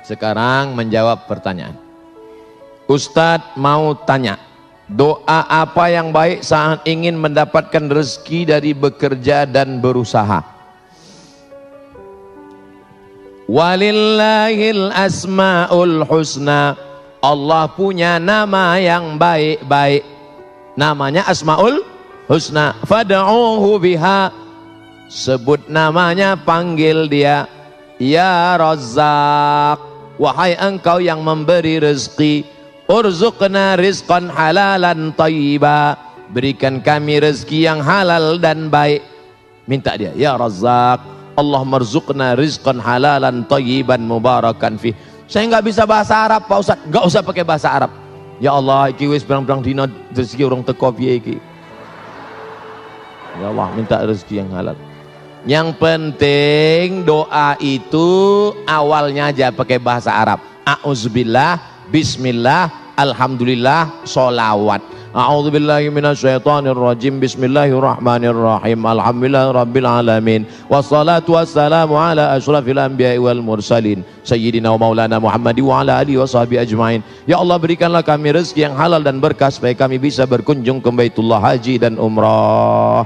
Sekarang 0.07 0.75
menjawab 0.75 1.27
pertanyaan. 1.27 1.75
Ustadz 2.87 3.55
mau 3.55 3.95
tanya, 3.95 4.35
doa 4.91 5.47
apa 5.47 5.87
yang 5.87 6.11
baik 6.11 6.43
saat 6.43 6.83
ingin 6.83 7.15
mendapatkan 7.15 7.87
rezeki 7.87 8.51
dari 8.51 8.71
bekerja 8.75 9.47
dan 9.47 9.79
berusaha? 9.79 10.43
Walillahil 13.47 14.91
asma'ul 14.91 16.03
husna 16.07 16.90
Allah 17.21 17.69
punya 17.69 18.17
nama 18.17 18.81
yang 18.81 19.21
baik-baik. 19.21 20.01
Namanya 20.73 21.29
Asmaul 21.29 21.85
Husna. 22.25 22.73
Fad'uhu 22.81 23.77
biha. 23.77 24.33
Sebut 25.05 25.69
namanya, 25.69 26.33
panggil 26.33 27.05
dia. 27.05 27.45
Ya 28.01 28.57
Razzaq. 28.57 29.77
Wahai 30.17 30.57
engkau 30.57 30.97
yang 30.97 31.21
memberi 31.21 31.77
rezeki. 31.77 32.41
Urzuqna 32.89 33.77
rizqan 33.77 34.25
halalan 34.25 35.13
tayyiba. 35.13 36.01
Berikan 36.33 36.81
kami 36.81 37.21
rezeki 37.21 37.69
yang 37.69 37.85
halal 37.85 38.41
dan 38.41 38.73
baik. 38.73 39.05
Minta 39.69 39.93
dia, 39.93 40.09
Ya 40.17 40.33
Razzaq. 40.33 41.21
Allah 41.37 41.61
marzuqna 41.63 42.33
rizqan 42.33 42.81
halalan 42.81 43.45
tayyiban 43.45 44.01
mubarakan 44.01 44.81
fi. 44.81 44.97
Saya 45.31 45.47
nggak 45.47 45.63
bisa 45.63 45.87
bahasa 45.87 46.27
Arab 46.27 46.43
Pak 46.43 46.59
Ustaz. 46.59 46.77
Nggak 46.83 47.03
usah 47.07 47.21
pakai 47.23 47.47
bahasa 47.47 47.71
Arab. 47.71 47.91
Ya 48.43 48.51
Allah, 48.51 48.91
iki 48.91 49.07
wis 49.07 49.23
berang-berang 49.23 49.63
dina 49.63 49.87
rezeki 50.11 50.43
orang 50.43 50.59
teko 50.59 50.91
piye 50.91 51.23
iki. 51.23 51.39
Ya 53.39 53.47
Allah, 53.47 53.71
minta 53.71 53.95
rezeki 54.03 54.43
yang 54.43 54.51
halal. 54.51 54.75
Yang 55.47 55.67
penting 55.79 57.07
doa 57.07 57.55
itu 57.63 58.09
awalnya 58.67 59.31
aja 59.31 59.55
pakai 59.55 59.79
bahasa 59.79 60.11
Arab. 60.11 60.43
A'udzubillah, 60.67 61.87
bismillah, 61.87 62.91
alhamdulillah, 62.99 64.03
solawat. 64.03 64.83
A'udzu 65.11 65.51
billahi 65.51 65.91
minasyaitonir 65.91 66.71
rajim. 66.71 67.19
Bismillahirrahmanirrahim. 67.19 68.79
Alhamdulillah 68.79 69.51
rabbil 69.51 69.83
alamin. 69.83 70.47
Wassalatu 70.71 71.35
wassalamu 71.35 71.99
ala 71.99 72.31
asyrafil 72.31 72.79
anbiya'i 72.79 73.19
wal 73.19 73.43
mursalin. 73.43 74.07
Sayyidina 74.23 74.71
wa 74.71 74.87
maulana 74.87 75.19
Muhammad 75.19 75.59
wa 75.59 75.83
ala 75.83 75.99
alihi 75.99 76.15
wa 76.15 76.23
sahbihi 76.23 76.63
ajmain. 76.63 77.03
Ya 77.27 77.43
Allah 77.43 77.59
berikanlah 77.59 78.07
kami 78.07 78.31
rezeki 78.31 78.71
yang 78.71 78.75
halal 78.79 79.03
dan 79.03 79.19
berkah 79.19 79.51
supaya 79.51 79.75
kami 79.75 79.99
bisa 79.99 80.23
berkunjung 80.23 80.79
ke 80.79 80.87
Baitullah 80.95 81.43
Haji 81.43 81.75
dan 81.75 81.99
Umrah. 81.99 83.03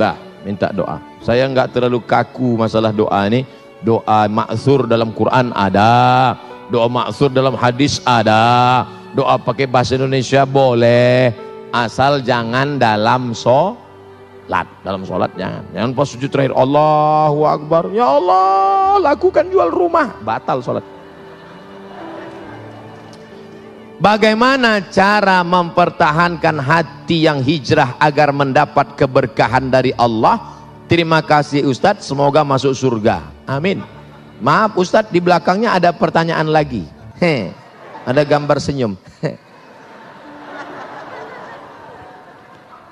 Dah, 0.00 0.16
minta 0.40 0.72
doa. 0.72 1.04
Saya 1.20 1.44
enggak 1.44 1.76
terlalu 1.76 2.00
kaku 2.00 2.56
masalah 2.56 2.96
doa 2.96 3.28
ini. 3.28 3.44
Doa 3.84 4.24
maksur 4.32 4.88
dalam 4.88 5.12
Quran 5.12 5.52
ada. 5.52 6.32
Doa 6.72 6.88
maksur 6.88 7.28
dalam 7.28 7.52
hadis 7.60 8.00
ada 8.08 9.03
doa 9.14 9.38
pakai 9.38 9.70
bahasa 9.70 9.94
Indonesia 9.94 10.42
boleh 10.42 11.30
asal 11.70 12.18
jangan 12.20 12.76
dalam 12.76 13.30
sholat 13.30 14.66
dalam 14.82 15.06
sholat 15.06 15.30
jangan 15.38 15.62
jangan 15.70 15.90
pas 15.94 16.06
sujud 16.10 16.30
terakhir 16.30 16.54
Allahu 16.54 17.40
Akbar 17.46 17.94
ya 17.94 18.10
Allah 18.10 18.98
lakukan 18.98 19.46
jual 19.48 19.70
rumah 19.70 20.18
batal 20.26 20.58
sholat 20.60 20.84
Bagaimana 23.94 24.84
cara 24.92 25.40
mempertahankan 25.40 26.60
hati 26.60 27.24
yang 27.24 27.40
hijrah 27.40 27.96
agar 27.96 28.36
mendapat 28.36 29.00
keberkahan 29.00 29.72
dari 29.72 29.96
Allah? 29.96 30.60
Terima 30.90 31.24
kasih 31.24 31.64
Ustadz, 31.64 32.04
semoga 32.04 32.44
masuk 32.44 32.76
surga. 32.76 33.24
Amin. 33.48 33.80
Maaf 34.44 34.76
Ustadz, 34.76 35.08
di 35.08 35.24
belakangnya 35.24 35.72
ada 35.72 35.88
pertanyaan 35.94 36.52
lagi. 36.52 36.84
Heh. 37.16 37.63
Ada 38.04 38.22
gambar 38.24 38.60
senyum. 38.60 39.00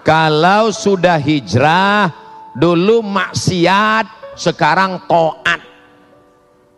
Kalau 0.03 0.75
sudah 0.75 1.15
hijrah, 1.21 2.11
dulu 2.59 3.07
maksiat, 3.07 4.35
sekarang 4.35 5.07
toat. 5.07 5.63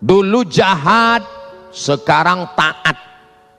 Dulu 0.03 0.45
jahat, 0.45 1.25
sekarang 1.73 2.53
taat. 2.53 3.01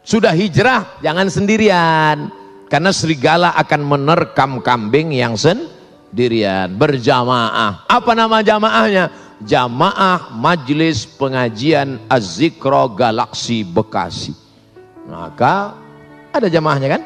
Sudah 0.05 0.37
hijrah, 0.37 1.01
jangan 1.01 1.25
sendirian. 1.33 2.29
Karena 2.69 2.93
serigala 2.93 3.57
akan 3.57 3.81
menerkam 3.81 4.61
kambing 4.61 5.09
yang 5.17 5.33
sendirian. 5.33 6.69
Berjamaah. 6.77 7.89
Apa 7.89 8.13
nama 8.13 8.45
jamaahnya? 8.45 9.09
Jamaah 9.41 10.29
Majelis 10.37 11.09
Pengajian 11.09 11.97
Az-Zikro 12.05 12.85
Galaksi 12.93 13.65
Bekasi. 13.65 14.44
Maka 15.05 15.77
ada 16.33 16.47
jamaahnya 16.49 16.97
kan? 16.97 17.01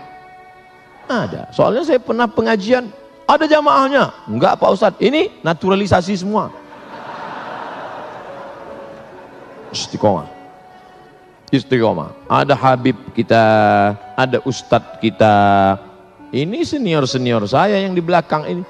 Ada. 1.10 1.42
Soalnya 1.52 1.84
saya 1.84 2.00
pernah 2.00 2.30
pengajian, 2.30 2.88
ada 3.28 3.46
jamaahnya. 3.46 4.14
Enggak 4.30 4.58
Pak 4.62 4.70
Ustadz, 4.74 5.02
ini 5.04 5.34
naturalisasi 5.44 6.16
semua. 6.16 6.54
Istiqomah. 9.70 10.28
Istiqomah. 11.54 12.10
Ada 12.30 12.56
Habib 12.58 12.98
kita, 13.14 13.44
ada 14.18 14.38
Ustadz 14.48 14.98
kita. 15.02 15.34
Ini 16.30 16.62
senior-senior 16.62 17.46
saya 17.50 17.82
yang 17.82 17.98
di 17.98 18.02
belakang 18.06 18.46
ini. 18.46 18.64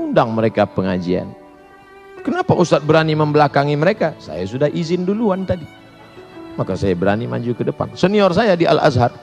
Undang 0.00 0.32
mereka 0.32 0.64
pengajian. 0.64 1.28
Kenapa 2.24 2.56
Ustadz 2.56 2.84
berani 2.84 3.12
membelakangi 3.12 3.76
mereka? 3.76 4.16
Saya 4.16 4.44
sudah 4.48 4.68
izin 4.68 5.04
duluan 5.04 5.44
tadi 5.44 5.87
maka 6.58 6.74
saya 6.74 6.98
berani 6.98 7.30
maju 7.30 7.54
ke 7.54 7.62
depan. 7.62 7.94
Senior 7.94 8.34
saya 8.34 8.58
di 8.58 8.66
Al-Azhar, 8.66 9.14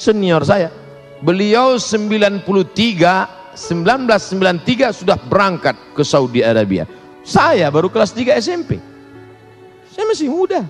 senior 0.00 0.40
saya, 0.48 0.72
beliau 1.20 1.76
93, 1.76 2.40
1993 3.52 4.96
sudah 5.04 5.20
berangkat 5.28 5.76
ke 5.92 6.00
Saudi 6.00 6.40
Arabia. 6.40 6.88
Saya 7.20 7.68
baru 7.68 7.92
kelas 7.92 8.16
3 8.16 8.40
SMP. 8.40 8.80
Saya 9.92 10.08
masih 10.08 10.32
muda. 10.32 10.64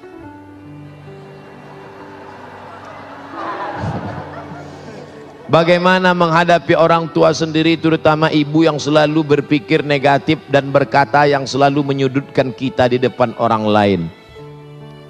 Bagaimana 5.51 6.15
menghadapi 6.15 6.79
orang 6.79 7.11
tua 7.11 7.35
sendiri 7.35 7.75
terutama 7.75 8.31
ibu 8.31 8.63
yang 8.63 8.79
selalu 8.79 9.39
berpikir 9.39 9.83
negatif 9.83 10.39
dan 10.47 10.71
berkata 10.71 11.27
yang 11.27 11.43
selalu 11.43 11.83
menyudutkan 11.83 12.55
kita 12.55 12.87
di 12.87 13.03
depan 13.03 13.35
orang 13.35 13.67
lain. 13.67 14.20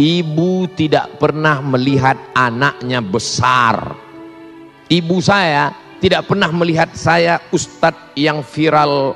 Ibu 0.01 0.81
tidak 0.81 1.21
pernah 1.21 1.61
melihat 1.61 2.17
anaknya 2.33 3.05
besar. 3.05 3.93
Ibu 4.89 5.21
saya 5.21 5.77
tidak 6.01 6.25
pernah 6.25 6.49
melihat 6.49 6.89
saya 6.97 7.37
ustadz 7.53 8.17
yang 8.17 8.41
viral 8.41 9.13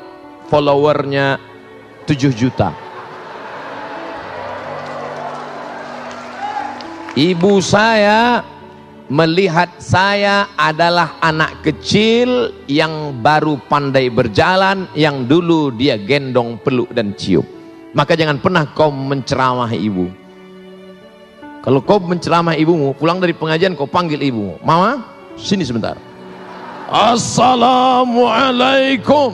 followernya 0.53 1.41
7 2.05 2.37
juta. 2.37 2.76
Ibu 7.16 7.64
saya 7.64 8.45
melihat 9.09 9.72
saya 9.80 10.53
adalah 10.53 11.16
anak 11.24 11.64
kecil 11.64 12.53
yang 12.68 13.24
baru 13.24 13.57
pandai 13.72 14.12
berjalan, 14.12 14.85
yang 14.93 15.24
dulu 15.24 15.72
dia 15.72 15.97
gendong, 15.97 16.61
peluk 16.61 16.93
dan 16.93 17.16
cium. 17.16 17.49
Maka 17.97 18.12
jangan 18.12 18.37
pernah 18.37 18.68
kau 18.68 18.93
menceramahi 18.93 19.80
ibu. 19.80 20.23
Kalau 21.64 21.80
kau 21.80 21.96
menceramah 21.96 22.60
ibumu, 22.60 22.92
pulang 22.92 23.24
dari 23.24 23.32
pengajian 23.32 23.72
kau 23.72 23.88
panggil 23.88 24.20
ibumu. 24.20 24.60
Mama, 24.60 25.00
sini 25.40 25.64
sebentar. 25.64 25.96
Assalamualaikum. 26.92 29.32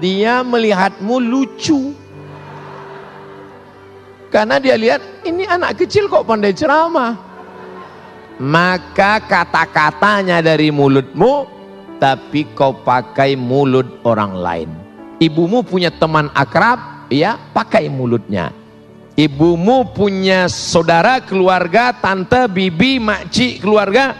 Dia 0.00 0.40
melihatmu 0.40 1.20
lucu. 1.20 1.92
Karena 4.32 4.56
dia 4.56 4.80
lihat 4.80 5.04
ini 5.28 5.44
anak 5.44 5.84
kecil 5.84 6.08
kok 6.08 6.24
pandai 6.24 6.56
ceramah. 6.56 7.20
Maka 8.40 9.20
kata-katanya 9.28 10.40
dari 10.40 10.72
mulutmu, 10.72 11.44
tapi 12.00 12.48
kau 12.56 12.72
pakai 12.72 13.36
mulut 13.36 14.00
orang 14.08 14.32
lain. 14.32 14.72
Ibumu 15.20 15.60
punya 15.68 15.92
teman 15.92 16.32
akrab, 16.32 16.80
ya 17.12 17.36
pakai 17.52 17.92
mulutnya 17.92 18.56
ibumu 19.18 19.82
punya 19.90 20.46
saudara 20.46 21.18
keluarga 21.18 21.90
tante 21.90 22.46
bibi 22.46 23.02
makcik 23.02 23.66
keluarga 23.66 24.14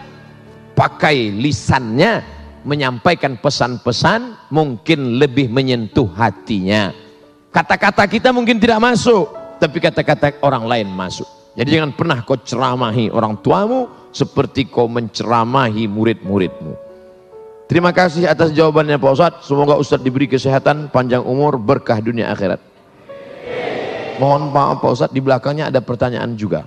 pakai 0.75 1.31
lisannya 1.31 2.27
menyampaikan 2.67 3.39
pesan-pesan 3.39 4.51
mungkin 4.51 5.23
lebih 5.23 5.47
menyentuh 5.55 6.11
hatinya 6.19 6.91
kata-kata 7.55 8.11
kita 8.11 8.35
mungkin 8.35 8.59
tidak 8.59 8.83
masuk 8.83 9.31
tapi 9.63 9.79
kata-kata 9.79 10.43
orang 10.43 10.67
lain 10.67 10.91
masuk 10.91 11.31
jadi 11.55 11.79
jangan 11.79 11.95
pernah 11.95 12.19
kau 12.27 12.35
ceramahi 12.35 13.07
orang 13.15 13.39
tuamu 13.39 14.11
seperti 14.11 14.67
kau 14.67 14.91
menceramahi 14.91 15.87
murid-muridmu 15.87 16.91
Terima 17.69 17.93
kasih 17.93 18.25
atas 18.25 18.57
jawabannya 18.57 18.97
Pak 18.97 19.13
Ustadz. 19.13 19.45
Semoga 19.45 19.77
Ustadz 19.77 20.01
diberi 20.01 20.25
kesehatan, 20.25 20.89
panjang 20.89 21.21
umur, 21.21 21.61
berkah 21.61 22.01
dunia 22.01 22.33
akhirat. 22.33 22.57
Mohon 24.19 24.51
maaf 24.51 24.83
Pak 24.83 24.91
Ustadz, 24.91 25.15
di 25.15 25.23
belakangnya 25.23 25.71
ada 25.71 25.79
pertanyaan 25.79 26.35
juga. 26.35 26.67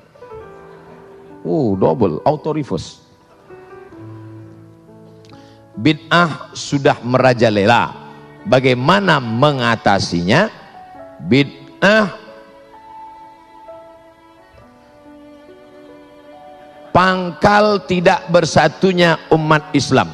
Oh, 1.44 1.76
double, 1.76 2.24
auto 2.24 2.56
reverse. 2.56 3.04
Bid'ah 5.76 6.52
sudah 6.56 7.00
merajalela. 7.04 7.92
Bagaimana 8.48 9.20
mengatasinya? 9.20 10.48
Bid'ah 11.22 12.16
pangkal 16.96 17.84
tidak 17.88 18.28
bersatunya 18.32 19.20
umat 19.32 19.76
Islam. 19.76 20.12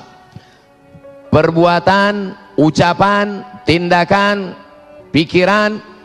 Perbuatan, 1.30 2.34
ucapan, 2.58 3.46
tindakan, 3.68 4.56
pikiran 5.12 5.97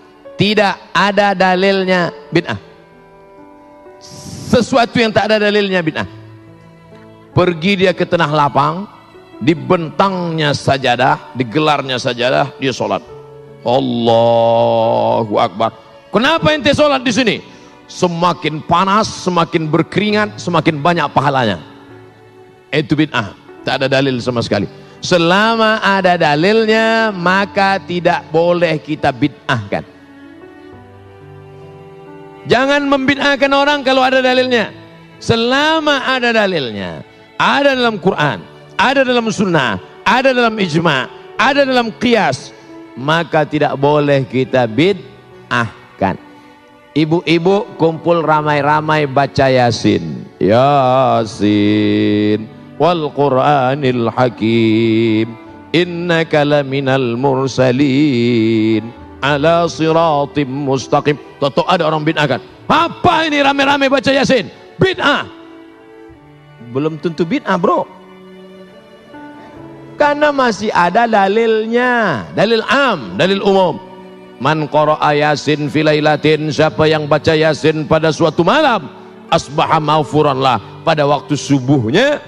tidak 0.42 0.74
ada 0.90 1.38
dalilnya 1.38 2.10
bid'ah. 2.34 2.58
Sesuatu 4.50 4.98
yang 4.98 5.14
tak 5.14 5.30
ada 5.30 5.46
dalilnya 5.46 5.78
bid'ah. 5.78 6.10
Pergi 7.30 7.86
dia 7.86 7.94
ke 7.94 8.02
tanah 8.02 8.26
lapang, 8.26 8.90
dibentangnya 9.38 10.50
sajadah, 10.50 11.30
digelarnya 11.38 11.94
sajadah, 11.94 12.58
dia 12.58 12.74
sholat. 12.74 13.06
Allahu 13.62 15.38
Akbar. 15.38 15.78
Kenapa 16.10 16.50
ente 16.50 16.74
sholat 16.74 17.06
di 17.06 17.14
sini? 17.14 17.38
Semakin 17.86 18.66
panas, 18.66 19.06
semakin 19.22 19.70
berkeringat, 19.70 20.42
semakin 20.42 20.82
banyak 20.82 21.06
pahalanya. 21.14 21.62
Itu 22.74 22.98
bid'ah. 22.98 23.38
Tak 23.62 23.78
ada 23.78 23.86
dalil 23.86 24.18
sama 24.18 24.42
sekali. 24.42 24.66
Selama 24.98 25.78
ada 25.78 26.18
dalilnya, 26.18 27.14
maka 27.14 27.78
tidak 27.78 28.26
boleh 28.34 28.74
kita 28.82 29.14
bid'ahkan. 29.14 29.91
Jangan 32.46 32.90
membid'ahkan 32.90 33.52
orang 33.54 33.86
kalau 33.86 34.02
ada 34.02 34.18
dalilnya. 34.18 34.74
Selama 35.22 36.02
ada 36.02 36.34
dalilnya, 36.34 37.06
ada 37.38 37.78
dalam 37.78 38.02
Quran, 38.02 38.42
ada 38.74 39.06
dalam 39.06 39.30
sunnah, 39.30 39.78
ada 40.02 40.34
dalam 40.34 40.58
ijma, 40.58 41.06
ada 41.38 41.62
dalam 41.62 41.94
qiyas, 41.94 42.50
maka 42.98 43.46
tidak 43.46 43.78
boleh 43.78 44.26
kita 44.26 44.66
bid'ahkan. 44.66 46.18
Ibu-ibu 46.92 47.78
kumpul 47.78 48.26
ramai-ramai 48.26 49.06
baca 49.06 49.46
Yasin. 49.48 50.26
Yasin 50.42 52.50
wal 52.76 53.08
Qur'anil 53.14 54.10
Hakim. 54.10 55.38
Innaka 55.72 56.44
laminal 56.44 57.16
mursalin 57.16 59.01
ala 59.22 59.70
siratim 59.70 60.50
mustaqim. 60.50 61.16
Toto 61.38 61.62
ada 61.70 61.86
orang 61.86 62.02
bid'ahkan. 62.02 62.42
Apa 62.66 63.30
ini 63.30 63.38
rame-rame 63.38 63.86
baca 63.86 64.10
Yasin? 64.10 64.50
Bid'ah. 64.76 65.24
Belum 66.74 66.98
tentu 66.98 67.22
bid'ah, 67.22 67.54
Bro. 67.56 67.86
Karena 69.94 70.34
masih 70.34 70.74
ada 70.74 71.06
dalilnya, 71.06 72.26
dalil 72.34 72.64
am, 72.66 73.14
dalil 73.14 73.38
umum. 73.44 73.78
Man 74.42 74.66
qara'a 74.66 75.14
Yasin 75.14 75.70
filailatin, 75.70 76.50
siapa 76.50 76.90
yang 76.90 77.06
baca 77.06 77.30
Yasin 77.30 77.86
pada 77.86 78.10
suatu 78.10 78.42
malam, 78.42 78.90
asbaha 79.30 79.78
maufuranlah 79.78 80.58
pada 80.82 81.06
waktu 81.06 81.38
subuhnya 81.38 82.18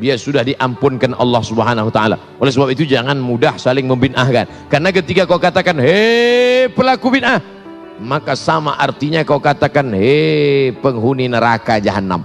dia 0.00 0.16
sudah 0.16 0.40
diampunkan 0.40 1.12
Allah 1.20 1.42
Subhanahu 1.44 1.92
wa 1.92 1.94
taala. 1.94 2.16
Oleh 2.40 2.52
sebab 2.52 2.72
itu 2.72 2.88
jangan 2.88 3.18
mudah 3.20 3.60
saling 3.60 3.84
membid'ahkan. 3.84 4.68
Karena 4.72 4.88
ketika 4.88 5.28
kau 5.28 5.36
katakan, 5.36 5.76
"Hei 5.76 6.72
pelaku 6.72 7.12
bid'ah," 7.12 7.40
maka 8.00 8.32
sama 8.32 8.76
artinya 8.80 9.20
kau 9.26 9.42
katakan, 9.42 9.92
"Hei 9.92 10.72
penghuni 10.80 11.28
neraka 11.28 11.76
jahanam." 11.76 12.24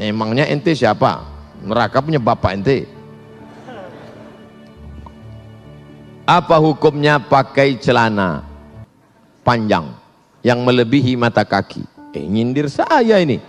Emangnya 0.00 0.48
ente 0.48 0.72
siapa? 0.72 1.20
Neraka 1.60 2.00
punya 2.00 2.16
bapak 2.16 2.56
ente. 2.56 2.88
Apa 6.24 6.56
hukumnya 6.62 7.18
pakai 7.20 7.76
celana 7.76 8.46
panjang 9.42 9.92
yang 10.40 10.62
melebihi 10.64 11.18
mata 11.18 11.44
kaki? 11.44 11.84
Eh 12.16 12.24
nyindir 12.24 12.70
saya 12.72 13.20
ini. 13.20 13.42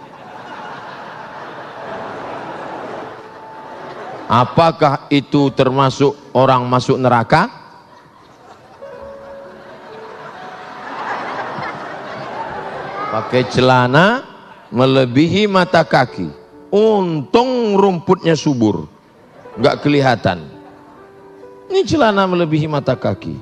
Apakah 4.32 5.12
itu 5.12 5.52
termasuk 5.52 6.16
orang 6.32 6.64
masuk 6.64 6.96
neraka? 6.96 7.52
Pakai 13.12 13.44
celana 13.52 14.24
melebihi 14.72 15.52
mata 15.52 15.84
kaki. 15.84 16.32
Untung 16.72 17.76
rumputnya 17.76 18.40
subur. 18.40 18.88
Enggak 19.60 19.84
kelihatan. 19.84 20.48
Ini 21.68 21.84
celana 21.84 22.24
melebihi 22.24 22.72
mata 22.72 22.96
kaki. 22.96 23.36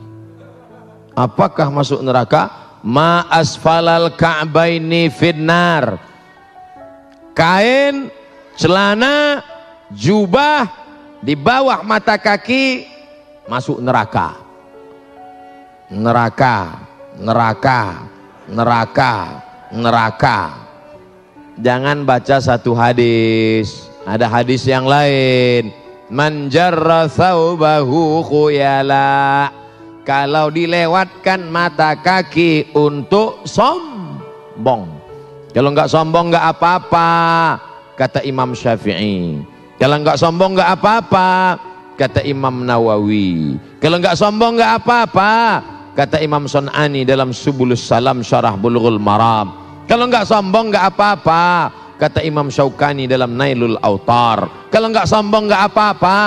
Apakah 1.14 1.70
masuk 1.70 2.02
neraka? 2.02 2.50
Ma 2.82 3.30
asfalal 3.30 4.18
ka'baini 4.18 5.14
finnar. 5.14 6.02
Kain, 7.38 8.10
celana, 8.58 9.46
jubah 9.94 10.70
di 11.20 11.34
bawah 11.34 11.82
mata 11.82 12.16
kaki 12.16 12.86
masuk 13.50 13.82
neraka. 13.82 14.38
Neraka 15.90 16.86
neraka 17.18 18.06
neraka 18.46 19.14
neraka. 19.74 20.40
Jangan 21.60 22.08
baca 22.08 22.40
satu 22.40 22.72
hadis. 22.78 23.90
Ada 24.08 24.32
hadis 24.32 24.64
yang 24.64 24.88
lain. 24.88 25.76
Manjarra 26.10 27.06
thawbahu 27.12 28.24
khuyala. 28.26 29.52
Kalau 30.08 30.50
dilewatkan 30.50 31.46
mata 31.52 31.94
kaki 32.00 32.74
untuk 32.74 33.46
sombong. 33.46 34.98
Kalau 35.54 35.70
nggak 35.76 35.92
sombong 35.92 36.34
nggak 36.34 36.46
apa-apa 36.58 37.10
kata 37.94 38.24
Imam 38.26 38.56
Syafi'i 38.56 39.44
kalau 39.80 39.96
enggak 39.96 40.20
sombong 40.20 40.60
enggak 40.60 40.76
apa-apa, 40.76 41.30
kata 41.96 42.20
Imam 42.28 42.68
Nawawi. 42.68 43.56
Kalau 43.80 43.96
enggak 43.96 44.20
sombong 44.20 44.60
enggak 44.60 44.84
apa-apa, 44.84 45.32
kata 45.96 46.20
Imam 46.20 46.52
Sun'ani 46.52 47.08
dalam 47.08 47.32
Subulus 47.32 47.88
Salam 47.88 48.20
Syarah 48.20 48.60
Bulughul 48.60 49.00
Maram. 49.00 49.56
Kalau 49.88 50.12
enggak 50.12 50.28
sombong 50.28 50.76
enggak 50.76 50.92
apa-apa, 50.92 51.72
kata 51.96 52.20
Imam 52.28 52.52
Syaukani 52.52 53.08
dalam 53.08 53.40
Nailul 53.40 53.80
Autar. 53.80 54.68
Kalau 54.68 54.92
enggak 54.92 55.08
sombong 55.08 55.48
enggak 55.48 55.72
apa-apa, 55.72 56.20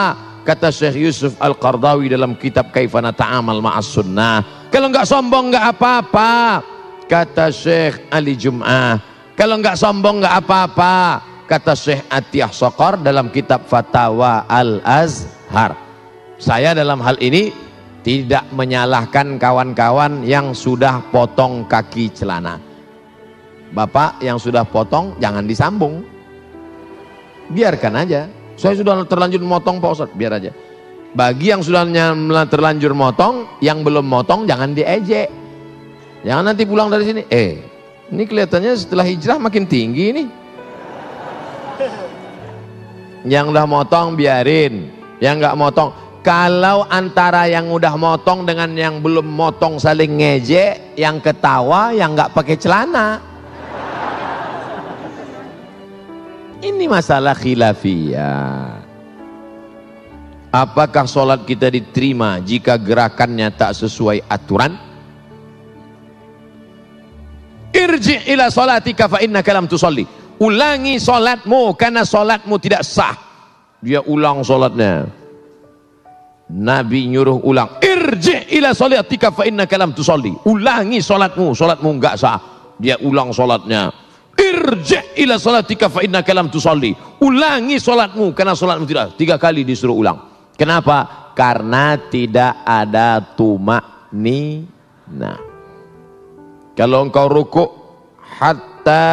kata 0.48 0.72
Syekh 0.72 1.05
Yusuf 1.05 1.36
Al-Qardawi 1.36 2.09
dalam 2.09 2.32
kitab 2.36 2.72
Kaifana 2.72 3.12
Ta'amal 3.12 3.61
Ma'as 3.61 3.84
Sunnah. 3.84 4.68
Kalau 4.72 4.88
enggak 4.88 5.05
sombong 5.05 5.53
enggak 5.53 5.76
apa-apa, 5.76 6.64
kata 7.05 7.53
Syekh 7.53 8.09
Ali 8.09 8.32
Jum'ah. 8.32 8.96
Kalau 9.36 9.61
enggak 9.61 9.76
sombong 9.76 10.24
enggak 10.24 10.40
apa-apa, 10.40 10.96
kata 11.53 11.76
Syekh 11.76 12.09
Atiyah 12.09 12.48
Sokor 12.48 12.96
dalam 13.05 13.28
kitab 13.28 13.68
Fatawa 13.68 14.48
Al-Azhar. 14.48 15.76
Saya 16.40 16.72
dalam 16.72 16.96
hal 17.05 17.20
ini 17.20 17.53
tidak 18.00 18.48
menyalahkan 18.57 19.36
kawan-kawan 19.36 20.24
yang 20.24 20.57
sudah 20.57 21.05
potong 21.12 21.68
kaki 21.68 22.09
celana. 22.09 22.57
Bapak 23.76 24.24
yang 24.24 24.40
sudah 24.40 24.64
potong 24.64 25.12
jangan 25.20 25.44
disambung. 25.44 26.00
Biarkan 27.53 28.00
aja. 28.00 28.32
Saya 28.57 28.72
sudah 28.72 29.05
terlanjur 29.05 29.44
motong 29.44 29.76
Pak 29.76 29.92
Ustaz, 29.92 30.11
biar 30.16 30.40
aja. 30.40 30.57
Bagi 31.12 31.53
yang 31.53 31.61
sudah 31.61 31.84
terlanjur 32.48 32.96
motong, 32.96 33.61
yang 33.61 33.84
belum 33.84 34.09
motong 34.09 34.48
jangan 34.48 34.72
diejek. 34.72 35.28
Jangan 36.24 36.48
nanti 36.48 36.64
pulang 36.64 36.88
dari 36.88 37.05
sini, 37.05 37.28
eh 37.28 37.61
ini 38.09 38.24
kelihatannya 38.24 38.72
setelah 38.72 39.05
hijrah 39.05 39.36
makin 39.36 39.68
tinggi 39.68 40.16
nih 40.16 40.28
yang 43.27 43.51
udah 43.51 43.66
motong 43.66 44.18
biarin. 44.18 44.91
Yang 45.23 45.35
nggak 45.39 45.59
motong 45.59 45.91
kalau 46.23 46.87
antara 46.87 47.51
yang 47.51 47.70
udah 47.70 47.95
motong 47.99 48.47
dengan 48.47 48.70
yang 48.79 49.03
belum 49.03 49.27
motong 49.27 49.79
saling 49.83 50.23
ngejek 50.23 50.95
yang 50.99 51.18
ketawa 51.18 51.91
yang 51.91 52.14
nggak 52.14 52.31
pakai 52.35 52.57
celana. 52.59 53.18
Ini 56.62 56.87
masalah 56.87 57.35
khilafiyah. 57.35 58.87
Apakah 60.55 61.11
sholat 61.11 61.43
kita 61.43 61.66
diterima 61.75 62.39
jika 62.39 62.79
gerakannya 62.79 63.51
tak 63.51 63.75
sesuai 63.75 64.23
aturan? 64.31 64.79
Irji 67.73 68.31
ila 68.31 68.47
sholatika 68.53 69.11
fa 69.11 69.18
innaka 69.25 69.51
lam 69.51 69.66
tusalli 69.66 70.22
ulangi 70.43 70.99
solatmu 70.99 71.78
karena 71.78 72.03
solatmu 72.03 72.59
tidak 72.59 72.82
sah. 72.82 73.14
Dia 73.78 74.03
ulang 74.03 74.43
solatnya. 74.43 75.07
Nabi 76.53 77.09
nyuruh 77.09 77.40
ulang 77.49 77.80
irji 77.80 78.61
ila 78.61 78.76
salatika 78.76 79.32
fa 79.32 79.47
innaka 79.47 79.78
lam 79.78 79.95
tusalli. 79.97 80.34
Ulangi 80.45 81.01
salatmu 81.01 81.55
salatmu 81.55 81.88
enggak 81.97 82.18
sah. 82.18 82.38
Dia 82.76 82.99
ulang 83.01 83.30
salatnya 83.30 83.95
irji 84.36 85.22
ila 85.24 85.38
salatika 85.38 85.88
fa 85.88 86.05
innaka 86.05 86.34
lam 86.36 86.51
tusalli. 86.53 86.93
Ulangi 87.24 87.80
salatmu 87.80 88.34
karena 88.36 88.53
salatmu 88.53 88.84
tidak 88.84 89.16
tiga 89.16 89.40
kali 89.40 89.64
disuruh 89.64 89.97
ulang. 89.97 90.18
Kenapa? 90.59 91.30
Karena 91.32 91.97
tidak 91.97 92.61
ada 92.68 93.24
tumak 93.32 94.12
nina 94.12 95.53
kalau 96.72 97.05
engkau 97.05 97.28
rukuk 97.28 97.70
hatta 98.20 99.05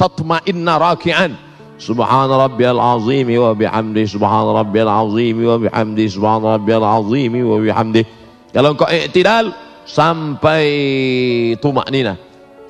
tatma'inna 0.00 0.80
raki'an. 0.80 1.36
Subhan 1.76 2.28
rabbiyal 2.28 2.80
azim 2.80 3.28
wa 3.36 3.52
bihamdi 3.52 4.08
subhan 4.08 4.48
rabbiyal 4.52 4.88
azim 4.88 5.36
wa 5.44 5.56
bihamdi 5.60 6.04
subhan 6.08 6.40
rabbiyal 6.40 6.84
azim 6.84 7.32
wa 7.44 7.56
bihamdi. 7.60 8.04
Kalau 8.52 8.72
engkau 8.72 8.88
iktidal 8.88 9.52
sampai 9.84 10.64
tumak 11.60 11.88
nina 11.92 12.16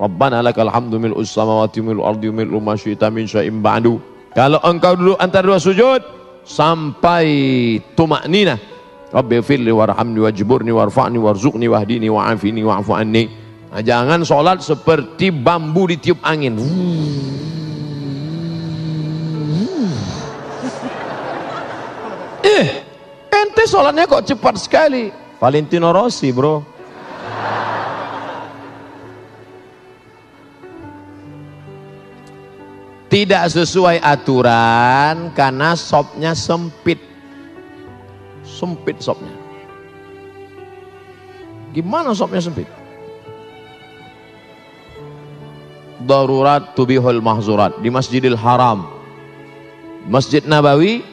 Rabbana 0.00 0.40
lakal 0.40 0.72
hamdu 0.72 0.96
ardi 0.96 2.28
min 2.32 2.48
sya'im 3.26 3.60
ba'du. 3.60 4.00
Kalau 4.32 4.62
engkau 4.62 4.94
antara 5.18 5.46
dua 5.46 5.58
sujud 5.58 6.00
sampai 6.46 7.26
tumak 7.98 8.24
nina 8.30 8.56
Rabbi 9.10 9.42
firli 9.42 9.74
warhamni 9.74 10.22
wajiburni 10.22 10.70
warfa'ni 10.70 11.18
warzuqni 11.18 11.66
wahdini 11.66 12.06
wa'afini 12.06 12.62
wa'afu 12.62 12.94
nah, 13.70 13.80
jangan 13.80 14.20
solat 14.26 14.58
seperti 14.60 15.30
bambu 15.30 15.88
ditiup 15.88 16.18
angin 16.26 16.58
Eh, 22.40 22.66
ente 23.28 23.62
sholatnya 23.68 24.08
kok 24.08 24.24
cepat 24.24 24.56
sekali. 24.56 25.12
Valentino 25.40 25.92
Rossi 25.92 26.32
bro. 26.32 26.64
Tidak 33.10 33.44
sesuai 33.50 33.98
aturan 33.98 35.34
karena 35.34 35.74
sopnya 35.74 36.30
sempit. 36.30 37.02
Sempit 38.46 39.02
sopnya. 39.02 39.34
Gimana 41.74 42.14
sopnya 42.14 42.38
sempit? 42.38 42.79
Darurat 46.00 46.72
tubihul 46.72 47.20
mahzurat 47.20 47.76
di 47.84 47.92
Masjidil 47.92 48.36
Haram. 48.36 48.88
Masjid 50.08 50.40
Nabawi 50.40 51.04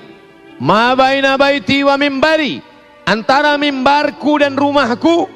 Ma 0.58 0.98
baina 0.98 1.38
baiti 1.38 1.86
wa 1.86 1.94
mimbari 2.02 2.58
antara 3.06 3.54
mimbarku 3.62 4.42
dan 4.42 4.58
rumahku 4.58 5.30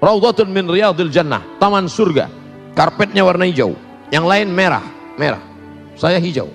raudhatun 0.00 0.48
min 0.48 0.64
riyadil 0.66 1.12
jannah, 1.12 1.44
taman 1.60 1.84
surga. 1.84 2.32
Karpetnya 2.72 3.20
warna 3.20 3.44
hijau, 3.44 3.76
yang 4.08 4.24
lain 4.24 4.48
merah, 4.48 4.80
merah. 5.20 5.44
Saya 5.92 6.16
hijau. 6.16 6.48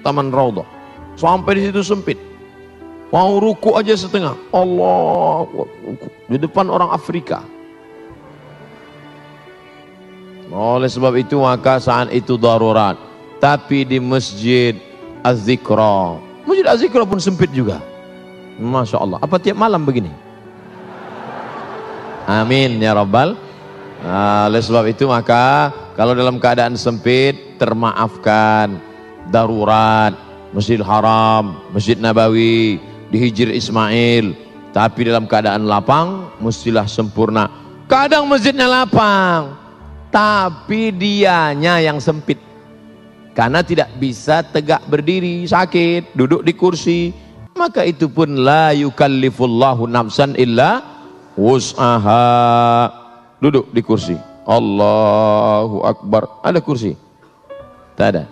Taman 0.00 0.32
raudhah. 0.32 0.64
Sampai 1.20 1.60
di 1.60 1.68
situ 1.68 1.84
sempit. 1.84 2.16
Mau 3.12 3.36
ruku 3.36 3.76
aja 3.76 3.92
setengah. 3.92 4.32
Allah 4.56 5.44
di 6.32 6.40
depan 6.40 6.72
orang 6.72 6.88
Afrika. 6.96 7.44
Oleh 10.50 10.86
sebab 10.86 11.14
itu 11.18 11.40
maka 11.42 11.82
saat 11.82 12.12
itu 12.14 12.38
darurat. 12.38 12.94
Tapi 13.36 13.84
di 13.84 14.00
masjid 14.00 14.72
Az-Zikra 15.20 16.16
Masjid 16.46 16.66
Az-Zikra 16.66 17.04
pun 17.04 17.18
sempit 17.18 17.50
juga. 17.52 17.82
Masya 18.56 18.96
Allah. 19.02 19.18
Apa 19.20 19.36
tiap 19.36 19.58
malam 19.58 19.84
begini? 19.84 20.08
Amin 22.26 22.80
ya 22.80 22.96
Rabbal. 22.96 23.36
Nah, 24.06 24.46
oleh 24.46 24.62
sebab 24.62 24.86
itu 24.86 25.04
maka 25.10 25.74
kalau 25.98 26.14
dalam 26.14 26.38
keadaan 26.38 26.78
sempit 26.78 27.58
termaafkan 27.58 28.78
darurat 29.28 30.14
Masjid 30.54 30.78
Haram, 30.80 31.58
Masjid 31.74 31.98
Nabawi, 31.98 32.78
di 33.10 33.16
Hijir 33.18 33.50
Ismail. 33.50 34.32
Tapi 34.70 35.08
dalam 35.08 35.24
keadaan 35.24 35.64
lapang 35.64 36.28
mestilah 36.38 36.84
sempurna. 36.84 37.48
Kadang 37.88 38.28
masjidnya 38.28 38.68
lapang, 38.68 39.56
tapi 40.16 40.96
dianya 40.96 41.76
yang 41.84 42.00
sempit. 42.00 42.40
Karena 43.36 43.60
tidak 43.60 43.92
bisa 44.00 44.40
tegak 44.40 44.80
berdiri 44.88 45.44
sakit 45.44 46.16
duduk 46.16 46.40
di 46.40 46.56
kursi. 46.56 47.12
Maka 47.52 47.84
itu 47.84 48.08
pun 48.08 48.32
la 48.40 48.72
yukallifullahu 48.72 49.84
nafsan 49.84 50.32
illa 50.40 50.80
wus'aha. 51.36 52.88
Duduk 53.44 53.68
di 53.76 53.84
kursi. 53.84 54.16
Allahu 54.48 55.84
Akbar. 55.84 56.40
Ada 56.40 56.64
kursi? 56.64 56.96
Tak 57.92 58.08
ada. 58.16 58.24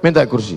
Minta 0.00 0.24
kursi. 0.24 0.56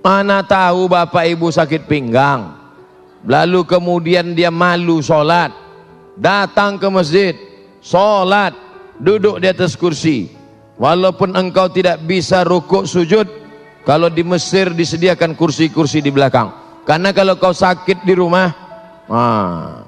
Mana 0.00 0.40
tahu 0.40 0.88
bapak 0.88 1.28
ibu 1.28 1.52
sakit 1.52 1.84
pinggang 1.84 2.63
lalu 3.24 3.64
kemudian 3.64 4.36
dia 4.36 4.52
malu 4.52 5.00
sholat 5.00 5.64
datang 6.18 6.78
ke 6.78 6.88
masjid, 6.90 7.34
sholat, 7.82 8.54
duduk 8.98 9.38
di 9.42 9.48
atas 9.50 9.76
kursi. 9.76 10.30
Walaupun 10.74 11.38
engkau 11.38 11.70
tidak 11.70 12.02
bisa 12.02 12.42
rukuk 12.42 12.82
sujud, 12.86 13.28
kalau 13.86 14.08
di 14.10 14.26
Mesir 14.26 14.74
disediakan 14.74 15.38
kursi-kursi 15.38 16.02
di 16.02 16.10
belakang. 16.10 16.50
Karena 16.82 17.14
kalau 17.14 17.38
kau 17.38 17.54
sakit 17.54 18.02
di 18.02 18.10
rumah, 18.18 18.50
ah, 19.06 19.86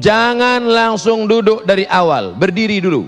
jangan 0.00 0.64
langsung 0.64 1.28
duduk 1.28 1.68
dari 1.68 1.84
awal, 1.86 2.32
berdiri 2.32 2.80
dulu. 2.80 3.04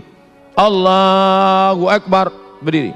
Allahu 0.59 1.87
Akbar, 1.89 2.29
berdiri. 2.61 2.93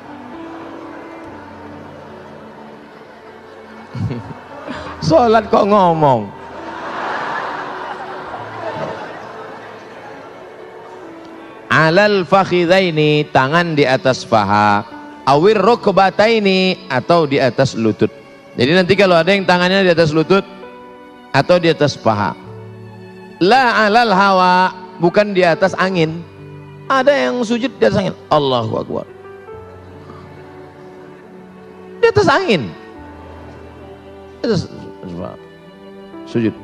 Sholat 5.00 5.48
kok 5.48 5.64
ngomong. 5.64 6.40
alal 11.70 12.26
fakhidaini 12.28 13.30
tangan 13.32 13.78
di 13.78 13.88
atas 13.88 14.26
paha. 14.26 14.84
Awir 15.24 15.56
rukbataini 15.62 16.90
atau 16.90 17.24
di 17.24 17.38
atas 17.38 17.78
lutut. 17.78 18.10
Jadi 18.58 18.72
nanti 18.74 18.98
kalau 18.98 19.14
ada 19.14 19.30
yang 19.30 19.46
tangannya 19.46 19.86
di 19.86 19.92
atas 19.94 20.10
lutut 20.10 20.42
atau 21.30 21.56
di 21.62 21.70
atas 21.70 21.94
paha. 21.94 22.34
La 23.38 23.86
alal 23.86 24.10
hawa 24.10 24.74
bukan 24.98 25.32
di 25.32 25.46
atas 25.46 25.72
angin. 25.78 26.20
Ada 26.90 27.30
yang 27.30 27.46
sujud 27.46 27.70
di 27.78 27.84
atas 27.86 28.02
angin. 28.02 28.14
Allahu 28.26 28.72
Akbar. 28.82 29.06
Di 32.02 32.06
atas 32.10 32.26
angin. 32.26 32.62
Di 34.42 34.50
atas 34.50 34.66
sujud 36.26 36.54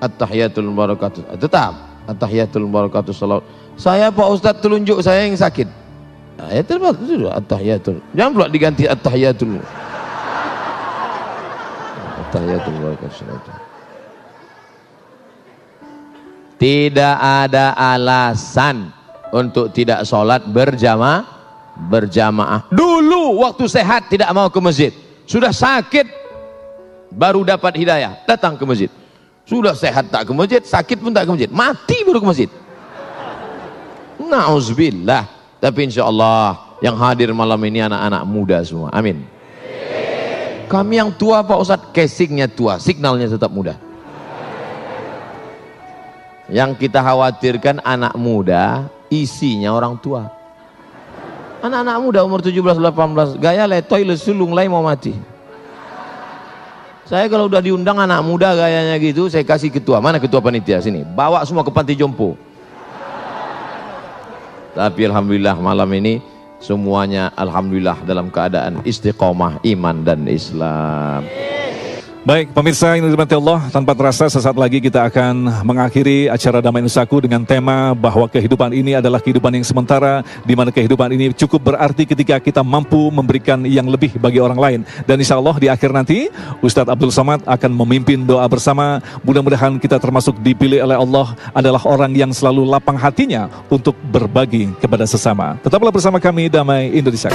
at-tahiyatul 0.00 0.70
barakatuh 0.74 1.38
tetap 1.38 1.94
At-tahiyatul 2.04 2.68
barakatuh 2.68 3.16
salawat. 3.16 3.44
Saya 3.80 4.12
Pak 4.12 4.28
Ustadz 4.28 4.60
telunjuk 4.60 5.00
saya 5.00 5.24
yang 5.24 5.40
sakit. 5.40 5.64
Ayat 6.36 6.68
itu 6.68 7.24
at-tahiyatul. 7.32 7.96
Jangan 8.12 8.30
pula 8.36 8.46
diganti 8.52 8.84
at-tahiyatul. 8.84 9.56
At-tahiyatul 12.28 12.76
barakatuh. 12.76 13.56
Tidak 16.60 17.16
ada 17.18 17.72
alasan 17.72 18.92
untuk 19.32 19.72
tidak 19.72 20.04
sholat 20.04 20.44
berjamaah 20.44 21.24
berjamaah. 21.90 22.70
Dulu 22.70 23.42
waktu 23.42 23.66
sehat 23.66 24.06
tidak 24.12 24.30
mau 24.30 24.46
ke 24.52 24.60
masjid. 24.62 24.92
Sudah 25.24 25.50
sakit 25.50 26.23
baru 27.14 27.46
dapat 27.46 27.78
hidayah, 27.78 28.18
datang 28.26 28.58
ke 28.58 28.64
masjid. 28.66 28.90
Sudah 29.46 29.76
sehat 29.76 30.10
tak 30.10 30.26
ke 30.26 30.32
masjid, 30.34 30.60
sakit 30.60 30.98
pun 30.98 31.14
tak 31.14 31.28
ke 31.28 31.30
masjid. 31.30 31.50
Mati 31.52 32.02
baru 32.02 32.18
ke 32.20 32.28
masjid. 32.28 32.50
Nauzubillah. 34.18 35.30
Tapi 35.62 35.80
insya 35.88 36.04
Allah 36.04 36.60
yang 36.82 36.96
hadir 36.98 37.32
malam 37.32 37.60
ini 37.64 37.80
anak-anak 37.80 38.22
muda 38.28 38.58
semua. 38.64 38.92
Amin. 38.92 39.24
Kami 40.64 40.96
yang 40.96 41.12
tua 41.12 41.44
Pak 41.44 41.58
Ustadz, 41.60 41.88
casingnya 41.92 42.48
tua, 42.48 42.80
signalnya 42.80 43.28
tetap 43.28 43.52
muda. 43.52 43.76
Yang 46.48 46.88
kita 46.88 47.00
khawatirkan 47.00 47.80
anak 47.84 48.16
muda, 48.16 48.88
isinya 49.08 49.72
orang 49.72 49.96
tua. 50.00 50.28
Anak-anak 51.64 51.96
muda 52.00 52.20
umur 52.24 52.44
17-18, 52.44 53.40
gaya 53.40 53.64
letoy 53.64 54.04
lesulung 54.04 54.52
lain 54.52 54.68
mau 54.68 54.84
mati. 54.84 55.33
Saya 57.04 57.28
kalau 57.28 57.52
udah 57.52 57.60
diundang 57.60 58.00
anak 58.00 58.24
muda 58.24 58.56
gayanya 58.56 58.96
gitu, 58.96 59.28
saya 59.28 59.44
kasih 59.44 59.68
ketua. 59.68 60.00
Mana 60.00 60.16
ketua 60.16 60.40
panitia 60.40 60.80
sini? 60.80 61.04
Bawa 61.04 61.44
semua 61.44 61.60
ke 61.60 61.68
panti 61.68 61.92
jompo. 61.92 62.32
Tapi 64.72 65.06
alhamdulillah 65.06 65.54
malam 65.60 65.86
ini 65.94 66.24
semuanya 66.58 67.28
alhamdulillah 67.36 68.02
dalam 68.08 68.32
keadaan 68.32 68.80
istiqomah 68.88 69.60
iman 69.62 69.96
dan 70.00 70.24
Islam. 70.26 71.28
Baik, 72.24 72.56
pemirsa 72.56 72.96
yang 72.96 73.04
dirahmati 73.04 73.36
Allah, 73.36 73.68
tanpa 73.68 73.92
terasa 73.92 74.24
sesaat 74.32 74.56
lagi 74.56 74.80
kita 74.80 75.04
akan 75.12 75.60
mengakhiri 75.60 76.32
acara 76.32 76.64
Damai 76.64 76.80
Nusaku 76.80 77.20
dengan 77.20 77.44
tema 77.44 77.92
bahwa 77.92 78.24
kehidupan 78.32 78.72
ini 78.72 78.96
adalah 78.96 79.20
kehidupan 79.20 79.52
yang 79.52 79.60
sementara, 79.60 80.24
di 80.40 80.56
mana 80.56 80.72
kehidupan 80.72 81.12
ini 81.12 81.36
cukup 81.36 81.76
berarti 81.76 82.08
ketika 82.08 82.40
kita 82.40 82.64
mampu 82.64 83.12
memberikan 83.12 83.60
yang 83.68 83.84
lebih 83.92 84.16
bagi 84.16 84.40
orang 84.40 84.56
lain. 84.56 84.80
Dan 85.04 85.20
insya 85.20 85.36
Allah 85.36 85.52
di 85.60 85.68
akhir 85.68 85.92
nanti, 85.92 86.32
Ustadz 86.64 86.88
Abdul 86.88 87.12
Somad 87.12 87.44
akan 87.44 87.70
memimpin 87.84 88.24
doa 88.24 88.48
bersama. 88.48 89.04
Mudah-mudahan 89.20 89.76
kita 89.76 90.00
termasuk 90.00 90.40
dipilih 90.40 90.80
oleh 90.80 90.96
Allah 90.96 91.36
adalah 91.52 91.84
orang 91.84 92.16
yang 92.16 92.32
selalu 92.32 92.64
lapang 92.64 92.96
hatinya 92.96 93.52
untuk 93.68 94.00
berbagi 94.00 94.72
kepada 94.80 95.04
sesama. 95.04 95.60
Tetaplah 95.60 95.92
bersama 95.92 96.16
kami 96.16 96.48
Damai 96.48 96.88
Indonesia. 96.88 97.28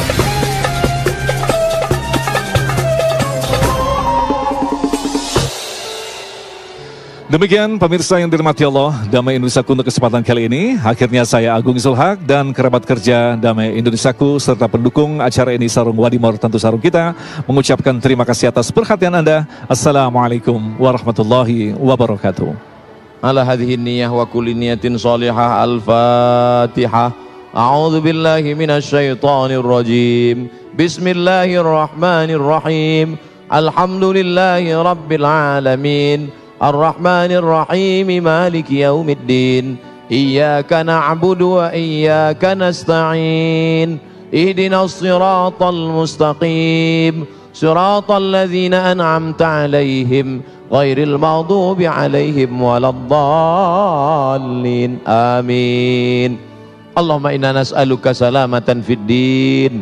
Demikian 7.30 7.78
pemirsa 7.78 8.18
yang 8.18 8.26
dirahmati 8.26 8.66
Allah, 8.66 9.06
Damai 9.06 9.38
Indonesiaku 9.38 9.78
untuk 9.78 9.86
kesempatan 9.86 10.26
kali 10.26 10.50
ini. 10.50 10.82
Akhirnya 10.82 11.22
saya 11.30 11.54
Agung 11.54 11.78
Zulhak 11.78 12.18
dan 12.26 12.50
kerabat 12.50 12.90
kerja 12.90 13.38
Damai 13.38 13.78
Indonesiaku 13.78 14.42
serta 14.42 14.66
pendukung 14.66 15.22
acara 15.22 15.54
ini 15.54 15.70
Sarung 15.70 16.02
Wadimor 16.02 16.42
tentu 16.42 16.58
Sarung 16.58 16.82
kita 16.82 17.14
mengucapkan 17.46 17.94
terima 18.02 18.26
kasih 18.26 18.50
atas 18.50 18.74
perhatian 18.74 19.14
Anda. 19.14 19.46
Assalamualaikum 19.70 20.58
warahmatullahi 20.82 21.78
wabarakatuh. 21.78 22.50
Ala 23.22 23.46
hadhihi 23.46 23.78
niyah 23.78 24.10
wa 24.10 24.26
kulli 24.26 24.58
niyatin 24.58 24.98
salihah 24.98 25.62
al-fatihah. 25.62 27.14
A'udzu 27.54 28.02
billahi 28.02 28.58
minasyaitonir 28.58 29.62
rajim. 29.62 30.50
Bismillahirrahmanirrahim. 30.74 33.22
Alhamdulillahi 33.54 34.74
rabbil 34.74 35.30
alamin. 35.30 36.49
الرحمن 36.60 37.32
الرحيم 37.40 38.08
مالك 38.24 38.68
يوم 38.68 39.08
الدين 39.10 39.66
إياك 40.12 40.74
نعبد 40.74 41.42
وإياك 41.42 42.46
نستعين 42.46 43.98
اهدنا 44.36 44.84
الصراط 44.84 45.64
المستقيم 45.64 47.26
صراط 47.54 48.12
الذين 48.12 48.74
أنعمت 48.74 49.42
عليهم 49.42 50.42
غير 50.72 51.04
المغضوب 51.04 51.82
عليهم 51.82 52.62
ولا 52.62 52.90
الضالين 52.92 54.92
آمين. 55.08 56.32
اللهم 56.98 57.28
إنا 57.28 57.52
نسألك 57.64 58.12
سلامة 58.12 58.84
في 58.84 58.94
الدين. 59.00 59.74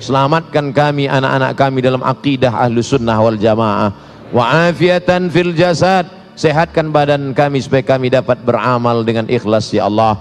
Selamatkan 0.00 0.72
kami 0.72 1.12
anak-anak 1.12 1.52
kami 1.60 1.84
dalam 1.84 2.00
akidah 2.00 2.56
ahlu 2.56 2.80
sunnah 2.80 3.20
wal 3.20 3.36
jamaah. 3.36 3.92
Wa 4.32 4.70
afiatan 4.70 5.28
fil 5.28 5.52
jasad. 5.52 6.19
Sehatkan 6.40 6.88
badan 6.88 7.36
kami 7.36 7.60
supaya 7.60 7.84
kami 7.84 8.08
dapat 8.08 8.40
beramal 8.40 9.04
dengan 9.04 9.28
ikhlas 9.28 9.76
ya 9.76 9.92
Allah. 9.92 10.16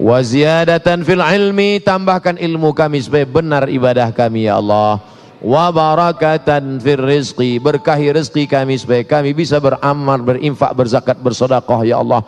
Wa 0.00 0.24
ziyadatan 0.24 1.04
fil 1.04 1.20
ilmi 1.20 1.84
tambahkan 1.84 2.40
ilmu 2.40 2.72
kami 2.72 3.04
supaya 3.04 3.28
benar 3.28 3.68
ibadah 3.68 4.08
kami 4.16 4.48
ya 4.48 4.56
Allah. 4.56 5.04
Wa 5.44 5.68
barakatan 5.68 6.80
fil 6.80 6.96
rizqi 6.96 7.60
berkahi 7.60 8.16
rezeki 8.16 8.48
kami 8.48 8.80
supaya 8.80 9.04
kami 9.04 9.36
bisa 9.36 9.60
beramal, 9.60 10.16
berinfak, 10.24 10.72
berzakat, 10.72 11.20
bersedekah 11.20 11.84
ya 11.84 12.00
Allah. 12.00 12.24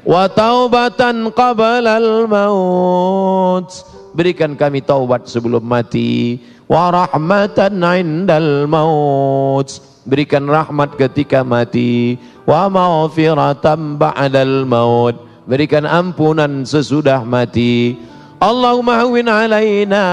Wa 0.00 0.24
taubatan 0.24 1.28
qabla 1.36 2.00
al 2.00 2.24
maut 2.24 3.68
berikan 4.16 4.56
kami 4.56 4.80
taubat 4.80 5.28
sebelum 5.28 5.60
mati. 5.60 6.40
Wa 6.64 6.88
rahmatan 6.88 7.84
indal 8.00 8.64
maut 8.64 9.95
berikan 10.06 10.46
rahmat 10.46 10.94
ketika 10.96 11.42
mati. 11.42 12.16
Wa 12.46 12.70
maghfiratan 12.70 13.98
ba'dal 13.98 14.64
maut. 14.64 15.18
Berikan 15.44 15.84
ampunan 15.84 16.62
sesudah 16.62 17.26
mati. 17.26 17.98
Allahumma 18.38 19.02
hawin 19.02 19.26
alaina 19.26 20.06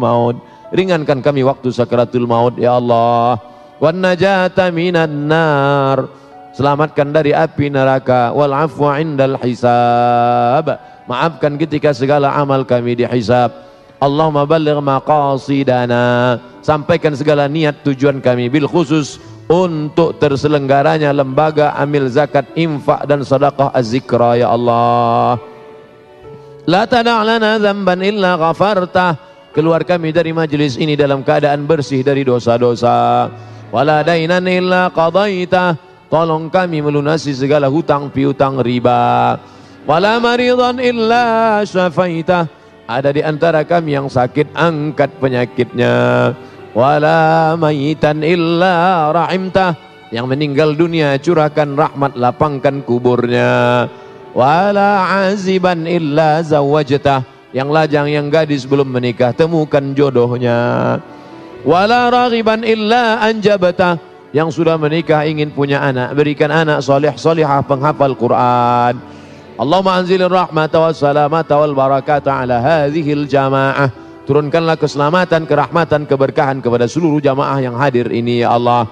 maut. 0.01 0.41
Ringankan 0.73 1.21
kami 1.21 1.45
waktu 1.45 1.69
sakaratul 1.69 2.25
maut 2.25 2.57
ya 2.57 2.81
Allah. 2.81 3.37
Wan 3.77 4.01
najata 4.01 4.73
minan 4.73 5.29
nar. 5.29 6.09
Selamatkan 6.51 7.15
dari 7.15 7.31
api 7.31 7.71
neraka. 7.71 8.33
Wal 8.35 8.53
afwa 8.53 8.99
indal 8.99 9.37
hisab. 9.41 10.67
Maafkan 11.09 11.57
ketika 11.59 11.91
segala 11.91 12.31
amal 12.37 12.63
kami 12.63 12.95
dihisab 12.95 13.70
Allahumma 14.01 14.49
balligh 14.49 14.81
maqasidana. 14.81 16.41
Sampaikan 16.65 17.13
segala 17.13 17.45
niat 17.45 17.85
tujuan 17.85 18.17
kami. 18.17 18.49
Bil 18.49 18.65
khusus 18.65 19.21
untuk 19.45 20.17
terselenggaranya 20.17 21.13
lembaga 21.13 21.77
amil 21.77 22.09
zakat 22.09 22.49
infak 22.57 23.05
dan 23.05 23.21
sedekah 23.21 23.69
az-zikra 23.69 24.41
ya 24.41 24.49
Allah. 24.49 25.37
La 26.65 26.89
tada' 26.89 27.21
lana 27.21 27.61
dzamban 27.61 28.01
illa 28.01 28.41
ghafartah 28.41 29.21
keluar 29.53 29.85
kami 29.85 30.09
dari 30.09 30.33
majlis 30.33 30.81
ini 30.81 30.97
dalam 30.97 31.21
keadaan 31.21 31.69
bersih 31.69 32.01
dari 32.01 32.25
dosa-dosa. 32.25 33.29
Wala 33.69 34.01
dainan 34.01 34.49
illa 34.49 34.89
qadaita 34.89 35.77
tolong 36.09 36.49
kami 36.49 36.81
melunasi 36.81 37.37
segala 37.37 37.69
hutang 37.69 38.09
piutang 38.09 38.57
riba. 38.57 39.37
Wala 39.85 40.17
maridan 40.17 40.81
illa 40.81 41.61
syafaitah 41.65 42.60
ada 42.99 43.13
di 43.15 43.21
antara 43.23 43.63
kami 43.63 43.95
yang 43.95 44.11
sakit, 44.11 44.51
angkat 44.57 45.13
penyakitnya. 45.21 45.93
Wala 46.75 47.55
mayitan 47.55 48.23
illa 48.25 49.07
rahimtah. 49.15 49.75
Yang 50.11 50.25
meninggal 50.27 50.75
dunia, 50.75 51.15
curahkan 51.15 51.71
rahmat, 51.71 52.19
lapangkan 52.19 52.83
kuburnya. 52.83 53.87
Wala 54.35 55.23
aziban 55.27 55.87
illa 55.87 56.43
zawajtah. 56.43 57.23
Yang 57.55 57.69
lajang, 57.71 58.07
yang 58.07 58.27
gadis 58.27 58.63
belum 58.63 58.91
menikah, 58.91 59.31
temukan 59.35 59.83
jodohnya. 59.95 60.99
Wala 61.63 62.11
raghiban 62.11 62.63
illa 62.63 63.19
anjabatah. 63.23 63.99
Yang 64.31 64.63
sudah 64.63 64.79
menikah 64.79 65.27
ingin 65.27 65.51
punya 65.51 65.83
anak, 65.83 66.15
berikan 66.15 66.47
anak 66.47 66.79
soleh, 66.79 67.11
solehah 67.19 67.59
penghafal 67.67 68.15
Quran. 68.15 68.95
Allahumma 69.61 70.01
anzilir 70.01 70.25
rahmata 70.25 70.81
wa 70.81 70.89
salamata 70.89 71.53
wal 71.53 71.77
barakata 71.77 72.33
ala 72.33 72.57
hadhil 72.57 73.29
jamaah. 73.29 73.93
Turunkanlah 74.25 74.73
keselamatan, 74.73 75.45
kerahmatan, 75.45 76.09
keberkahan 76.09 76.65
kepada 76.65 76.89
seluruh 76.89 77.21
jamaah 77.21 77.61
yang 77.61 77.77
hadir 77.77 78.09
ini 78.09 78.41
ya 78.41 78.57
Allah. 78.57 78.89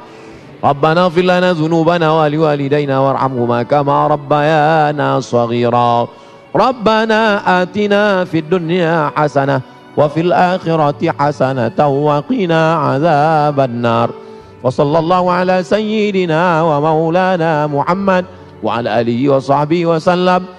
Rabbana 0.61 1.09
fil 1.09 1.25
lana 1.25 1.57
dhunubana 1.57 2.13
wa 2.13 2.21
liwalidayna 2.29 3.01
warhamhuma 3.01 3.65
kama 3.65 4.13
rabbayana 4.13 5.17
saghira. 5.25 6.05
Rabbana 6.53 7.41
atina 7.65 8.21
fid 8.29 8.45
dunya 8.45 9.09
hasanah 9.17 9.65
wa 9.97 10.05
fil 10.05 10.29
akhirati 10.29 11.09
hasanah 11.09 11.73
wa 11.73 12.21
qina 12.21 12.93
adzaban 12.93 13.73
nar. 13.73 14.13
Wa 14.61 14.69
sallallahu 14.69 15.33
ala 15.33 15.65
sayyidina 15.65 16.61
wa 16.61 16.77
maulana 16.77 17.65
Muhammad 17.65 18.29
wa 18.61 18.77
ala 18.77 19.01
alihi 19.01 19.33
wa 19.33 19.41
sahbihi 19.41 19.89
wa 19.89 19.97
sallam 19.97 20.58